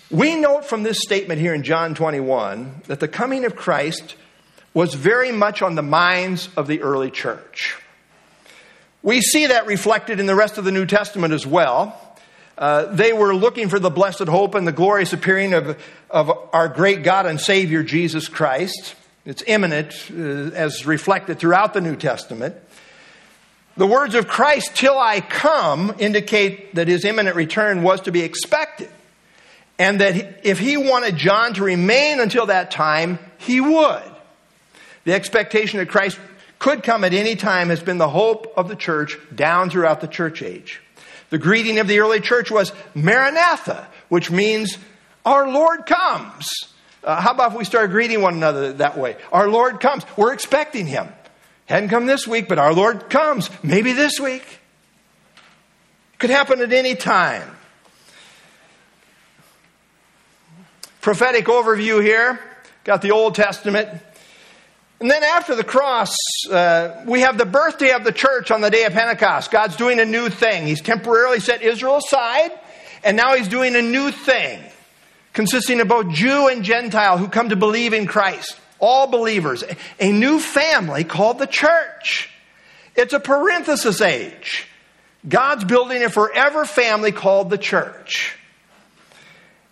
We 0.09 0.35
note 0.35 0.65
from 0.65 0.83
this 0.83 0.99
statement 1.01 1.41
here 1.41 1.53
in 1.53 1.63
John 1.63 1.95
21 1.95 2.83
that 2.87 2.99
the 2.99 3.07
coming 3.07 3.45
of 3.45 3.55
Christ 3.55 4.15
was 4.73 4.93
very 4.93 5.31
much 5.31 5.61
on 5.61 5.75
the 5.75 5.81
minds 5.81 6.49
of 6.55 6.67
the 6.67 6.81
early 6.81 7.11
church. 7.11 7.77
We 9.03 9.21
see 9.21 9.47
that 9.47 9.65
reflected 9.65 10.19
in 10.19 10.25
the 10.25 10.35
rest 10.35 10.57
of 10.57 10.65
the 10.65 10.71
New 10.71 10.85
Testament 10.85 11.33
as 11.33 11.45
well. 11.47 12.06
Uh, 12.57 12.85
they 12.85 13.13
were 13.13 13.35
looking 13.35 13.69
for 13.69 13.77
the 13.77 13.91
blessed 13.91 14.27
hope 14.27 14.55
and 14.55 14.67
the 14.67 14.71
glorious 14.71 15.13
appearing 15.13 15.53
of, 15.53 15.81
of 16.09 16.31
our 16.53 16.67
great 16.67 17.03
God 17.03 17.27
and 17.27 17.39
Savior, 17.39 17.83
Jesus 17.83 18.27
Christ. 18.27 18.95
It's 19.25 19.43
imminent 19.45 19.93
uh, 20.11 20.55
as 20.55 20.85
reflected 20.85 21.37
throughout 21.37 21.73
the 21.73 21.81
New 21.81 21.95
Testament. 21.95 22.55
The 23.75 23.85
words 23.85 24.15
of 24.15 24.27
Christ, 24.27 24.75
till 24.75 24.97
I 24.97 25.21
come, 25.21 25.95
indicate 25.99 26.73
that 26.75 26.87
his 26.87 27.05
imminent 27.05 27.35
return 27.35 27.83
was 27.83 28.01
to 28.01 28.11
be 28.11 28.21
expected. 28.21 28.89
And 29.77 30.01
that 30.01 30.39
if 30.43 30.57
he 30.57 30.77
wanted 30.77 31.15
John 31.15 31.53
to 31.53 31.63
remain 31.63 32.19
until 32.19 32.47
that 32.47 32.71
time, 32.71 33.19
he 33.37 33.61
would. 33.61 34.03
The 35.03 35.13
expectation 35.13 35.77
that 35.77 35.89
Christ 35.89 36.19
could 36.57 36.81
come 36.81 37.03
at 37.03 37.13
any 37.13 37.35
time 37.35 37.69
has 37.69 37.83
been 37.83 37.99
the 37.99 38.09
hope 38.09 38.51
of 38.57 38.67
the 38.67 38.75
church 38.75 39.15
down 39.35 39.69
throughout 39.69 40.01
the 40.01 40.07
church 40.07 40.41
age. 40.41 40.81
The 41.29 41.37
greeting 41.37 41.79
of 41.79 41.87
the 41.87 41.99
early 41.99 42.21
church 42.21 42.49
was 42.51 42.71
Maranatha, 42.95 43.87
which 44.09 44.31
means 44.31 44.77
our 45.25 45.49
Lord 45.49 45.85
comes. 45.85 46.47
Uh, 47.03 47.19
how 47.21 47.31
about 47.31 47.51
if 47.51 47.57
we 47.57 47.65
start 47.65 47.91
greeting 47.91 48.21
one 48.21 48.35
another 48.35 48.73
that 48.73 48.97
way? 48.97 49.17
Our 49.31 49.47
Lord 49.49 49.79
comes. 49.79 50.05
We're 50.15 50.33
expecting 50.33 50.87
him. 50.87 51.07
Hadn't 51.65 51.89
come 51.89 52.05
this 52.05 52.25
week, 52.25 52.47
but 52.47 52.59
our 52.59 52.73
Lord 52.73 53.09
comes. 53.09 53.49
Maybe 53.61 53.91
this 53.91 54.19
week. 54.19 54.43
Could 56.17 56.29
happen 56.29 56.61
at 56.61 56.71
any 56.71 56.95
time. 56.95 57.55
Prophetic 61.01 61.45
overview 61.45 62.01
here. 62.01 62.39
Got 62.83 63.01
the 63.01 63.11
Old 63.11 63.35
Testament. 63.35 64.01
And 64.99 65.11
then 65.11 65.23
after 65.23 65.55
the 65.55 65.63
cross, 65.63 66.15
uh, 66.49 67.03
we 67.05 67.21
have 67.21 67.37
the 67.37 67.45
birthday 67.45 67.91
of 67.91 68.03
the 68.03 68.11
church 68.11 68.49
on 68.49 68.61
the 68.61 68.71
day 68.71 68.83
of 68.85 68.93
Pentecost. 68.93 69.51
God's 69.51 69.75
doing 69.75 69.99
a 69.99 70.05
new 70.05 70.29
thing. 70.29 70.65
He's 70.65 70.81
temporarily 70.81 71.39
set 71.39 71.61
Israel 71.61 71.97
aside, 71.97 72.51
and 73.03 73.15
now 73.15 73.35
he's 73.35 73.47
doing 73.47 73.75
a 73.75 73.81
new 73.81 74.09
thing, 74.09 74.59
consisting 75.33 75.79
of 75.81 75.87
both 75.87 76.09
Jew 76.09 76.47
and 76.47 76.63
Gentile 76.63 77.19
who 77.19 77.27
come 77.27 77.49
to 77.49 77.55
believe 77.55 77.93
in 77.93 78.07
Christ. 78.07 78.59
All 78.79 79.05
believers. 79.07 79.63
A 79.99 80.11
new 80.11 80.39
family 80.39 81.03
called 81.03 81.37
the 81.37 81.47
church. 81.47 82.31
It's 82.95 83.13
a 83.13 83.19
parenthesis 83.19 84.01
age. 84.01 84.67
God's 85.27 85.63
building 85.63 86.03
a 86.03 86.09
forever 86.09 86.65
family 86.65 87.11
called 87.11 87.51
the 87.51 87.57
church. 87.57 88.35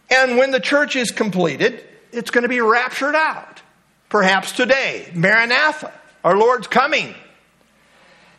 And 0.09 0.37
when 0.37 0.51
the 0.51 0.59
church 0.59 0.95
is 0.95 1.09
completed, 1.09 1.83
it's 2.11 2.29
going 2.29 2.43
to 2.43 2.49
be 2.49 2.61
raptured 2.61 3.15
out. 3.15 3.54
Perhaps 4.09 4.51
today, 4.53 5.09
Maranatha, 5.13 5.91
our 6.23 6.37
Lord's 6.37 6.67
coming. 6.67 7.15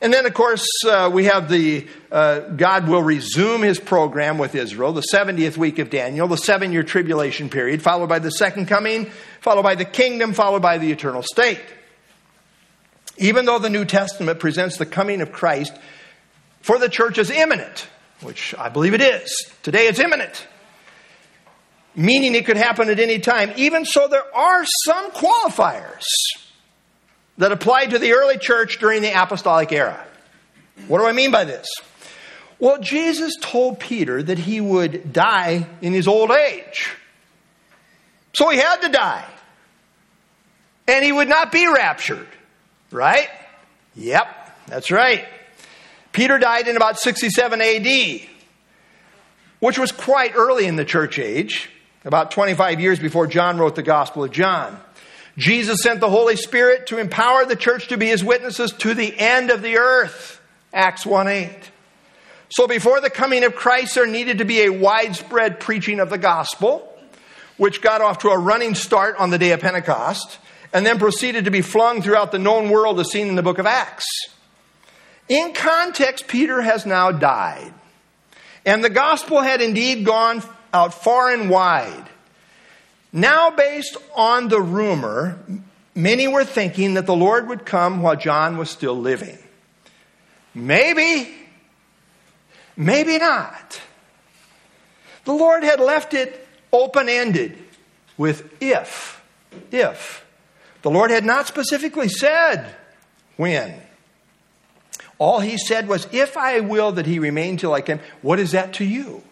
And 0.00 0.12
then, 0.12 0.26
of 0.26 0.34
course, 0.34 0.66
uh, 0.86 1.10
we 1.12 1.24
have 1.24 1.48
the 1.48 1.86
uh, 2.12 2.40
God 2.40 2.86
will 2.86 3.02
resume 3.02 3.62
his 3.62 3.80
program 3.80 4.38
with 4.38 4.54
Israel, 4.54 4.92
the 4.92 5.06
70th 5.12 5.56
week 5.56 5.78
of 5.78 5.90
Daniel, 5.90 6.28
the 6.28 6.36
seven 6.36 6.72
year 6.72 6.82
tribulation 6.82 7.48
period, 7.48 7.82
followed 7.82 8.08
by 8.08 8.18
the 8.18 8.30
second 8.30 8.66
coming, 8.66 9.10
followed 9.40 9.62
by 9.62 9.74
the 9.74 9.84
kingdom, 9.84 10.34
followed 10.34 10.62
by 10.62 10.78
the 10.78 10.92
eternal 10.92 11.22
state. 11.22 11.60
Even 13.18 13.46
though 13.46 13.58
the 13.58 13.70
New 13.70 13.86
Testament 13.86 14.38
presents 14.38 14.76
the 14.76 14.84
coming 14.84 15.22
of 15.22 15.32
Christ 15.32 15.74
for 16.60 16.78
the 16.78 16.90
church 16.90 17.16
as 17.16 17.30
imminent, 17.30 17.88
which 18.20 18.54
I 18.58 18.68
believe 18.68 18.92
it 18.92 19.00
is, 19.00 19.50
today 19.62 19.86
it's 19.86 19.98
imminent 19.98 20.46
meaning 21.97 22.34
it 22.34 22.44
could 22.44 22.59
happen 22.59 22.90
at 22.90 23.01
any 23.01 23.18
time. 23.18 23.53
Even 23.57 23.84
so, 23.84 24.07
there 24.07 24.36
are 24.36 24.64
some 24.84 25.11
qualifiers 25.11 26.05
that 27.38 27.51
applied 27.51 27.90
to 27.90 27.99
the 27.99 28.12
early 28.12 28.38
church 28.38 28.78
during 28.78 29.03
the 29.03 29.11
apostolic 29.11 29.72
era. 29.72 30.07
What 30.86 30.99
do 30.99 31.07
I 31.07 31.12
mean 31.12 31.30
by 31.30 31.44
this? 31.44 31.66
Well, 32.59 32.78
Jesus 32.80 33.34
told 33.40 33.80
Peter 33.80 34.22
that 34.22 34.38
he 34.38 34.61
would 34.61 35.12
die 35.12 35.66
in 35.80 35.92
his 35.92 36.07
old 36.07 36.30
age. 36.30 36.90
So 38.34 38.51
he 38.51 38.59
had 38.59 38.82
to 38.82 38.88
die. 38.90 39.26
And 40.86 41.05
he 41.05 41.12
would 41.12 41.28
not 41.28 41.51
be 41.51 41.66
raptured. 41.66 42.28
Right? 42.90 43.28
Yep, 43.97 44.26
that's 44.66 44.90
right. 44.90 45.26
Peter 46.12 46.38
died 46.38 46.68
in 46.68 46.76
about 46.76 46.99
67 46.99 47.61
AD, 47.61 48.20
which 49.61 49.78
was 49.78 49.92
quite 49.92 50.34
early 50.34 50.66
in 50.66 50.76
the 50.76 50.84
church 50.84 51.18
age 51.18 51.70
about 52.07 52.30
25 52.30 52.78
years 52.80 53.00
before 53.00 53.26
John 53.26 53.59
wrote 53.59 53.74
the 53.74 53.82
Gospel 53.82 54.22
of 54.22 54.30
John. 54.30 54.80
Jesus 55.36 55.82
sent 55.82 55.98
the 55.98 56.09
Holy 56.09 56.36
Spirit 56.36 56.86
to 56.86 56.98
empower 56.98 57.44
the 57.44 57.57
church 57.57 57.88
to 57.88 57.98
be 57.98 58.07
his 58.07 58.22
witnesses 58.24 58.72
to 58.78 58.94
the 58.94 59.12
end 59.18 59.50
of 59.50 59.61
the 59.61 59.76
earth. 59.76 60.40
Acts 60.72 61.04
1 61.04 61.26
8. 61.26 61.50
So 62.48 62.68
before 62.68 63.00
the 63.00 63.11
coming 63.11 63.42
of 63.42 63.57
Christ, 63.57 63.96
there 63.96 64.07
needed 64.07 64.38
to 64.38 64.44
be 64.44 64.62
a 64.62 64.70
widespread 64.70 65.59
preaching 65.59 65.98
of 65.98 66.09
the 66.09 66.16
gospel, 66.16 66.96
which 67.57 67.82
got 67.82 68.00
off 68.00 68.20
to 68.20 68.28
a 68.28 68.38
running 68.38 68.76
start 68.76 69.16
on 69.18 69.30
the 69.30 69.38
day 69.38 69.50
of 69.50 69.61
Pentecost, 69.61 70.38
and 70.72 70.86
then 70.86 71.00
proceeded 71.00 71.46
to 71.46 71.50
be 71.50 71.61
flung 71.61 72.02
throughout 72.02 72.30
the 72.30 72.38
known 72.38 72.70
world 72.70 73.00
as 73.00 73.11
seen 73.11 73.26
in 73.26 73.34
the 73.34 73.42
book 73.42 73.59
of 73.59 73.66
Acts. 73.66 74.07
In 75.28 75.52
context, 75.54 76.28
Peter 76.28 76.62
has 76.62 76.86
now 76.86 77.11
died. 77.11 77.74
And 78.64 78.82
the 78.82 78.90
gospel 78.90 79.40
had 79.40 79.61
indeed 79.61 80.04
gone 80.04 80.42
out 80.76 80.94
far 80.94 81.30
and 81.30 81.48
wide. 81.50 82.08
Now, 83.12 83.50
based 83.50 83.96
on 84.14 84.48
the 84.48 84.60
rumor, 84.60 85.38
many 85.94 86.28
were 86.28 86.44
thinking 86.44 86.94
that 86.94 87.06
the 87.06 87.16
Lord 87.16 87.48
would 87.48 87.64
come 87.64 88.02
while 88.02 88.16
John 88.16 88.58
was 88.58 88.70
still 88.70 88.94
living. 88.94 89.38
Maybe, 90.54 91.34
maybe 92.76 93.18
not. 93.18 93.80
The 95.24 95.32
Lord 95.32 95.64
had 95.64 95.80
left 95.80 96.14
it 96.14 96.46
open 96.72 97.08
ended 97.08 97.58
with 98.16 98.52
if, 98.62 99.22
if. 99.72 100.24
The 100.82 100.90
Lord 100.90 101.10
had 101.10 101.24
not 101.24 101.46
specifically 101.46 102.08
said 102.08 102.74
when. 103.36 103.74
All 105.18 105.40
he 105.40 105.56
said 105.56 105.88
was, 105.88 106.06
If 106.12 106.36
I 106.36 106.60
will 106.60 106.92
that 106.92 107.06
he 107.06 107.18
remain 107.18 107.56
till 107.56 107.72
I 107.72 107.80
come, 107.80 108.00
what 108.22 108.38
is 108.38 108.52
that 108.52 108.74
to 108.74 108.84
you? 108.84 109.22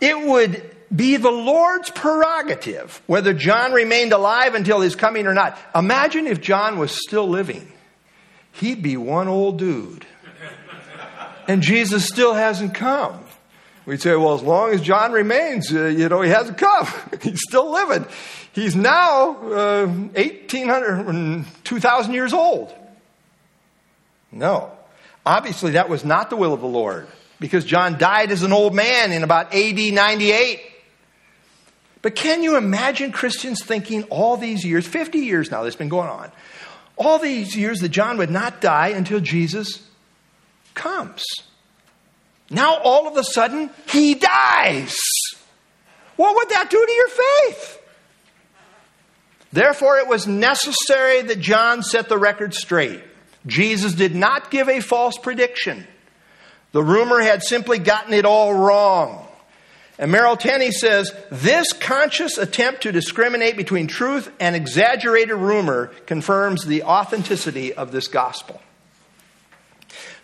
It 0.00 0.26
would 0.26 0.76
be 0.94 1.16
the 1.16 1.30
Lord's 1.30 1.90
prerogative 1.90 3.02
whether 3.06 3.32
John 3.32 3.72
remained 3.72 4.12
alive 4.12 4.54
until 4.54 4.80
his 4.80 4.94
coming 4.94 5.26
or 5.26 5.34
not. 5.34 5.58
Imagine 5.74 6.26
if 6.26 6.40
John 6.40 6.78
was 6.78 6.92
still 6.92 7.28
living. 7.28 7.72
He'd 8.52 8.82
be 8.82 8.96
one 8.96 9.28
old 9.28 9.58
dude. 9.58 10.06
And 11.48 11.62
Jesus 11.62 12.06
still 12.06 12.34
hasn't 12.34 12.74
come. 12.74 13.20
We'd 13.84 14.02
say, 14.02 14.16
well, 14.16 14.34
as 14.34 14.42
long 14.42 14.72
as 14.72 14.80
John 14.80 15.12
remains, 15.12 15.72
uh, 15.72 15.84
you 15.84 16.08
know, 16.08 16.20
he 16.20 16.30
hasn't 16.30 16.58
come. 16.58 16.88
He's 17.22 17.40
still 17.40 17.70
living. 17.70 18.04
He's 18.52 18.74
now 18.74 19.36
uh, 19.36 19.86
1,800, 19.86 21.44
2,000 21.62 22.14
years 22.14 22.32
old. 22.32 22.74
No. 24.32 24.72
Obviously, 25.24 25.72
that 25.72 25.88
was 25.88 26.04
not 26.04 26.30
the 26.30 26.36
will 26.36 26.52
of 26.52 26.60
the 26.60 26.66
Lord 26.66 27.06
because 27.40 27.64
John 27.64 27.98
died 27.98 28.30
as 28.30 28.42
an 28.42 28.52
old 28.52 28.74
man 28.74 29.12
in 29.12 29.22
about 29.22 29.54
AD 29.54 29.78
98. 29.78 30.60
But 32.02 32.14
can 32.14 32.42
you 32.42 32.56
imagine 32.56 33.12
Christians 33.12 33.64
thinking 33.64 34.04
all 34.04 34.36
these 34.36 34.64
years, 34.64 34.86
50 34.86 35.18
years 35.18 35.50
now 35.50 35.62
that's 35.62 35.76
been 35.76 35.88
going 35.88 36.08
on, 36.08 36.30
all 36.96 37.18
these 37.18 37.56
years 37.56 37.80
that 37.80 37.88
John 37.88 38.16
would 38.18 38.30
not 38.30 38.60
die 38.60 38.88
until 38.88 39.20
Jesus 39.20 39.82
comes? 40.74 41.24
Now 42.48 42.76
all 42.76 43.08
of 43.08 43.16
a 43.16 43.24
sudden, 43.24 43.70
he 43.88 44.14
dies. 44.14 44.96
What 46.16 46.36
would 46.36 46.48
that 46.50 46.70
do 46.70 46.84
to 46.86 46.92
your 46.92 47.08
faith? 47.08 47.82
Therefore, 49.52 49.98
it 49.98 50.06
was 50.06 50.26
necessary 50.26 51.22
that 51.22 51.40
John 51.40 51.82
set 51.82 52.08
the 52.08 52.18
record 52.18 52.54
straight. 52.54 53.02
Jesus 53.46 53.94
did 53.94 54.14
not 54.14 54.50
give 54.50 54.68
a 54.68 54.80
false 54.80 55.18
prediction. 55.18 55.86
The 56.72 56.82
rumor 56.82 57.20
had 57.20 57.42
simply 57.42 57.78
gotten 57.78 58.12
it 58.12 58.24
all 58.24 58.54
wrong. 58.54 59.26
And 59.98 60.12
Merrill 60.12 60.36
Tenney 60.36 60.72
says 60.72 61.10
this 61.30 61.72
conscious 61.72 62.36
attempt 62.36 62.82
to 62.82 62.92
discriminate 62.92 63.56
between 63.56 63.86
truth 63.86 64.30
and 64.38 64.54
exaggerated 64.54 65.36
rumor 65.36 65.86
confirms 66.06 66.64
the 66.64 66.82
authenticity 66.82 67.72
of 67.72 67.92
this 67.92 68.08
gospel. 68.08 68.60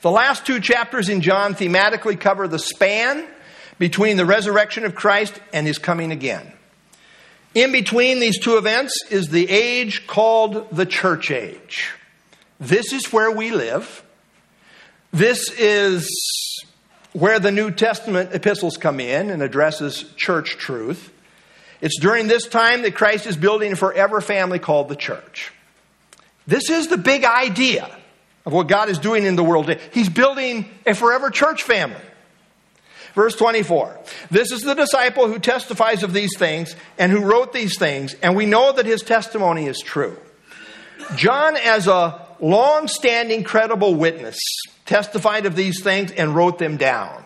The 0.03 0.11
last 0.11 0.45
two 0.45 0.61
chapters 0.61 1.09
in 1.09 1.21
John 1.23 1.55
thematically 1.55 2.21
cover 2.21 2.49
the 2.49 2.59
span 2.59 3.27
between 3.79 4.17
the 4.17 4.27
resurrection 4.27 4.85
of 4.85 4.95
Christ 4.95 5.41
and 5.53 5.67
his 5.67 5.79
coming 5.79 6.13
again. 6.13 6.53
In 7.55 7.73
between 7.73 8.19
these 8.19 8.39
two 8.39 8.57
events 8.57 8.95
is 9.11 9.29
the 9.29 9.49
age 9.49 10.07
called 10.07 10.69
the 10.71 10.87
church 10.87 11.31
age. 11.31 11.93
This 12.59 12.93
is 12.93 13.13
where 13.13 13.31
we 13.31 13.53
live. 13.53 14.03
This 15.13 15.51
is 15.59 16.09
where 17.13 17.39
the 17.39 17.53
New 17.53 17.71
Testament 17.71 18.31
epistles 18.33 18.79
come 18.79 18.99
in 18.99 19.31
and 19.31 19.43
addresses 19.43 20.05
church 20.17 20.57
truth. 20.57 21.13
It's 21.83 21.99
during 22.01 22.29
this 22.29 22.47
time 22.47 22.83
that 22.83 22.95
Christ 22.95 23.27
is 23.27 23.37
building 23.37 23.73
a 23.73 23.77
forever 23.77 24.21
family 24.21 24.59
called 24.59 24.89
the 24.89 24.97
church. 24.97 25.53
This 26.47 26.71
is 26.71 26.89
the 26.89 26.97
big 26.97 27.25
idea 27.25 27.95
of 28.47 28.53
what 28.53 28.69
God 28.69 28.89
is 28.89 28.99
doing 28.99 29.25
in 29.25 29.37
the 29.37 29.45
world. 29.45 29.75
He's 29.93 30.09
building 30.09 30.69
a 30.87 30.95
forever 30.95 31.31
church 31.31 31.63
family. 31.63 32.01
Verse 33.15 33.37
24. 33.37 33.99
This 34.31 34.51
is 34.51 34.63
the 34.63 34.75
disciple 34.75 35.29
who 35.29 35.39
testifies 35.39 36.03
of 36.03 36.15
these 36.15 36.39
things 36.39 36.75
and 36.99 37.13
who 37.13 37.21
wrote 37.21 37.53
these 37.53 37.79
things, 37.79 38.15
and 38.23 38.35
we 38.35 38.47
know 38.47 38.73
that 38.73 38.87
his 38.87 39.03
testimony 39.03 39.67
is 39.67 39.79
true. 39.81 40.17
John, 41.17 41.57
as 41.57 41.89
a 41.89 42.22
long 42.43 42.89
standing 42.89 43.45
credible 43.45 43.95
witness, 43.95 44.39
testified 44.85 45.47
of 45.47 45.57
these 45.57 45.83
things 45.83 46.13
and 46.13 46.35
wrote 46.35 46.59
them 46.59 46.77
down. 46.77 47.25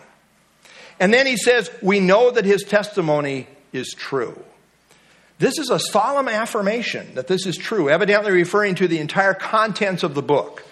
And 0.99 1.13
then 1.13 1.27
he 1.27 1.35
says, 1.35 1.69
We 1.81 1.99
know 1.99 2.31
that 2.31 2.45
his 2.45 2.63
testimony 2.63 3.47
is 3.73 3.93
true. 3.93 4.41
This 5.39 5.59
is 5.59 5.69
a 5.69 5.79
solemn 5.79 6.27
affirmation 6.27 7.13
that 7.15 7.27
this 7.27 7.45
is 7.45 7.57
true, 7.57 7.89
evidently 7.89 8.31
referring 8.31 8.75
to 8.75 8.87
the 8.87 8.99
entire 8.99 9.33
contents 9.33 10.03
of 10.03 10.15
the 10.15 10.23
book. 10.23 10.63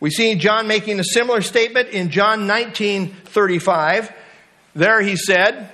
We 0.00 0.10
see 0.10 0.36
John 0.36 0.68
making 0.68 1.00
a 1.00 1.04
similar 1.04 1.42
statement 1.42 1.88
in 1.88 2.10
John 2.10 2.46
19 2.46 3.12
35. 3.24 4.12
There 4.74 5.00
he 5.00 5.16
said, 5.16 5.72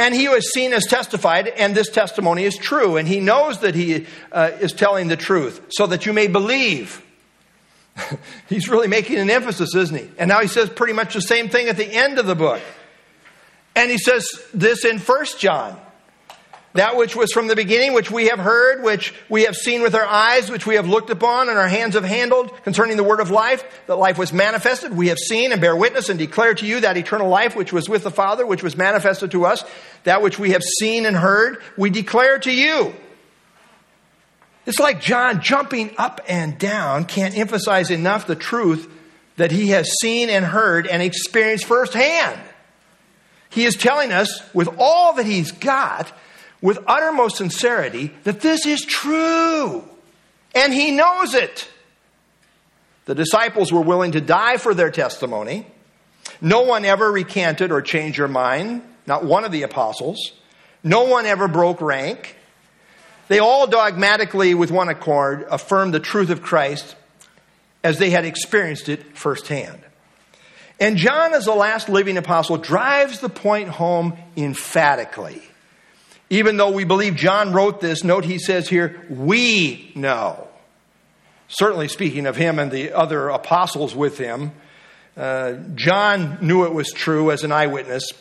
and 0.00 0.14
he 0.14 0.30
was 0.30 0.50
seen 0.50 0.72
as 0.72 0.86
testified, 0.86 1.46
and 1.46 1.74
this 1.74 1.90
testimony 1.90 2.44
is 2.44 2.56
true. 2.56 2.96
And 2.96 3.06
he 3.06 3.20
knows 3.20 3.60
that 3.60 3.74
he 3.74 4.06
uh, 4.32 4.52
is 4.58 4.72
telling 4.72 5.08
the 5.08 5.16
truth, 5.16 5.60
so 5.68 5.86
that 5.88 6.06
you 6.06 6.14
may 6.14 6.26
believe. 6.26 7.04
He's 8.48 8.70
really 8.70 8.88
making 8.88 9.18
an 9.18 9.28
emphasis, 9.28 9.74
isn't 9.74 9.98
he? 9.98 10.10
And 10.16 10.28
now 10.28 10.40
he 10.40 10.46
says 10.46 10.70
pretty 10.70 10.94
much 10.94 11.12
the 11.12 11.20
same 11.20 11.50
thing 11.50 11.68
at 11.68 11.76
the 11.76 11.84
end 11.84 12.18
of 12.18 12.26
the 12.26 12.34
book. 12.34 12.62
And 13.76 13.90
he 13.90 13.98
says 13.98 14.26
this 14.54 14.86
in 14.86 14.98
First 14.98 15.38
John. 15.38 15.78
That 16.74 16.96
which 16.96 17.16
was 17.16 17.32
from 17.32 17.48
the 17.48 17.56
beginning, 17.56 17.94
which 17.94 18.12
we 18.12 18.28
have 18.28 18.38
heard, 18.38 18.84
which 18.84 19.12
we 19.28 19.42
have 19.42 19.56
seen 19.56 19.82
with 19.82 19.96
our 19.96 20.06
eyes, 20.06 20.50
which 20.50 20.66
we 20.66 20.76
have 20.76 20.88
looked 20.88 21.10
upon, 21.10 21.48
and 21.48 21.58
our 21.58 21.66
hands 21.66 21.94
have 21.94 22.04
handled, 22.04 22.52
concerning 22.62 22.96
the 22.96 23.02
word 23.02 23.18
of 23.18 23.28
life, 23.28 23.64
that 23.88 23.96
life 23.96 24.18
was 24.18 24.32
manifested. 24.32 24.96
We 24.96 25.08
have 25.08 25.18
seen 25.18 25.50
and 25.50 25.60
bear 25.60 25.74
witness 25.74 26.08
and 26.08 26.18
declare 26.18 26.54
to 26.54 26.66
you 26.66 26.80
that 26.80 26.96
eternal 26.96 27.28
life 27.28 27.56
which 27.56 27.72
was 27.72 27.88
with 27.88 28.04
the 28.04 28.10
Father, 28.12 28.46
which 28.46 28.62
was 28.62 28.76
manifested 28.76 29.32
to 29.32 29.46
us, 29.46 29.64
that 30.04 30.22
which 30.22 30.38
we 30.38 30.50
have 30.50 30.62
seen 30.62 31.06
and 31.06 31.16
heard, 31.16 31.60
we 31.76 31.90
declare 31.90 32.38
to 32.38 32.52
you. 32.52 32.94
It's 34.64 34.78
like 34.78 35.00
John 35.00 35.40
jumping 35.40 35.92
up 35.98 36.20
and 36.28 36.56
down 36.56 37.04
can't 37.04 37.36
emphasize 37.36 37.90
enough 37.90 38.28
the 38.28 38.36
truth 38.36 38.88
that 39.36 39.50
he 39.50 39.70
has 39.70 39.90
seen 40.00 40.30
and 40.30 40.44
heard 40.44 40.86
and 40.86 41.02
experienced 41.02 41.64
firsthand. 41.64 42.38
He 43.48 43.64
is 43.64 43.74
telling 43.74 44.12
us, 44.12 44.40
with 44.54 44.68
all 44.78 45.14
that 45.14 45.26
he's 45.26 45.50
got, 45.50 46.12
with 46.62 46.78
uttermost 46.86 47.36
sincerity 47.36 48.14
that 48.24 48.40
this 48.40 48.66
is 48.66 48.82
true. 48.82 49.84
And 50.54 50.72
he 50.72 50.90
knows 50.90 51.34
it. 51.34 51.68
The 53.06 53.14
disciples 53.14 53.72
were 53.72 53.80
willing 53.80 54.12
to 54.12 54.20
die 54.20 54.56
for 54.56 54.74
their 54.74 54.90
testimony. 54.90 55.66
No 56.40 56.62
one 56.62 56.84
ever 56.84 57.10
recanted 57.10 57.72
or 57.72 57.82
changed 57.82 58.18
their 58.18 58.28
mind, 58.28 58.82
not 59.06 59.24
one 59.24 59.44
of 59.44 59.52
the 59.52 59.62
apostles. 59.62 60.32
No 60.82 61.04
one 61.04 61.26
ever 61.26 61.48
broke 61.48 61.80
rank. 61.80 62.36
They 63.28 63.38
all 63.38 63.66
dogmatically, 63.66 64.54
with 64.54 64.70
one 64.70 64.88
accord, 64.88 65.46
affirmed 65.50 65.94
the 65.94 66.00
truth 66.00 66.30
of 66.30 66.42
Christ 66.42 66.96
as 67.82 67.98
they 67.98 68.10
had 68.10 68.24
experienced 68.24 68.88
it 68.88 69.16
firsthand. 69.16 69.80
And 70.78 70.96
John, 70.96 71.34
as 71.34 71.44
the 71.44 71.54
last 71.54 71.88
living 71.88 72.16
apostle, 72.16 72.56
drives 72.56 73.20
the 73.20 73.28
point 73.28 73.68
home 73.68 74.16
emphatically. 74.36 75.42
Even 76.30 76.56
though 76.56 76.70
we 76.70 76.84
believe 76.84 77.16
John 77.16 77.52
wrote 77.52 77.80
this, 77.80 78.04
note 78.04 78.24
he 78.24 78.38
says 78.38 78.68
here, 78.68 79.04
we 79.10 79.90
know. 79.96 80.46
Certainly 81.48 81.88
speaking 81.88 82.26
of 82.26 82.36
him 82.36 82.60
and 82.60 82.70
the 82.70 82.92
other 82.92 83.28
apostles 83.28 83.96
with 83.96 84.16
him, 84.16 84.52
uh, 85.16 85.54
John 85.74 86.38
knew 86.40 86.64
it 86.64 86.72
was 86.72 86.92
true 86.92 87.32
as 87.32 87.42
an 87.42 87.50
eyewitness. 87.50 88.12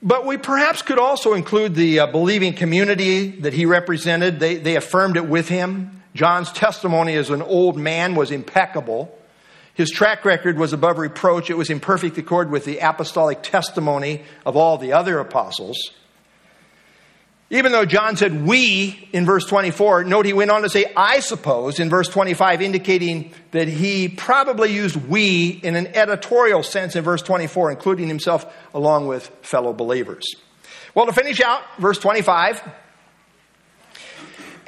But 0.00 0.24
we 0.24 0.38
perhaps 0.38 0.82
could 0.82 1.00
also 1.00 1.34
include 1.34 1.74
the 1.74 2.00
uh, 2.00 2.06
believing 2.06 2.54
community 2.54 3.40
that 3.40 3.52
he 3.52 3.66
represented. 3.66 4.38
They, 4.38 4.56
they 4.56 4.76
affirmed 4.76 5.16
it 5.16 5.26
with 5.26 5.48
him. 5.48 6.02
John's 6.14 6.52
testimony 6.52 7.16
as 7.16 7.28
an 7.30 7.42
old 7.42 7.76
man 7.76 8.14
was 8.14 8.30
impeccable. 8.30 9.16
His 9.74 9.90
track 9.90 10.24
record 10.24 10.58
was 10.58 10.72
above 10.72 10.98
reproach. 10.98 11.50
It 11.50 11.58
was 11.58 11.70
in 11.70 11.80
perfect 11.80 12.16
accord 12.18 12.50
with 12.50 12.64
the 12.64 12.78
apostolic 12.78 13.42
testimony 13.42 14.22
of 14.46 14.56
all 14.56 14.78
the 14.78 14.92
other 14.92 15.18
apostles. 15.18 15.76
Even 17.52 17.72
though 17.72 17.84
John 17.84 18.16
said 18.16 18.46
we 18.46 19.08
in 19.12 19.26
verse 19.26 19.44
24, 19.44 20.04
note 20.04 20.24
he 20.24 20.32
went 20.32 20.52
on 20.52 20.62
to 20.62 20.70
say 20.70 20.84
I 20.96 21.18
suppose 21.18 21.80
in 21.80 21.90
verse 21.90 22.08
25, 22.08 22.62
indicating 22.62 23.32
that 23.50 23.66
he 23.66 24.08
probably 24.08 24.72
used 24.72 24.94
we 24.94 25.48
in 25.48 25.74
an 25.74 25.88
editorial 25.88 26.62
sense 26.62 26.94
in 26.94 27.02
verse 27.02 27.22
24, 27.22 27.72
including 27.72 28.06
himself 28.06 28.46
along 28.72 29.08
with 29.08 29.26
fellow 29.42 29.72
believers. 29.72 30.24
Well, 30.94 31.06
to 31.06 31.12
finish 31.12 31.40
out, 31.40 31.62
verse 31.78 31.98
25. 31.98 32.62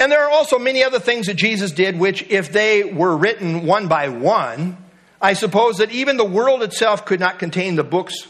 And 0.00 0.10
there 0.10 0.24
are 0.24 0.30
also 0.30 0.58
many 0.58 0.82
other 0.82 0.98
things 0.98 1.26
that 1.26 1.34
Jesus 1.34 1.70
did, 1.70 1.96
which, 1.96 2.22
if 2.28 2.50
they 2.50 2.82
were 2.82 3.16
written 3.16 3.64
one 3.64 3.86
by 3.86 4.08
one, 4.08 4.76
I 5.20 5.34
suppose 5.34 5.76
that 5.76 5.92
even 5.92 6.16
the 6.16 6.24
world 6.24 6.64
itself 6.64 7.04
could 7.04 7.20
not 7.20 7.38
contain 7.38 7.76
the 7.76 7.84
books 7.84 8.26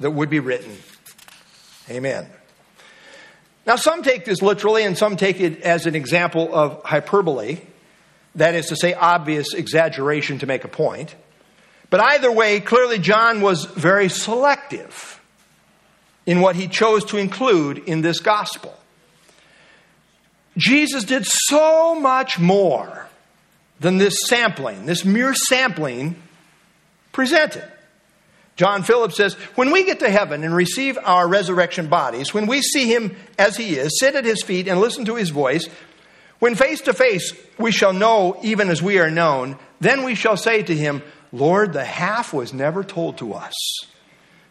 that 0.00 0.10
would 0.10 0.28
be 0.28 0.40
written. 0.40 0.76
Amen. 1.88 2.30
Now, 3.68 3.76
some 3.76 4.02
take 4.02 4.24
this 4.24 4.40
literally 4.40 4.84
and 4.84 4.96
some 4.96 5.18
take 5.18 5.40
it 5.40 5.60
as 5.60 5.84
an 5.84 5.94
example 5.94 6.54
of 6.54 6.82
hyperbole, 6.84 7.58
that 8.34 8.54
is 8.54 8.68
to 8.68 8.76
say, 8.76 8.94
obvious 8.94 9.52
exaggeration 9.52 10.38
to 10.38 10.46
make 10.46 10.64
a 10.64 10.68
point. 10.68 11.14
But 11.90 12.00
either 12.00 12.32
way, 12.32 12.60
clearly 12.60 12.98
John 12.98 13.42
was 13.42 13.66
very 13.66 14.08
selective 14.08 15.20
in 16.24 16.40
what 16.40 16.56
he 16.56 16.66
chose 16.66 17.04
to 17.06 17.18
include 17.18 17.76
in 17.76 18.00
this 18.00 18.20
gospel. 18.20 18.74
Jesus 20.56 21.04
did 21.04 21.26
so 21.26 21.94
much 21.94 22.38
more 22.38 23.06
than 23.80 23.98
this 23.98 24.14
sampling, 24.28 24.86
this 24.86 25.04
mere 25.04 25.34
sampling 25.34 26.16
presented. 27.12 27.70
John 28.58 28.82
Phillips 28.82 29.16
says, 29.16 29.34
When 29.54 29.70
we 29.70 29.84
get 29.84 30.00
to 30.00 30.10
heaven 30.10 30.42
and 30.42 30.54
receive 30.54 30.98
our 31.04 31.28
resurrection 31.28 31.86
bodies, 31.86 32.34
when 32.34 32.48
we 32.48 32.60
see 32.60 32.92
him 32.92 33.16
as 33.38 33.56
he 33.56 33.76
is, 33.76 33.98
sit 34.00 34.16
at 34.16 34.24
his 34.24 34.42
feet 34.42 34.66
and 34.66 34.80
listen 34.80 35.04
to 35.04 35.14
his 35.14 35.30
voice, 35.30 35.68
when 36.40 36.56
face 36.56 36.80
to 36.82 36.92
face 36.92 37.32
we 37.56 37.70
shall 37.70 37.92
know 37.92 38.36
even 38.42 38.68
as 38.68 38.82
we 38.82 38.98
are 38.98 39.12
known, 39.12 39.56
then 39.80 40.02
we 40.02 40.16
shall 40.16 40.36
say 40.36 40.64
to 40.64 40.74
him, 40.74 41.02
Lord, 41.32 41.72
the 41.72 41.84
half 41.84 42.32
was 42.34 42.52
never 42.52 42.82
told 42.82 43.18
to 43.18 43.32
us. 43.32 43.54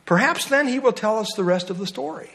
Perhaps 0.05 0.45
then 0.45 0.69
he 0.69 0.79
will 0.79 0.93
tell 0.93 1.19
us 1.19 1.27
the 1.35 1.43
rest 1.43 1.69
of 1.69 1.77
the 1.77 1.87
story. 1.87 2.29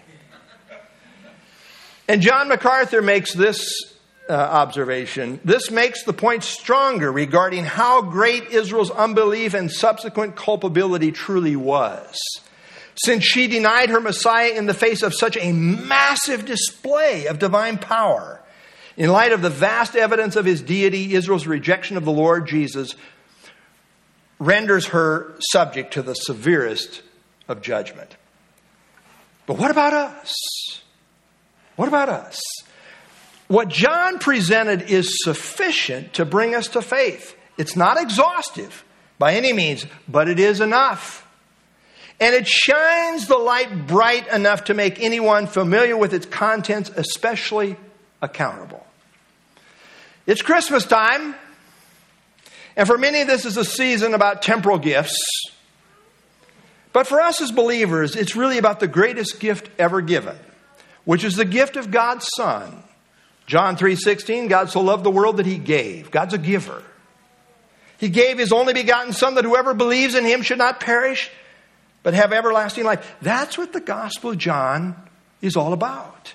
And 2.06 2.20
John 2.20 2.48
MacArthur 2.48 3.00
makes 3.00 3.32
this 3.32 3.91
uh, 4.28 4.32
observation. 4.32 5.40
This 5.44 5.70
makes 5.70 6.04
the 6.04 6.12
point 6.12 6.44
stronger 6.44 7.10
regarding 7.10 7.64
how 7.64 8.02
great 8.02 8.50
Israel's 8.50 8.90
unbelief 8.90 9.54
and 9.54 9.70
subsequent 9.70 10.36
culpability 10.36 11.12
truly 11.12 11.56
was. 11.56 12.18
Since 12.94 13.24
she 13.24 13.46
denied 13.46 13.88
her 13.90 14.00
Messiah 14.00 14.50
in 14.50 14.66
the 14.66 14.74
face 14.74 15.02
of 15.02 15.14
such 15.14 15.36
a 15.36 15.52
massive 15.52 16.44
display 16.44 17.26
of 17.26 17.38
divine 17.38 17.78
power, 17.78 18.40
in 18.96 19.10
light 19.10 19.32
of 19.32 19.42
the 19.42 19.50
vast 19.50 19.96
evidence 19.96 20.36
of 20.36 20.44
his 20.44 20.60
deity, 20.60 21.14
Israel's 21.14 21.46
rejection 21.46 21.96
of 21.96 22.04
the 22.04 22.12
Lord 22.12 22.46
Jesus 22.46 22.94
renders 24.38 24.86
her 24.88 25.34
subject 25.50 25.94
to 25.94 26.02
the 26.02 26.14
severest 26.14 27.02
of 27.48 27.62
judgment. 27.62 28.16
But 29.46 29.56
what 29.58 29.70
about 29.70 29.94
us? 29.94 30.34
What 31.76 31.88
about 31.88 32.08
us? 32.08 32.40
What 33.48 33.68
John 33.68 34.18
presented 34.18 34.82
is 34.82 35.22
sufficient 35.24 36.14
to 36.14 36.24
bring 36.24 36.54
us 36.54 36.68
to 36.68 36.82
faith. 36.82 37.36
It's 37.58 37.76
not 37.76 38.00
exhaustive 38.00 38.84
by 39.18 39.34
any 39.34 39.52
means, 39.52 39.86
but 40.08 40.28
it 40.28 40.38
is 40.38 40.60
enough. 40.60 41.26
And 42.20 42.34
it 42.34 42.46
shines 42.46 43.26
the 43.26 43.36
light 43.36 43.86
bright 43.86 44.28
enough 44.28 44.64
to 44.64 44.74
make 44.74 45.00
anyone 45.00 45.46
familiar 45.46 45.96
with 45.96 46.14
its 46.14 46.26
contents 46.26 46.90
especially 46.90 47.76
accountable. 48.20 48.86
It's 50.26 50.40
Christmas 50.40 50.86
time, 50.86 51.34
and 52.76 52.86
for 52.86 52.96
many, 52.96 53.24
this 53.24 53.44
is 53.44 53.56
a 53.56 53.64
season 53.64 54.14
about 54.14 54.42
temporal 54.42 54.78
gifts. 54.78 55.20
But 56.92 57.06
for 57.06 57.20
us 57.20 57.40
as 57.40 57.50
believers, 57.50 58.16
it's 58.16 58.36
really 58.36 58.58
about 58.58 58.80
the 58.80 58.86
greatest 58.86 59.40
gift 59.40 59.68
ever 59.78 60.00
given, 60.00 60.36
which 61.04 61.24
is 61.24 61.36
the 61.36 61.44
gift 61.44 61.76
of 61.76 61.90
God's 61.90 62.26
Son 62.36 62.82
John 63.46 63.76
3:16, 63.76 64.48
God 64.48 64.70
so 64.70 64.80
loved 64.80 65.04
the 65.04 65.10
world 65.10 65.38
that 65.38 65.46
he 65.46 65.58
gave. 65.58 66.10
God's 66.10 66.34
a 66.34 66.38
giver. 66.38 66.82
He 67.98 68.08
gave 68.08 68.38
his 68.38 68.52
only 68.52 68.72
begotten 68.72 69.12
son 69.12 69.36
that 69.36 69.44
whoever 69.44 69.74
believes 69.74 70.14
in 70.14 70.24
him 70.24 70.42
should 70.42 70.58
not 70.58 70.80
perish 70.80 71.30
but 72.02 72.14
have 72.14 72.32
everlasting 72.32 72.84
life. 72.84 73.14
That's 73.22 73.56
what 73.56 73.72
the 73.72 73.80
Gospel 73.80 74.30
of 74.30 74.38
John 74.38 74.96
is 75.40 75.56
all 75.56 75.72
about. 75.72 76.34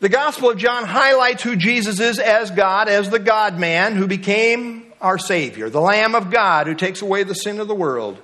The 0.00 0.08
Gospel 0.08 0.50
of 0.50 0.58
John 0.58 0.84
highlights 0.84 1.42
who 1.42 1.56
Jesus 1.56 2.00
is 2.00 2.18
as 2.18 2.50
God, 2.50 2.88
as 2.88 3.08
the 3.08 3.18
God 3.18 3.58
man 3.58 3.94
who 3.94 4.06
became 4.06 4.92
our 5.00 5.16
Savior, 5.16 5.70
the 5.70 5.80
Lamb 5.80 6.14
of 6.14 6.30
God 6.30 6.66
who 6.66 6.74
takes 6.74 7.02
away 7.02 7.22
the 7.22 7.34
sin 7.34 7.60
of 7.60 7.68
the 7.68 7.74
world. 7.74 8.18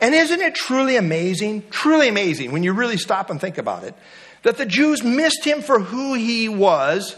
And 0.00 0.14
isn't 0.14 0.40
it 0.40 0.54
truly 0.54 0.96
amazing? 0.96 1.64
Truly 1.70 2.08
amazing 2.08 2.52
when 2.52 2.62
you 2.62 2.72
really 2.72 2.96
stop 2.96 3.30
and 3.30 3.40
think 3.40 3.58
about 3.58 3.84
it 3.84 3.94
that 4.42 4.56
the 4.56 4.66
Jews 4.66 5.02
missed 5.02 5.44
him 5.44 5.62
for 5.62 5.80
who 5.80 6.14
he 6.14 6.48
was 6.48 7.16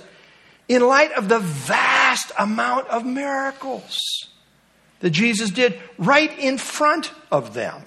in 0.68 0.82
light 0.86 1.12
of 1.12 1.28
the 1.28 1.38
vast 1.38 2.32
amount 2.38 2.88
of 2.88 3.04
miracles 3.04 3.98
that 5.00 5.10
Jesus 5.10 5.50
did 5.50 5.78
right 5.98 6.36
in 6.38 6.58
front 6.58 7.12
of 7.30 7.54
them. 7.54 7.82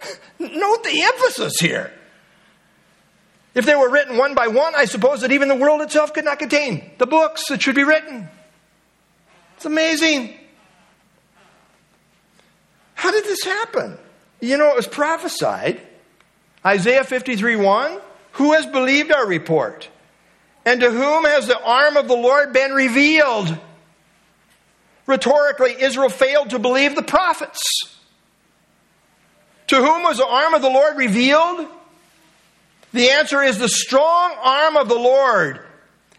Note 0.38 0.84
the 0.84 1.02
emphasis 1.02 1.60
here. 1.60 1.92
If 3.54 3.66
they 3.66 3.74
were 3.74 3.88
written 3.88 4.16
one 4.16 4.34
by 4.34 4.48
one, 4.48 4.74
I 4.74 4.84
suppose 4.86 5.20
that 5.20 5.30
even 5.30 5.48
the 5.48 5.54
world 5.54 5.80
itself 5.80 6.12
could 6.12 6.24
not 6.24 6.38
contain 6.38 6.90
the 6.98 7.06
books 7.06 7.46
that 7.48 7.62
should 7.62 7.76
be 7.76 7.84
written. 7.84 8.28
It's 9.56 9.64
amazing. 9.64 10.34
How 12.94 13.10
did 13.10 13.24
this 13.24 13.44
happen? 13.44 13.96
You 14.40 14.56
know, 14.56 14.70
it 14.70 14.76
was 14.76 14.88
prophesied. 14.88 15.80
Isaiah 16.66 17.04
53 17.04 17.56
1 17.56 18.00
Who 18.34 18.52
has 18.52 18.66
believed 18.66 19.12
our 19.12 19.26
report? 19.26 19.88
And 20.64 20.80
to 20.80 20.90
whom 20.90 21.24
has 21.24 21.46
the 21.46 21.60
arm 21.60 21.96
of 21.96 22.08
the 22.08 22.16
Lord 22.16 22.52
been 22.52 22.72
revealed? 22.72 23.58
Rhetorically, 25.06 25.76
Israel 25.80 26.08
failed 26.08 26.50
to 26.50 26.58
believe 26.58 26.94
the 26.94 27.02
prophets. 27.02 27.60
To 29.68 29.76
whom 29.76 30.02
was 30.02 30.18
the 30.18 30.26
arm 30.26 30.54
of 30.54 30.62
the 30.62 30.70
Lord 30.70 30.96
revealed? 30.96 31.66
The 32.92 33.10
answer 33.10 33.42
is 33.42 33.58
the 33.58 33.68
strong 33.68 34.34
arm 34.40 34.76
of 34.76 34.88
the 34.88 34.94
Lord 34.94 35.60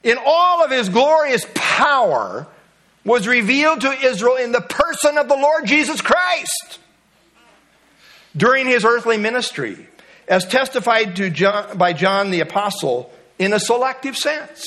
in 0.03 0.18
all 0.24 0.63
of 0.63 0.72
his 0.72 0.89
glorious 0.89 1.45
power 1.53 2.47
was 3.03 3.28
revealed 3.28 3.82
to 3.82 3.91
Israel 3.91 4.36
in 4.36 4.51
the 4.51 4.61
person 4.61 5.18
of 5.18 5.28
the 5.28 5.36
Lord 5.36 5.66
Jesus 5.66 6.01
Christ 6.01 6.80
during 8.38 8.68
his 8.68 8.86
earthly 8.86 9.18
ministry, 9.18 9.88
as 10.28 10.46
testified 10.46 11.16
to 11.18 11.30
John, 11.30 11.78
by 11.78 11.94
John 11.94 12.32
the 12.32 12.40
Apostle 12.42 13.12
in 13.38 13.54
a 13.54 13.60
selective 13.60 14.18
sense. 14.18 14.66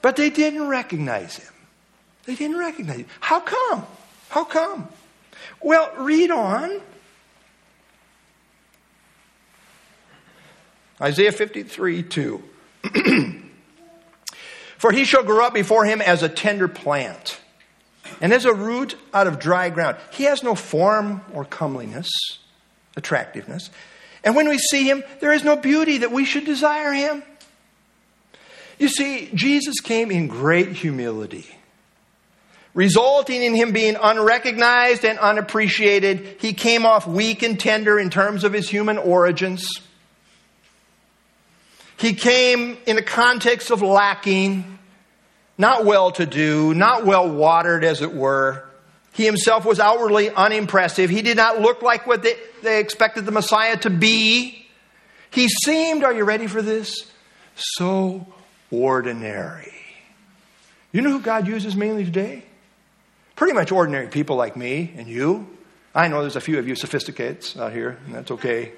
But 0.00 0.16
they 0.16 0.30
didn't 0.30 0.68
recognize 0.68 1.36
him. 1.36 1.52
They 2.24 2.34
didn't 2.34 2.58
recognize 2.58 2.98
him. 2.98 3.06
How 3.20 3.40
come? 3.40 3.86
How 4.28 4.44
come? 4.44 4.88
Well, 5.60 5.92
read 5.98 6.30
on. 6.30 6.80
Isaiah 11.00 11.32
53 11.32 12.02
2. 12.04 12.42
For 14.78 14.90
he 14.90 15.04
shall 15.04 15.22
grow 15.22 15.44
up 15.44 15.54
before 15.54 15.84
him 15.84 16.00
as 16.00 16.24
a 16.24 16.28
tender 16.28 16.66
plant, 16.66 17.40
and 18.20 18.32
as 18.32 18.44
a 18.44 18.52
root 18.52 18.96
out 19.14 19.28
of 19.28 19.38
dry 19.38 19.70
ground. 19.70 19.96
He 20.10 20.24
has 20.24 20.42
no 20.42 20.56
form 20.56 21.22
or 21.32 21.44
comeliness, 21.44 22.08
attractiveness. 22.96 23.70
And 24.24 24.36
when 24.36 24.48
we 24.48 24.58
see 24.58 24.84
him, 24.88 25.02
there 25.20 25.32
is 25.32 25.44
no 25.44 25.56
beauty 25.56 25.98
that 25.98 26.12
we 26.12 26.24
should 26.24 26.44
desire 26.44 26.92
him. 26.92 27.22
You 28.78 28.88
see, 28.88 29.30
Jesus 29.34 29.80
came 29.80 30.10
in 30.10 30.28
great 30.28 30.70
humility, 30.72 31.46
resulting 32.74 33.42
in 33.42 33.54
him 33.54 33.72
being 33.72 33.96
unrecognized 34.00 35.04
and 35.04 35.18
unappreciated. 35.18 36.36
He 36.40 36.52
came 36.52 36.86
off 36.86 37.06
weak 37.06 37.42
and 37.42 37.58
tender 37.58 37.98
in 37.98 38.10
terms 38.10 38.44
of 38.44 38.52
his 38.52 38.68
human 38.68 38.98
origins. 38.98 39.68
He 41.96 42.14
came 42.14 42.76
in 42.86 42.98
a 42.98 43.02
context 43.02 43.70
of 43.70 43.82
lacking, 43.82 44.78
not 45.56 45.84
well 45.84 46.10
to 46.12 46.26
do, 46.26 46.74
not 46.74 47.06
well 47.06 47.30
watered, 47.30 47.84
as 47.84 48.02
it 48.02 48.12
were. 48.12 48.64
He 49.12 49.26
himself 49.26 49.64
was 49.64 49.78
outwardly 49.78 50.30
unimpressive. 50.30 51.10
He 51.10 51.22
did 51.22 51.36
not 51.36 51.60
look 51.60 51.82
like 51.82 52.06
what 52.06 52.22
they, 52.22 52.34
they 52.62 52.80
expected 52.80 53.26
the 53.26 53.32
Messiah 53.32 53.76
to 53.78 53.90
be. 53.90 54.66
He 55.30 55.48
seemed, 55.48 56.02
are 56.02 56.12
you 56.12 56.24
ready 56.24 56.46
for 56.46 56.62
this? 56.62 57.10
So 57.54 58.26
ordinary. 58.70 59.72
You 60.92 61.02
know 61.02 61.10
who 61.10 61.20
God 61.20 61.46
uses 61.46 61.76
mainly 61.76 62.04
today? 62.04 62.42
Pretty 63.36 63.54
much 63.54 63.72
ordinary 63.72 64.08
people 64.08 64.36
like 64.36 64.56
me 64.56 64.92
and 64.96 65.08
you. 65.08 65.46
I 65.94 66.08
know 66.08 66.22
there's 66.22 66.36
a 66.36 66.40
few 66.40 66.58
of 66.58 66.66
you 66.66 66.74
sophisticates 66.74 67.56
out 67.56 67.72
here, 67.72 67.98
and 68.06 68.14
that's 68.14 68.30
okay. 68.30 68.72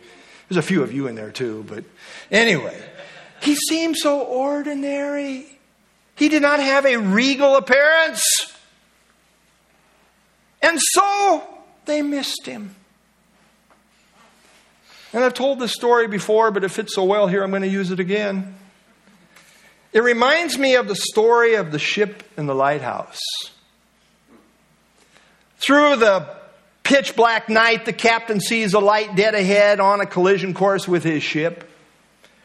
There's 0.48 0.56
a 0.56 0.66
few 0.66 0.82
of 0.82 0.92
you 0.92 1.06
in 1.06 1.14
there 1.14 1.30
too, 1.30 1.64
but 1.68 1.84
anyway. 2.30 2.80
He 3.40 3.54
seemed 3.54 3.96
so 3.96 4.20
ordinary. 4.20 5.46
He 6.16 6.28
did 6.28 6.42
not 6.42 6.60
have 6.60 6.86
a 6.86 6.96
regal 6.96 7.56
appearance. 7.56 8.22
And 10.64 10.80
so 10.80 11.46
they 11.84 12.00
missed 12.00 12.46
him. 12.46 12.74
And 15.12 15.22
I've 15.22 15.34
told 15.34 15.58
this 15.60 15.72
story 15.72 16.08
before, 16.08 16.50
but 16.50 16.64
it 16.64 16.70
fits 16.70 16.94
so 16.94 17.04
well 17.04 17.26
here, 17.26 17.44
I'm 17.44 17.50
going 17.50 17.60
to 17.62 17.68
use 17.68 17.90
it 17.90 18.00
again. 18.00 18.54
It 19.92 20.02
reminds 20.02 20.56
me 20.56 20.76
of 20.76 20.88
the 20.88 20.96
story 20.96 21.56
of 21.56 21.70
the 21.70 21.78
ship 21.78 22.22
in 22.38 22.46
the 22.46 22.54
lighthouse. 22.54 23.20
Through 25.58 25.96
the 25.96 26.34
pitch 26.82 27.14
black 27.14 27.50
night, 27.50 27.84
the 27.84 27.92
captain 27.92 28.40
sees 28.40 28.72
a 28.72 28.80
light 28.80 29.14
dead 29.16 29.34
ahead 29.34 29.80
on 29.80 30.00
a 30.00 30.06
collision 30.06 30.54
course 30.54 30.88
with 30.88 31.04
his 31.04 31.22
ship. 31.22 31.70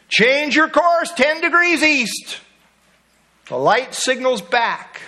Change 0.09 0.57
your 0.57 0.67
course 0.67 1.13
10 1.13 1.39
degrees 1.39 1.81
east. 1.83 2.39
The 3.47 3.55
light 3.57 3.95
signals 3.95 4.41
back. 4.41 4.99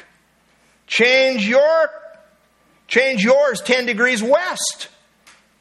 Change 0.87 1.45
your 1.45 1.89
change 2.91 3.23
yours 3.23 3.61
10 3.61 3.87
degrees 3.87 4.21
west. 4.21 4.89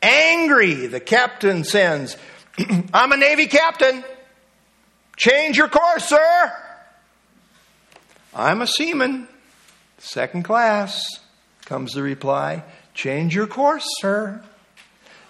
Angry, 0.03 0.87
the 0.87 1.01
captain 1.01 1.64
sends, 1.64 2.16
I'm 2.93 3.12
a 3.12 3.16
Navy 3.16 3.47
captain. 3.47 4.05
Change 5.16 5.57
your 5.57 5.68
course, 5.68 6.05
sir. 6.05 6.53
I'm 8.35 8.62
a 8.62 8.66
seaman, 8.66 9.28
second 9.99 10.43
class, 10.43 11.05
comes 11.64 11.93
the 11.93 12.03
reply. 12.03 12.64
Change 12.95 13.35
your 13.35 13.47
course, 13.47 13.87
sir. 14.01 14.43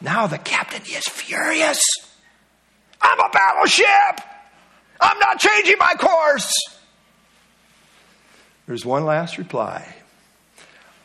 Now 0.01 0.27
the 0.27 0.39
captain 0.39 0.83
is 0.83 1.05
furious. 1.07 1.83
I'm 3.03 3.19
a 3.19 3.29
battleship. 3.31 4.27
I'm 5.01 5.19
not 5.19 5.39
changing 5.39 5.77
my 5.79 5.95
course. 5.99 6.53
There's 8.67 8.87
one 8.87 9.05
last 9.05 9.37
reply 9.37 9.97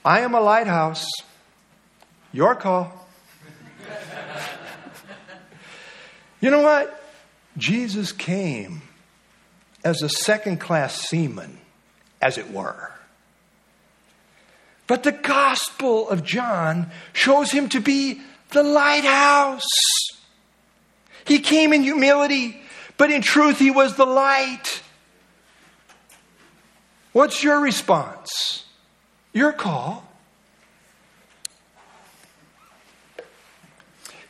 I 0.06 0.20
am 0.20 0.36
a 0.36 0.40
lighthouse. 0.40 1.08
Your 2.32 2.54
call. 2.54 3.08
you 6.40 6.52
know 6.52 6.62
what? 6.62 7.02
Jesus 7.58 8.12
came 8.12 8.84
as 9.84 10.04
a 10.04 10.10
second 10.10 10.60
class 10.60 10.94
seaman, 10.94 11.58
as 12.22 12.38
it 12.38 12.52
were. 12.52 12.92
But 14.86 15.02
the 15.02 15.12
Gospel 15.12 16.08
of 16.08 16.24
John 16.24 16.92
shows 17.14 17.50
him 17.50 17.70
to 17.70 17.80
be 17.80 18.22
the 18.52 18.62
lighthouse. 18.62 19.64
He 21.26 21.40
came 21.40 21.74
in 21.74 21.82
humility, 21.82 22.62
but 22.98 23.10
in 23.10 23.24
truth, 23.24 23.58
he 23.58 23.72
was 23.72 23.96
the 23.96 24.06
light. 24.06 24.84
What's 27.12 27.44
your 27.44 27.60
response? 27.60 28.65
Your 29.36 29.52
call. 29.52 30.02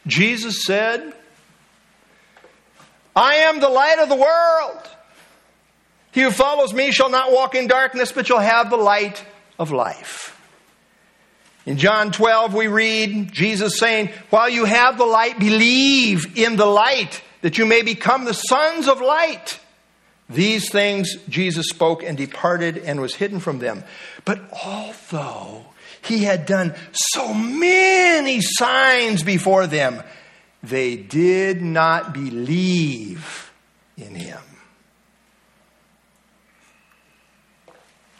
Jesus 0.07 0.65
said, 0.65 1.13
I 3.15 3.35
am 3.35 3.59
the 3.59 3.69
light 3.69 3.99
of 3.99 4.09
the 4.09 4.15
world. 4.15 4.89
He 6.11 6.21
who 6.21 6.31
follows 6.31 6.73
me 6.73 6.91
shall 6.91 7.11
not 7.11 7.31
walk 7.31 7.53
in 7.53 7.67
darkness, 7.67 8.11
but 8.11 8.25
shall 8.25 8.39
have 8.39 8.71
the 8.71 8.77
light 8.77 9.23
of 9.59 9.71
life. 9.71 10.31
In 11.67 11.77
John 11.77 12.11
12, 12.11 12.55
we 12.55 12.65
read 12.65 13.31
Jesus 13.31 13.77
saying, 13.77 14.09
While 14.31 14.49
you 14.49 14.65
have 14.65 14.97
the 14.97 15.05
light, 15.05 15.37
believe 15.37 16.35
in 16.35 16.55
the 16.55 16.65
light, 16.65 17.21
that 17.41 17.59
you 17.59 17.67
may 17.67 17.83
become 17.83 18.25
the 18.25 18.33
sons 18.33 18.87
of 18.87 19.01
light. 19.01 19.59
These 20.29 20.71
things 20.71 21.15
Jesus 21.29 21.67
spoke 21.67 22.01
and 22.01 22.17
departed 22.17 22.79
and 22.79 22.99
was 22.99 23.13
hidden 23.13 23.39
from 23.39 23.59
them. 23.59 23.83
But 24.25 24.41
although 24.65 25.65
he 26.01 26.23
had 26.23 26.45
done 26.45 26.75
so 26.91 27.33
many 27.33 28.41
signs 28.41 29.23
before 29.23 29.67
them, 29.67 30.03
they 30.63 30.95
did 30.95 31.61
not 31.61 32.13
believe 32.13 33.51
in 33.97 34.15
him. 34.15 34.41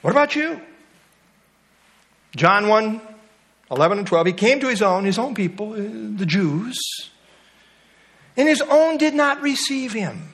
What 0.01 0.12
about 0.12 0.36
you? 0.36 0.62
John 2.36 2.68
1 2.68 3.01
11 3.72 3.97
and 3.97 4.08
12, 4.08 4.28
he 4.28 4.34
came 4.34 4.60
to 4.60 4.68
his 4.68 4.84
own, 4.84 5.06
his 5.06 5.18
own 5.18 5.34
people, 5.34 5.74
uh, 5.74 5.78
the 5.78 6.26
Jews, 6.28 6.78
and 8.38 8.47
his 8.47 8.62
own 8.62 8.97
did 8.97 9.16
not 9.16 9.41
receive 9.41 9.91
him. 9.91 10.34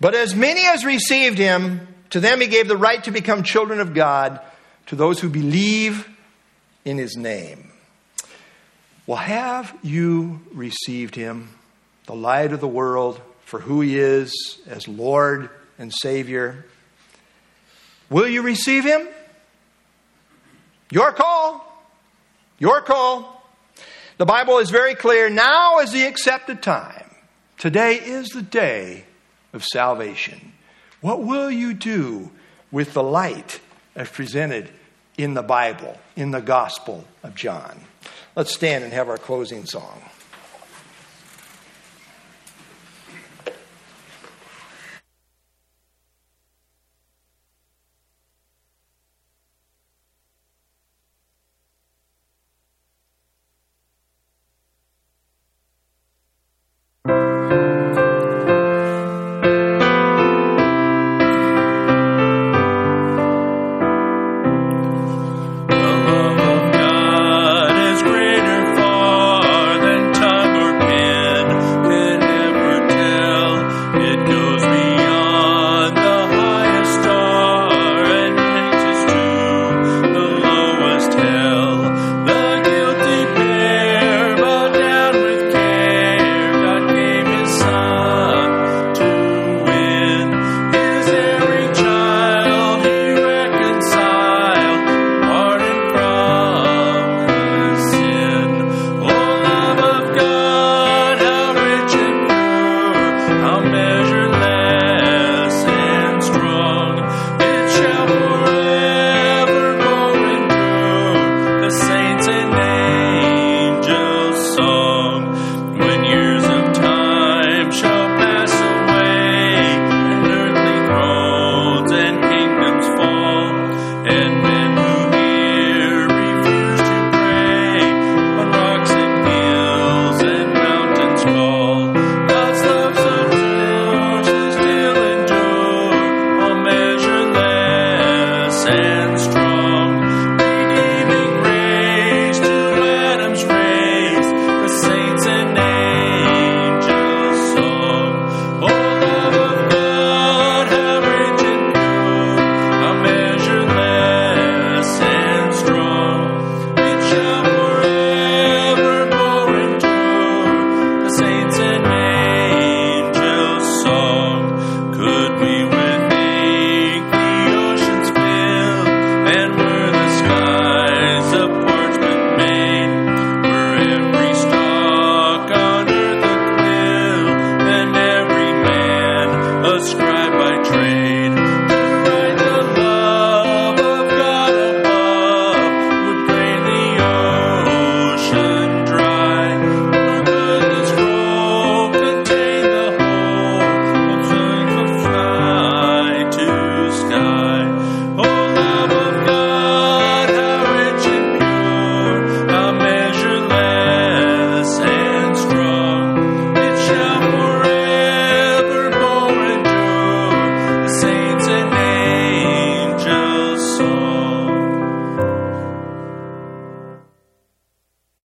But 0.00 0.16
as 0.16 0.34
many 0.34 0.66
as 0.66 0.84
received 0.84 1.38
him, 1.38 1.86
to 2.10 2.18
them 2.18 2.40
he 2.40 2.48
gave 2.48 2.66
the 2.66 2.76
right 2.76 3.02
to 3.04 3.12
become 3.12 3.44
children 3.44 3.78
of 3.78 3.94
God, 3.94 4.40
to 4.88 4.96
those 4.96 5.20
who 5.20 5.28
believe 5.28 6.08
in 6.84 6.98
his 6.98 7.16
name. 7.16 7.70
Well, 9.06 9.18
have 9.18 9.74
you 9.82 10.40
received 10.52 11.14
him, 11.14 11.50
the 12.06 12.14
light 12.14 12.52
of 12.52 12.60
the 12.60 12.68
world, 12.68 13.20
for 13.44 13.60
who 13.60 13.80
he 13.80 13.98
is 13.98 14.32
as 14.66 14.88
Lord 14.88 15.50
and 15.78 15.92
Savior? 15.92 16.66
Will 18.10 18.28
you 18.28 18.42
receive 18.42 18.84
him? 18.84 19.06
Your 20.90 21.12
call. 21.12 21.64
Your 22.58 22.80
call. 22.80 23.46
The 24.16 24.26
Bible 24.26 24.58
is 24.58 24.70
very 24.70 24.94
clear. 24.94 25.28
Now 25.28 25.80
is 25.80 25.92
the 25.92 26.06
accepted 26.06 26.62
time. 26.62 27.04
Today 27.58 27.94
is 27.96 28.28
the 28.28 28.42
day 28.42 29.04
of 29.52 29.64
salvation. 29.64 30.52
What 31.00 31.22
will 31.22 31.50
you 31.50 31.74
do 31.74 32.30
with 32.70 32.94
the 32.94 33.02
light 33.02 33.60
as 33.94 34.08
presented 34.08 34.70
in 35.18 35.34
the 35.34 35.42
Bible, 35.42 35.98
in 36.16 36.30
the 36.30 36.40
Gospel 36.40 37.04
of 37.22 37.34
John? 37.34 37.80
Let's 38.34 38.54
stand 38.54 38.84
and 38.84 38.92
have 38.92 39.10
our 39.10 39.18
closing 39.18 39.66
song. 39.66 40.00